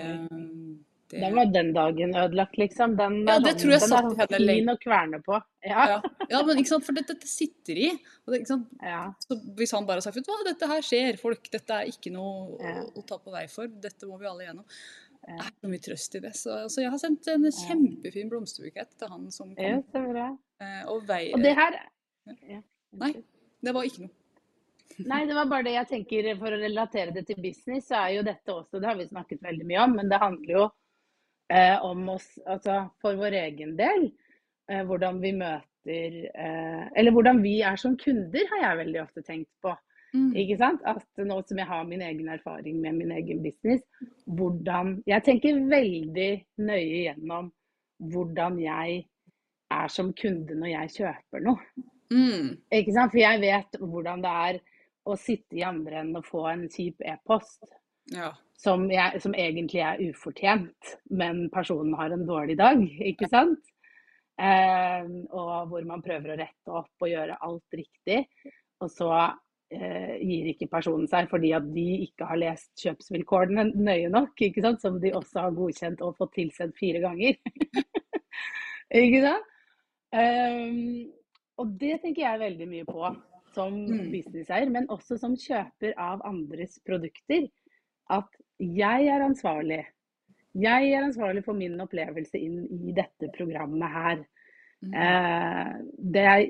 det 1.13 1.21
Den 1.21 1.35
var 1.37 1.49
den 1.53 1.69
dagen 1.75 2.15
ødelagt, 2.17 2.57
liksom. 2.57 2.95
Den, 2.97 3.19
Ja, 3.27 3.37
det 3.43 3.53
tror 3.61 3.75
jeg 3.75 3.83
satt 3.85 4.07
henne 4.17 4.39
lenge. 4.41 4.73
å 4.73 4.81
kverne 4.81 5.19
på. 5.25 5.37
Ja. 5.63 5.85
ja. 5.91 5.99
ja, 6.31 6.41
men 6.47 6.59
ikke 6.59 6.71
sant, 6.73 6.85
for 6.87 6.97
dette, 6.97 7.13
dette 7.13 7.29
sitter 7.29 7.79
i. 7.85 7.91
Og 8.25 8.33
det, 8.33 8.41
ikke 8.41 8.51
sant? 8.55 8.73
ja. 8.81 9.03
Så 9.23 9.37
hvis 9.59 9.73
han 9.77 9.85
bare 9.87 10.01
har 10.01 10.07
sagt 10.07 10.17
ut 10.17 10.31
hva, 10.31 10.39
dette 10.47 10.69
her 10.73 10.83
skjer, 10.85 11.19
folk, 11.21 11.45
dette 11.53 11.77
er 11.83 11.91
ikke 11.91 12.11
noe 12.15 12.57
å, 12.57 12.73
å 12.97 13.05
ta 13.07 13.19
på 13.21 13.33
vei 13.35 13.45
for, 13.51 13.69
dette 13.85 14.09
må 14.09 14.17
vi 14.21 14.29
alle 14.31 14.47
gjennom. 14.49 14.65
Det 15.23 15.37
er 15.39 15.53
så 15.53 15.69
mye 15.71 15.83
trøst 15.85 16.17
i 16.17 16.23
det. 16.25 16.33
Så, 16.35 16.57
så 16.73 16.83
jeg 16.83 16.91
har 16.91 16.99
sendt 16.99 17.29
en 17.31 17.45
kjempefin 17.47 18.31
blomsterbukett 18.33 18.97
til 18.99 19.13
han 19.13 19.29
som 19.31 19.53
kom. 19.53 19.63
ja, 19.63 19.77
så 19.93 20.03
bra. 20.09 20.27
Eh, 20.65 20.81
og 20.91 21.05
vei, 21.07 21.23
Og 21.37 21.45
det 21.45 21.53
her. 21.61 21.79
Nei, 22.99 23.13
det 23.63 23.73
var 23.75 23.87
ikke 23.87 24.07
noe. 24.07 24.15
Nei, 25.09 25.23
det 25.25 25.33
var 25.33 25.47
bare 25.49 25.65
det 25.65 25.73
jeg 25.73 25.89
tenker 25.89 26.27
for 26.37 26.53
å 26.53 26.59
relatere 26.59 27.13
det 27.15 27.23
til 27.25 27.39
business, 27.41 27.87
så 27.87 28.03
er 28.03 28.17
jo 28.19 28.25
dette 28.27 28.53
også, 28.53 28.81
det 28.81 28.89
har 28.89 28.97
vi 28.99 29.07
snakket 29.09 29.41
veldig 29.41 29.65
mye 29.69 29.85
om, 29.87 29.95
men 29.97 30.11
det 30.11 30.19
handler 30.21 30.53
jo 30.53 30.65
eh, 31.51 31.77
om 31.85 32.09
oss, 32.15 32.27
altså 32.45 32.83
for 33.01 33.17
vår 33.19 33.37
egen 33.43 33.75
del, 33.79 34.09
eh, 34.71 34.83
hvordan 34.87 35.21
vi 35.23 35.33
møter, 35.39 36.19
eh, 36.33 36.83
eller 36.95 37.15
hvordan 37.15 37.41
vi 37.43 37.59
er 37.65 37.79
som 37.79 37.97
kunder, 37.99 38.45
har 38.51 38.67
jeg 38.67 38.81
veldig 38.83 39.01
ofte 39.03 39.25
tenkt 39.25 39.51
på. 39.63 39.73
Mm. 40.13 40.29
Ikke 40.37 40.57
sant? 40.59 40.83
At 40.85 41.25
nå 41.25 41.39
som 41.47 41.57
jeg 41.57 41.67
har 41.67 41.87
min 41.89 42.03
egen 42.05 42.29
erfaring 42.29 42.77
med 42.81 42.99
min 42.99 43.15
egen 43.15 43.41
business, 43.41 43.81
hvordan 44.29 44.99
Jeg 45.09 45.23
tenker 45.25 45.63
veldig 45.69 46.45
nøye 46.61 46.99
gjennom 47.07 47.49
hvordan 48.13 48.59
jeg 48.61 49.07
er 49.73 49.89
som 49.89 50.13
kunde 50.13 50.55
når 50.59 50.69
jeg 50.69 50.93
kjøper 50.99 51.43
noe. 51.47 51.57
Mm. 52.13 52.61
Ikke 52.69 52.93
sant? 52.93 53.11
For 53.11 53.23
jeg 53.23 53.41
vet 53.41 53.79
hvordan 53.81 54.21
det 54.21 54.33
er 54.45 54.59
å 55.09 55.17
sitte 55.19 55.57
i 55.57 55.65
andre 55.65 56.03
enden 56.03 56.21
og 56.21 56.27
få 56.29 56.45
en 56.51 56.67
kjip 56.71 57.01
e-post 57.01 57.65
Ja. 58.13 58.33
Som, 58.59 58.85
jeg, 58.91 59.21
som 59.23 59.35
egentlig 59.35 59.81
er 59.83 60.01
ufortjent, 60.09 60.97
men 61.11 61.47
personen 61.53 61.93
har 61.99 62.13
en 62.13 62.25
dårlig 62.27 62.57
dag, 62.59 62.81
ikke 63.11 63.29
sant? 63.31 63.63
Eh, 64.41 65.07
og 65.29 65.69
hvor 65.69 65.85
man 65.85 66.01
prøver 66.01 66.33
å 66.33 66.37
rette 66.39 66.73
opp 66.73 67.05
og 67.05 67.11
gjøre 67.11 67.39
alt 67.45 67.75
riktig. 67.77 68.23
Og 68.81 68.89
så 68.91 69.09
eh, 69.73 70.15
gir 70.21 70.49
ikke 70.53 70.69
personen 70.71 71.05
seg 71.11 71.29
fordi 71.31 71.51
at 71.55 71.67
de 71.75 71.87
ikke 72.07 72.27
har 72.29 72.41
lest 72.41 72.71
kjøpsvilkårene 72.81 73.67
nøye 73.75 74.09
nok, 74.13 74.33
ikke 74.47 74.63
sant? 74.65 74.81
som 74.81 74.99
de 75.01 75.13
også 75.13 75.47
har 75.47 75.57
godkjent 75.57 76.01
og 76.05 76.17
fått 76.17 76.33
tilsendt 76.39 76.79
fire 76.79 77.03
ganger. 77.03 77.37
ikke 79.03 79.21
sant? 79.27 79.51
Eh, 80.13 80.81
og 81.61 81.77
det 81.81 81.99
tenker 82.01 82.25
jeg 82.25 82.41
veldig 82.41 82.67
mye 82.69 82.89
på 82.89 83.13
som 83.53 83.73
Mm. 83.85 84.09
businesseier, 84.09 84.69
men 84.69 84.87
også 84.89 85.17
som 85.21 85.35
kjøper 85.37 85.93
av 86.01 86.21
andres 86.25 86.79
produkter. 86.85 87.45
At 88.13 88.29
jeg 88.59 89.07
er 89.09 89.25
ansvarlig. 89.25 89.81
Jeg 90.53 90.91
er 90.93 91.07
ansvarlig 91.07 91.41
for 91.45 91.57
min 91.57 91.79
opplevelse 91.81 92.37
inn 92.37 92.61
i 92.89 92.93
dette 92.93 93.31
programmet 93.37 93.89
her. 93.89 94.21
Mm. 94.83 94.93
Eh, 94.93 95.73
det 96.13 96.25
er 96.29 96.43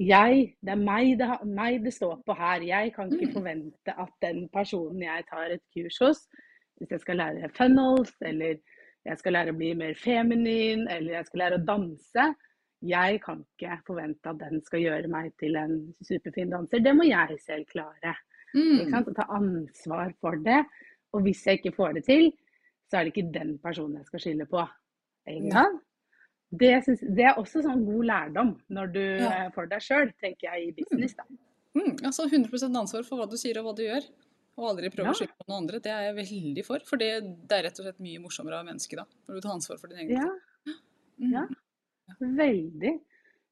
jeg, 0.00 0.54
det 0.64 0.72
er 0.72 0.80
meg 0.80 1.18
det, 1.20 1.28
meg 1.44 1.82
det 1.84 1.92
står 1.92 2.22
på 2.26 2.36
her. 2.38 2.62
Jeg 2.64 2.94
kan 2.94 3.12
ikke 3.12 3.26
Mm. 3.28 3.34
forvente 3.34 3.92
at 3.98 4.14
den 4.22 4.48
personen 4.48 5.02
jeg 5.02 5.24
tar 5.28 5.50
et 5.52 5.62
kurs 5.74 5.98
hos, 6.00 6.22
hvis 6.78 6.90
jeg 6.90 7.00
skal 7.00 7.16
lære 7.20 7.50
funnels, 7.56 8.14
eller 8.22 8.56
jeg 9.04 9.18
skal 9.18 9.32
lære 9.32 9.52
å 9.52 9.56
bli 9.58 9.74
mer 9.74 9.94
feminin, 9.94 10.88
eller 10.88 11.12
jeg 11.18 11.26
skal 11.26 11.38
lære 11.38 11.58
å 11.60 11.66
danse, 11.66 12.34
jeg 12.82 13.20
kan 13.22 13.44
ikke 13.60 13.78
forvente 13.86 14.30
at 14.30 14.38
den 14.40 14.62
skal 14.64 14.80
gjøre 14.80 15.08
meg 15.08 15.32
til 15.38 15.56
en 15.56 15.94
superfin 16.02 16.50
danser. 16.50 16.78
Det 16.82 16.96
må 16.96 17.04
jeg 17.06 17.38
selv 17.40 17.66
klare. 17.66 18.16
Ikke 18.54 18.90
Mm. 18.92 19.06
Å 19.08 19.14
ta 19.16 19.26
ansvar 19.32 20.14
for 20.20 20.36
det. 20.36 20.64
Og 21.14 21.22
hvis 21.22 21.44
jeg 21.44 21.60
ikke 21.60 21.74
får 21.76 21.94
det 21.94 22.04
til, 22.04 22.30
så 22.90 22.98
er 23.00 23.04
det 23.04 23.12
ikke 23.14 23.32
den 23.32 23.58
personen 23.58 23.96
jeg 23.96 24.06
skal 24.06 24.20
skylde 24.20 24.46
på. 24.48 24.68
Ja. 25.26 25.64
Det, 26.52 26.84
synes, 26.84 27.00
det 27.16 27.24
er 27.24 27.34
også 27.40 27.62
sånn 27.64 27.84
god 27.86 28.04
lærdom 28.04 28.50
når 28.70 28.92
du 28.92 29.00
Ja. 29.22 29.48
får 29.54 29.68
deg 29.70 29.80
sjøl, 29.80 30.12
tenker 30.20 30.50
jeg, 30.52 30.68
i 30.68 30.72
business. 30.82 31.14
Da. 31.14 31.24
Mm. 31.74 31.96
Altså 32.04 32.28
100% 32.28 32.76
ansvar 32.76 33.04
for 33.04 33.16
hva 33.18 33.30
du 33.30 33.36
sier 33.36 33.56
og 33.58 33.64
hva 33.64 33.76
du 33.76 33.82
gjør. 33.84 34.04
Og 34.58 34.68
aldri 34.68 34.90
prøve 34.92 35.06
Ja. 35.06 35.12
å 35.12 35.16
skylde 35.16 35.32
på 35.40 35.48
noen 35.48 35.62
andre. 35.62 35.80
Det 35.80 35.90
er 35.92 36.12
jeg 36.12 36.16
veldig 36.26 36.64
for. 36.66 36.78
For 36.84 36.96
det, 36.98 37.22
det 37.48 37.52
er 37.58 37.62
rett 37.70 37.80
og 37.80 37.86
slett 37.86 38.00
mye 38.00 38.20
morsommere 38.20 38.58
av 38.60 38.66
mennesket 38.66 38.96
da. 38.98 39.04
Når 39.28 39.34
du 39.34 39.40
tar 39.40 39.54
ansvar 39.56 39.78
for 39.80 39.86
din 39.88 39.98
egen 39.98 40.10
Ja, 40.10 40.28
ting. 40.66 40.74
Mm. 41.20 41.32
ja. 41.32 41.46
veldig. 42.20 43.00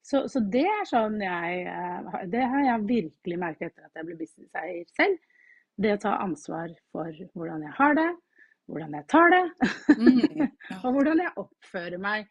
Så, 0.02 0.22
så 0.32 0.40
det 0.40 0.64
er 0.64 0.86
sånn 0.88 1.18
jeg 1.20 1.66
eh, 1.68 2.14
Det 2.32 2.40
har 2.48 2.62
jeg 2.64 2.86
virkelig 2.88 3.36
merket 3.38 3.68
etter 3.70 3.84
at 3.90 3.98
jeg 4.00 4.06
ble 4.08 4.16
businesseier 4.22 4.86
selv. 4.96 5.18
Det 5.80 5.92
å 5.96 6.00
ta 6.02 6.14
ansvar 6.24 6.72
for 6.92 7.12
hvordan 7.36 7.62
jeg 7.66 7.74
har 7.76 7.94
det, 7.98 8.08
hvordan 8.70 8.96
jeg 8.98 9.06
tar 9.12 9.30
det, 9.34 9.42
Mm. 10.00 10.20
Ja. 10.40 10.48
og 10.84 10.94
hvordan 10.96 11.20
jeg 11.24 11.32
oppfører 11.42 11.98
meg 12.00 12.28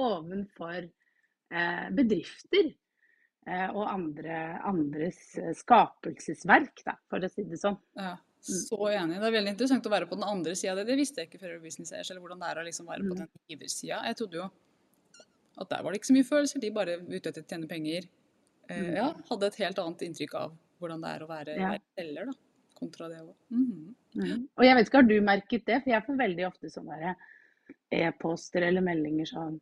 ovenfor 0.00 0.78
eh, 0.86 1.86
bedrifter 1.96 2.70
eh, 3.46 3.68
og 3.74 3.84
andre, 3.90 4.40
andres 4.68 5.20
skapelsesverk, 5.60 6.82
da, 6.86 6.94
for 7.10 7.22
å 7.26 7.30
si 7.30 7.44
det 7.48 7.58
sånn. 7.60 7.78
Ja, 7.98 8.14
så 8.40 8.78
enig. 8.94 9.18
Det 9.20 9.28
er 9.28 9.34
veldig 9.38 9.52
interessant 9.54 9.86
å 9.88 9.92
være 9.92 10.08
på 10.10 10.16
den 10.18 10.26
andre 10.28 10.54
sida. 10.56 10.74
Det, 10.78 10.86
det 10.88 10.98
visste 11.00 11.20
jeg 11.22 11.30
ikke 11.30 11.42
før 11.42 11.54
jeg 11.54 11.60
ble 11.60 11.70
businesseier, 11.72 12.06
eller 12.10 12.24
hvordan 12.24 12.40
det 12.44 12.50
er 12.52 12.60
å 12.62 12.66
liksom 12.70 12.88
være 12.90 13.06
på 13.06 13.14
Mm. 13.16 13.22
den 13.24 13.30
giversida. 13.52 14.00
Jeg 14.08 14.16
trodde 14.20 14.40
jo 14.40 14.48
at 15.60 15.68
der 15.68 15.82
var 15.82 15.92
det 15.92 16.00
ikke 16.00 16.10
så 16.10 16.16
mye 16.16 16.28
følelser, 16.30 16.60
de 16.60 16.70
bare 16.70 16.98
ute 17.06 17.28
etter 17.28 17.42
å 17.42 17.48
tjene 17.48 17.68
penger. 17.68 18.08
Eh, 18.70 18.80
Mm. 18.80 18.94
ja, 18.96 19.08
hadde 19.30 19.46
et 19.46 19.56
helt 19.56 19.78
annet 19.82 20.02
inntrykk 20.06 20.34
av 20.38 20.52
hvordan 20.80 21.00
det 21.02 21.10
er 21.10 21.24
å 21.24 21.28
være, 21.28 21.56
Ja. 21.58 21.72
selger, 21.98 22.26
da. 22.26 22.32
Kontra 22.80 23.08
det 23.08 23.18
òg. 23.20 23.34
-hmm. 23.52 23.94
Mm. 24.16 24.48
Og 24.56 24.64
jeg 24.64 24.74
vet 24.76 24.86
ikke, 24.86 24.96
har 24.96 25.02
du 25.08 25.20
merket 25.20 25.64
det? 25.66 25.82
For 25.84 25.90
jeg 25.90 26.02
får 26.06 26.16
veldig 26.16 26.46
ofte 26.46 26.70
sånne 26.70 27.14
e-poster 27.92 28.62
eller 28.62 28.80
meldinger 28.80 29.26
sånn 29.26 29.60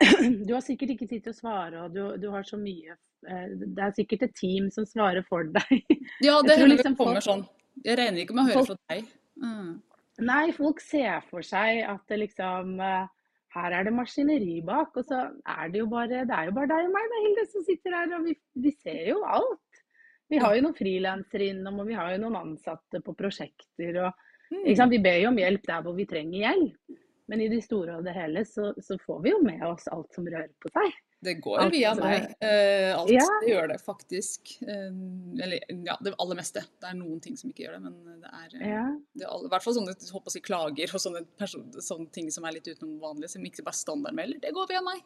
Du 0.46 0.54
har 0.54 0.60
sikkert 0.64 0.90
ikke 0.96 1.08
tid 1.08 1.22
til 1.24 1.32
å 1.32 1.36
svare, 1.36 1.84
og 1.84 1.92
du, 1.94 2.16
du 2.18 2.30
har 2.30 2.42
så 2.42 2.56
mye 2.60 2.96
eh, 3.28 3.48
Det 3.54 3.78
er 3.84 3.92
sikkert 3.92 4.22
et 4.22 4.34
team 4.34 4.70
som 4.70 4.84
svarer 4.88 5.22
for 5.28 5.44
deg. 5.44 5.84
Ja, 6.24 6.40
det 6.42 6.56
hender 6.58 6.76
liksom 6.76 6.92
det 6.94 6.98
kommer 6.98 7.20
folk- 7.20 7.28
sånn. 7.28 7.48
Jeg 7.84 7.98
regner 7.98 8.24
ikke 8.24 8.34
med 8.34 8.44
å 8.44 8.48
høre 8.48 8.64
folk- 8.64 8.68
fra 8.68 8.94
deg. 8.96 9.04
Mm. 9.42 9.80
Nei, 10.20 10.52
folk 10.52 10.80
ser 10.80 11.20
for 11.30 11.40
seg 11.42 11.84
at 11.88 12.00
det 12.08 12.18
liksom 12.18 12.80
eh, 12.80 13.06
Her 13.54 13.74
er 13.74 13.86
det 13.86 13.92
maskineri 13.96 14.60
bak, 14.66 14.94
og 14.94 15.06
så 15.06 15.24
er 15.42 15.70
det 15.72 15.80
jo 15.80 15.88
bare 15.90 16.22
Det 16.28 16.36
er 16.36 16.48
jo 16.50 16.54
bare 16.54 16.70
deg 16.70 16.86
og 16.86 16.94
meg, 16.94 17.06
da, 17.10 17.22
Hilde, 17.26 17.46
som 17.50 17.66
sitter 17.66 17.96
her, 17.98 18.16
og 18.18 18.26
vi, 18.28 18.36
vi 18.62 18.74
ser 18.78 19.08
jo 19.10 19.20
alt. 19.26 19.84
Vi 20.30 20.38
har 20.38 20.54
jo 20.54 20.62
noen 20.62 20.78
frilansere 20.78 21.48
innom, 21.50 21.80
og 21.82 21.88
vi 21.88 21.96
har 21.98 22.12
jo 22.14 22.20
noen 22.22 22.38
ansatte 22.38 23.00
på 23.02 23.16
prosjekter. 23.18 24.04
og 24.04 24.26
Mm. 24.50 24.90
Vi 24.90 24.98
ber 24.98 25.20
jo 25.22 25.28
om 25.30 25.38
hjelp 25.38 25.66
der 25.66 25.82
hvor 25.84 25.94
vi 25.94 26.06
trenger 26.10 26.42
hjelp. 26.42 26.98
Men 27.30 27.42
i 27.44 27.48
det 27.52 27.62
store 27.62 28.00
og 28.00 28.06
det 28.06 28.16
hele 28.16 28.42
så, 28.44 28.72
så 28.82 28.96
får 28.98 29.20
vi 29.22 29.30
jo 29.30 29.38
med 29.44 29.62
oss 29.62 29.86
alt 29.94 30.10
som 30.14 30.26
rører 30.26 30.50
på 30.62 30.72
seg. 30.74 30.96
Det 31.20 31.34
går 31.44 31.58
Alt, 31.60 31.74
via 31.74 31.90
meg. 31.98 32.30
Uh, 32.40 32.96
alt. 32.96 33.10
ja. 33.12 33.24
Det 33.42 33.50
gjør 33.50 33.66
det 33.68 33.78
faktisk. 33.84 34.54
Uh, 34.64 35.40
eller 35.44 35.58
ja, 35.84 35.98
det 36.00 36.14
aller 36.16 36.38
meste. 36.38 36.62
Det 36.80 36.88
er 36.88 36.96
noen 36.96 37.20
ting 37.20 37.36
som 37.36 37.50
ikke 37.50 37.66
gjør 37.66 37.76
det, 37.76 37.80
men 37.84 38.22
det 38.22 38.30
er 38.30 38.54
uh, 38.54 38.68
Ja. 38.70 38.84
det 39.20 39.28
alle, 39.28 39.50
I 39.50 39.52
hvert 39.52 39.66
fall 39.66 39.76
sånne 39.76 39.96
håper 40.14 40.36
jeg, 40.38 40.46
klager 40.46 40.94
og 40.96 41.04
sånne, 41.04 41.24
person, 41.40 41.66
sånne 41.76 42.08
ting 42.16 42.30
som 42.32 42.48
er 42.48 42.56
litt 42.56 42.70
utenom 42.70 42.96
vanlig, 43.02 43.28
som 43.34 43.44
ikke 43.44 43.66
bare 43.66 43.76
standardmelder. 43.76 44.40
Det 44.46 44.54
går 44.56 44.72
via 44.72 44.80
meg. 44.86 45.04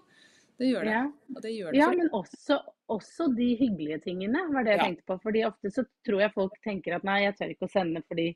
Det 0.63 0.71
gjør 0.71 0.87
det. 0.87 0.95
Ja. 0.95 1.05
Det 1.43 1.51
gjør 1.51 1.75
det 1.75 1.79
ja, 1.81 1.91
men 1.91 2.11
også, 2.15 2.61
også 2.95 3.27
de 3.35 3.49
hyggelige 3.59 3.99
tingene 4.07 4.45
var 4.55 4.67
det 4.67 4.77
jeg 4.77 4.85
tenkte 4.85 5.09
på. 5.11 5.19
Fordi 5.25 5.43
ofte 5.49 5.73
så 5.75 5.83
tror 6.07 6.23
jeg 6.23 6.35
folk 6.37 6.61
tenker 6.63 6.95
at 6.95 7.07
nei, 7.07 7.25
jeg 7.25 7.35
tør 7.41 7.55
ikke 7.57 7.67
å 7.67 7.73
sende 7.75 8.05
fordi 8.07 8.29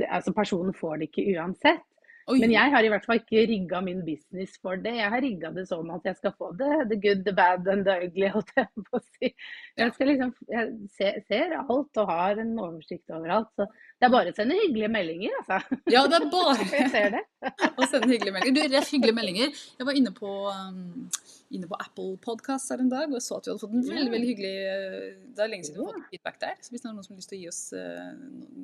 det, 0.00 0.08
altså 0.08 0.34
personen 0.34 0.74
får 0.74 0.98
det 0.98 1.10
ikke 1.10 1.28
uansett. 1.36 1.86
Oi. 2.30 2.38
Men 2.42 2.52
jeg 2.54 2.72
har 2.72 2.86
i 2.86 2.90
hvert 2.92 3.06
fall 3.08 3.20
ikke 3.20 3.44
rigga 3.50 3.80
min 3.84 4.02
business 4.06 4.54
for 4.62 4.78
det. 4.80 4.92
Jeg 5.00 5.10
har 5.12 5.22
rigga 5.24 5.50
det 5.54 5.64
sånn 5.68 5.90
at 5.94 6.06
jeg 6.06 6.18
skal 6.18 6.34
få 6.38 6.52
det 6.58 6.70
the 6.92 6.98
good, 7.02 7.24
the 7.26 7.34
bad 7.36 7.66
and 7.70 7.86
the 7.88 7.96
ugly, 8.06 8.28
holdt 8.30 8.52
jeg 8.56 8.68
på 8.86 9.00
å 9.00 9.02
si. 9.04 9.32
Jeg, 9.80 9.94
skal 9.96 10.10
liksom, 10.12 10.32
jeg 10.52 10.70
ser, 10.98 11.18
ser, 11.26 11.56
alt 11.60 12.02
og 12.02 12.12
har 12.12 12.42
en 12.42 12.54
oversikt 12.58 13.16
overalt. 13.16 13.50
Så 13.58 13.66
det 13.66 14.08
er 14.08 14.14
bare 14.14 14.34
å 14.34 14.38
sende 14.38 14.58
hyggelige 14.60 14.92
meldinger, 14.94 15.36
altså. 15.42 15.80
Ja, 15.90 16.06
det 16.10 16.20
er 16.20 16.30
bare 16.36 17.10
det. 17.16 17.24
å 17.80 17.90
sende 17.90 18.12
hyggelige 18.12 18.36
meldinger. 18.38 18.56
Du, 18.56 18.76
rett 18.76 18.94
hyggelige 18.94 19.18
meldinger. 19.18 19.62
Jeg 19.80 19.90
var 19.90 20.00
inne 20.00 20.14
på 20.16 20.34
um, 20.48 21.08
inne 21.50 21.66
på 21.70 21.78
Apple 21.82 22.14
Podcast 22.22 22.70
her 22.70 22.82
en 22.82 22.90
dag 22.92 23.10
og 23.10 23.22
så 23.24 23.40
at 23.40 23.46
vi 23.46 23.52
hadde 23.52 23.62
fått 23.62 23.74
en 23.74 23.86
veldig 23.86 24.12
veldig 24.12 24.28
hyggelig 24.28 24.52
eh, 24.70 25.06
Det 25.34 25.44
er 25.44 25.50
lenge 25.50 25.66
siden 25.66 25.80
vi 25.80 25.86
har 25.86 25.96
fått 25.96 26.12
feedback 26.14 26.40
der. 26.44 26.56
Så 26.62 26.74
hvis 26.74 26.84
det 26.84 26.90
er 26.90 26.94
noen 26.94 27.06
som 27.06 27.14
har 27.14 27.22
lyst 27.22 27.32
til 27.32 27.38
å 27.38 27.40
gi 27.40 27.50
oss 27.50 27.60
uh, 27.74 28.10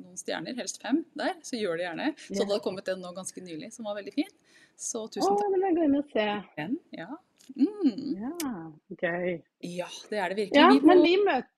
noen 0.03 0.19
stjerner, 0.19 0.57
helst 0.59 0.81
fem 0.83 1.01
der, 1.19 1.33
så 1.47 1.59
gjør 1.59 1.79
det 1.79 1.87
gjerne. 1.87 2.09
Så 2.23 2.39
det 2.39 2.45
hadde 2.45 2.63
kommet 2.65 2.91
en 2.93 3.03
nå 3.03 3.13
ganske 3.17 3.43
nylig 3.43 3.71
som 3.75 3.89
var 3.89 3.97
veldig 3.99 4.13
fin. 4.15 4.31
Så 4.77 5.07
tusen 5.09 5.27
takk. 5.27 5.43
Å, 5.43 5.51
det 5.53 5.61
må 5.61 5.69
jeg 5.69 5.77
gå 5.79 5.87
inn 5.89 5.99
og 5.99 6.13
se. 6.13 6.27
Den, 6.59 6.77
ja. 6.95 7.09
Mm. 7.55 7.99
ja. 8.21 8.31
Gøy. 9.01 9.35
Ja, 9.73 9.89
det 10.11 10.21
er 10.23 10.33
det 10.33 10.39
virkelig. 10.43 10.61
Ja, 10.61 10.71
men 10.91 11.03
vi, 11.03 11.13
møt, 11.27 11.51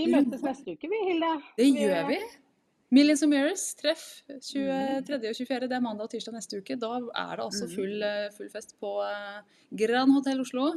vi 0.00 0.08
møtes 0.12 0.44
neste 0.48 0.76
uke, 0.76 0.90
vi, 0.92 1.02
Hilde. 1.10 1.34
Det 1.60 1.68
gjør 1.72 2.10
vi. 2.12 2.22
Millions 2.94 3.22
of 3.22 3.30
Mirrors, 3.30 3.62
treff 3.74 4.02
23. 4.28 5.16
og 5.18 5.36
24. 5.36 5.68
Det 5.70 5.74
er 5.74 5.82
mandag 5.82 6.06
og 6.06 6.12
tirsdag 6.12 6.36
neste 6.36 6.60
uke. 6.60 6.76
Da 6.78 6.90
er 6.94 7.32
det 7.40 7.44
altså 7.44 7.66
full, 7.72 8.02
eh, 8.06 8.28
full 8.36 8.50
fest 8.52 8.76
på 8.78 8.90
eh, 9.02 9.40
Grand 9.80 10.12
Hotell 10.14 10.42
Oslo. 10.44 10.68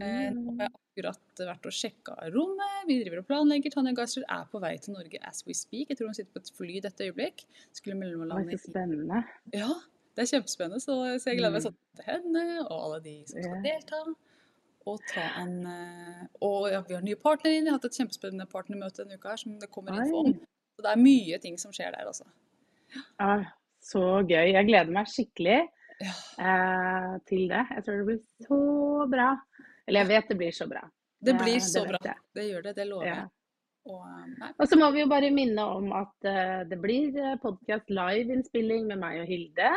Eh, 0.00 0.32
har 0.34 0.64
jeg 0.64 0.72
akkurat 0.72 1.42
vært 1.52 1.68
og 1.70 1.76
sjekka 1.76 2.16
rommet. 2.34 2.88
Vi 2.88 2.96
driver 3.04 3.22
og 3.22 3.28
planlegger. 3.28 3.70
Tanja 3.70 3.92
Geisler 3.94 4.26
er 4.34 4.48
på 4.50 4.62
vei 4.64 4.72
til 4.82 4.96
Norge 4.96 5.20
as 5.22 5.44
we 5.46 5.54
speak. 5.54 5.92
Jeg 5.92 6.00
tror 6.00 6.10
hun 6.10 6.18
sitter 6.18 6.34
på 6.34 6.42
et 6.42 6.50
fly 6.58 6.78
i 6.80 6.82
dette 6.88 7.06
øyeblikk. 7.06 7.44
Skulle 7.70 8.00
mellomlande 8.00 8.58
spennende. 8.58 9.22
Ja, 9.54 9.70
det 10.16 10.24
er 10.24 10.30
kjempespennende. 10.32 10.82
Så, 10.82 10.96
så 11.22 11.30
jeg 11.30 11.38
gleder 11.38 11.54
meg 11.54 11.66
sånn 11.68 11.78
til 12.00 12.08
henne 12.08 12.46
og 12.64 12.74
alle 12.80 13.02
de 13.04 13.14
som 13.30 13.38
skal 13.44 13.62
delta. 13.68 14.00
Og 14.90 15.06
ta 15.12 15.28
en 15.44 15.54
Og 16.44 16.66
ja, 16.72 16.82
vi 16.82 16.98
har 16.98 17.06
nye 17.06 17.20
partnere 17.20 17.60
inn. 17.60 17.68
Jeg 17.68 17.76
har 17.76 17.78
hatt 17.78 17.86
et 17.92 18.00
kjempespennende 18.02 18.50
partnermøte 18.50 19.04
denne 19.04 19.22
uka 19.22 19.36
her 19.36 19.44
som 19.44 19.54
det 19.62 19.70
kommer 19.70 20.02
info 20.02 20.24
om. 20.24 20.34
Så 20.74 20.84
det 20.84 20.90
er 20.90 21.04
mye 21.04 21.38
ting 21.42 21.58
som 21.60 21.74
skjer 21.74 21.94
der, 21.94 22.08
altså. 22.10 22.26
Ja, 23.18 23.36
så 23.84 24.02
gøy. 24.24 24.50
Jeg 24.54 24.66
gleder 24.68 24.92
meg 24.94 25.10
skikkelig 25.10 25.60
ja. 26.02 26.14
eh, 26.40 27.14
til 27.28 27.46
det. 27.52 27.62
Jeg 27.76 27.86
tror 27.86 28.00
det 28.00 28.08
blir 28.08 28.20
så 28.48 28.58
bra. 29.10 29.30
Eller 29.84 30.04
jeg 30.04 30.10
vet 30.10 30.32
det 30.32 30.38
blir 30.40 30.56
så 30.56 30.66
bra. 30.70 30.82
Det 31.24 31.34
blir 31.40 31.62
så 31.62 31.84
det 31.84 32.00
bra. 32.00 32.14
Det 32.36 32.46
gjør 32.48 32.66
det. 32.68 32.74
Det 32.76 32.86
lover 32.88 33.10
jeg. 33.10 33.26
Og, 33.84 34.00
eh, 34.08 34.50
og, 34.56 34.66
så 34.68 34.78
må 34.80 34.90
vi 34.94 35.02
jo 35.02 35.10
bare 35.12 35.32
minne 35.34 35.64
om 35.76 35.90
at 35.96 36.28
uh, 36.28 36.60
det 36.68 36.78
blir 36.80 37.16
eh, 37.20 37.36
podkast 37.42 37.92
live-innspilling 37.92 38.88
med 38.88 39.02
meg 39.02 39.20
og 39.22 39.28
Hilde. 39.28 39.72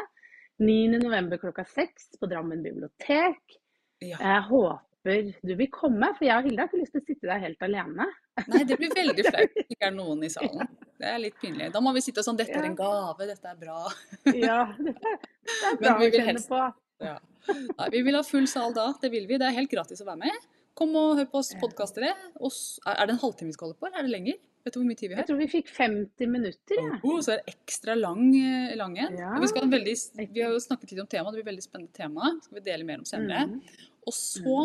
9.11. 0.63 1.35
klokka 1.43 1.67
seks 1.69 2.15
på 2.17 2.29
Drammen 2.31 2.63
bibliotek. 2.65 3.57
Ja. 4.01 4.15
Jeg 4.15 4.41
håper 4.47 4.86
du 5.07 5.53
vil 5.59 5.69
komme, 5.73 6.09
for 6.17 6.27
jeg 6.27 6.41
og 6.41 6.47
Hilde 6.47 6.63
har 6.63 6.69
ikke 6.69 6.81
lyst 6.81 6.95
til 6.95 7.03
å 7.03 7.05
sitte 7.07 7.29
der 7.29 7.43
helt 7.43 7.63
alene. 7.67 8.07
Nei, 8.51 8.63
det 8.67 8.77
blir 8.79 8.93
veldig 8.95 9.25
flaut 9.29 9.55
hvis 9.55 9.67
det 9.69 9.77
ikke 9.77 9.89
er 9.89 9.95
noen 9.95 10.25
i 10.27 10.31
salen. 10.33 10.75
Det 10.97 11.07
er 11.11 11.21
litt 11.21 11.39
pinlig. 11.41 11.69
Da 11.73 11.81
må 11.83 11.93
vi 11.95 12.03
sitte 12.05 12.25
sånn 12.25 12.39
'Dette 12.39 12.57
er 12.57 12.67
en 12.69 12.77
gave, 12.77 13.29
dette 13.29 13.53
er 13.53 13.57
bra'. 13.61 13.95
Ja, 14.33 14.59
dette 14.87 15.71
er 15.71 15.79
bra 15.81 15.95
å 15.95 16.11
kjenne 16.13 16.43
på. 16.43 16.61
Ja. 17.05 17.17
Nei, 17.47 17.89
vi 17.93 18.03
vil 18.07 18.17
ha 18.17 18.23
full 18.25 18.47
sal 18.49 18.75
da. 18.75 18.89
Det 19.01 19.11
vil 19.13 19.27
vi. 19.29 19.39
Det 19.39 19.47
er 19.47 19.57
helt 19.57 19.71
gratis 19.71 20.03
å 20.03 20.09
være 20.09 20.25
med. 20.25 20.47
Kom 20.77 20.93
og 20.99 21.15
hør 21.17 21.29
på 21.31 21.39
oss 21.41 21.55
podkastere. 21.57 22.11
Er 22.13 23.07
det 23.07 23.15
en 23.15 23.23
halvtime 23.23 23.49
vi 23.49 23.57
skal 23.57 23.69
holde 23.71 23.79
på, 23.79 23.89
eller 23.89 24.03
er 24.03 24.09
det 24.09 24.13
lenger? 24.13 24.39
Vet 24.67 24.75
du 24.75 24.81
hvor 24.81 24.87
mye 24.89 24.99
tid 24.99 25.09
vi 25.09 25.15
har? 25.15 25.23
Jeg 25.23 25.29
tror 25.29 25.37
vi 25.39 25.47
fikk 25.47 25.69
50 25.71 26.29
minutter. 26.29 26.79
Ja. 26.83 26.97
Oh, 27.07 27.21
så 27.23 27.33
er 27.33 27.39
det 27.39 27.53
ekstra 27.53 27.95
lang, 27.95 28.25
eh, 28.35 28.73
lang 28.75 28.97
en. 28.99 29.15
Ja. 29.15 29.29
Vi, 29.39 29.93
vi, 30.19 30.41
har 30.41 30.51
jo 30.51 30.59
snakket 30.59 30.91
litt 30.91 31.05
om 31.05 31.07
temaet, 31.07 31.31
det 31.31 31.39
blir 31.39 31.47
veldig 31.53 31.63
spennende 31.63 31.95
tema. 31.95 32.33
Det 32.35 32.49
skal 32.49 32.59
vi 32.59 32.63
dele 32.65 32.87
mer 32.89 32.99
om 32.99 33.07
senere. 33.07 33.45
Mm. 33.47 33.87
Og 34.07 34.15
så 34.15 34.61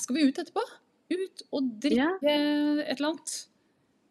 skal 0.00 0.16
vi 0.16 0.28
ut 0.28 0.38
etterpå 0.38 0.62
ut 1.12 1.44
og 1.52 1.70
drikke 1.82 2.02
ja. 2.28 2.82
et 2.84 2.98
eller 2.98 3.12
annet. 3.12 3.34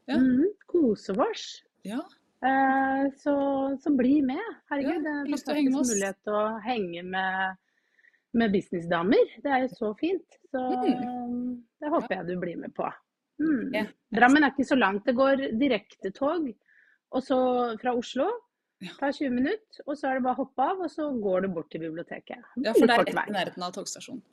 Ja. 0.10 0.18
Mm, 0.18 0.50
kose 0.70 1.16
oss. 1.16 1.46
Ja. 1.88 2.02
Eh, 2.46 3.04
så, 3.22 3.36
så, 3.82 3.94
bli 3.96 4.20
med. 4.26 4.42
Herregud, 4.72 5.06
det 5.06 5.14
er 5.14 5.30
fantastisk 5.30 5.78
mulighet 5.78 6.20
til 6.26 6.38
å 6.38 6.46
henge 6.66 7.06
med, 7.14 7.62
med 8.38 8.54
businessdamer. 8.56 9.38
Det 9.44 9.54
er 9.54 9.66
jo 9.66 9.72
så 9.78 9.94
fint. 10.00 10.40
Så 10.52 10.62
mm. 10.82 11.48
det 11.82 11.94
håper 11.96 12.18
jeg 12.18 12.30
du 12.32 12.36
blir 12.42 12.60
med 12.62 12.76
på. 12.78 12.90
Mm. 13.42 13.74
Yeah. 13.74 13.92
Drammen 14.14 14.46
er 14.46 14.54
ikke 14.54 14.70
så 14.70 14.78
langt. 14.78 15.06
Det 15.08 15.18
går 15.18 15.48
direktetog 15.62 16.52
og 17.12 17.28
fra 17.82 17.94
Oslo. 17.98 18.30
Det 18.82 18.96
tar 18.98 19.12
20 19.14 19.34
minutter, 19.36 19.82
og 19.86 19.94
så 19.94 20.10
er 20.10 20.18
det 20.18 20.24
bare 20.26 20.40
å 20.40 20.42
hoppe 20.42 20.66
av, 20.66 20.80
og 20.82 20.90
så 20.90 21.06
går 21.22 21.44
du 21.44 21.52
bort 21.54 21.68
til 21.70 21.84
biblioteket. 21.84 22.40
Ja, 22.64 22.72
for 22.74 22.90
det 22.90 22.96
er 22.96 23.04
rett 23.04 23.30
i 23.30 23.34
nærheten 23.36 23.66
av 23.68 23.76
togstasjonen? 23.76 24.24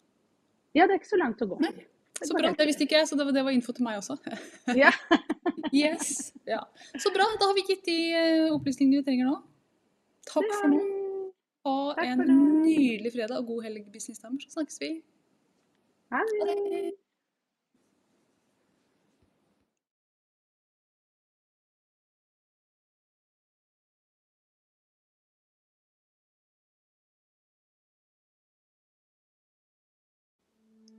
Ja, 0.78 0.86
det 0.88 0.96
er 0.96 1.02
ikke 1.02 1.10
så 1.12 1.20
langt 1.20 1.42
å 1.44 1.48
gå. 1.50 1.58
Nei. 1.64 1.74
Så 2.18 2.34
bra, 2.34 2.50
det 2.50 2.66
visste 2.66 2.82
ikke 2.82 2.96
jeg, 2.98 3.06
så 3.06 3.16
det 3.18 3.28
var, 3.28 3.34
det 3.36 3.44
var 3.46 3.54
info 3.54 3.72
til 3.74 3.86
meg 3.86 4.00
også. 4.00 4.16
Ja. 4.82 4.90
yes. 5.70 6.32
Ja. 6.48 6.64
Så 6.98 7.12
bra, 7.14 7.28
da 7.38 7.50
har 7.50 7.54
vi 7.54 7.66
gitt 7.68 7.84
de 7.86 7.98
eh, 8.18 8.46
opplysningene 8.54 9.02
vi 9.02 9.06
trenger 9.06 9.30
nå. 9.30 9.36
Takk 10.28 10.48
for 10.56 10.72
nå. 10.72 10.80
Ha 11.68 11.76
en 12.06 12.24
nydelig 12.64 13.12
fredag 13.14 13.38
og 13.42 13.52
god 13.52 13.68
helg, 13.68 13.84
businessdamer. 13.92 14.42
Så 14.42 14.58
snakkes 14.58 14.80
vi. 14.82 14.90
Ha 16.14 16.24
det. 16.32 16.96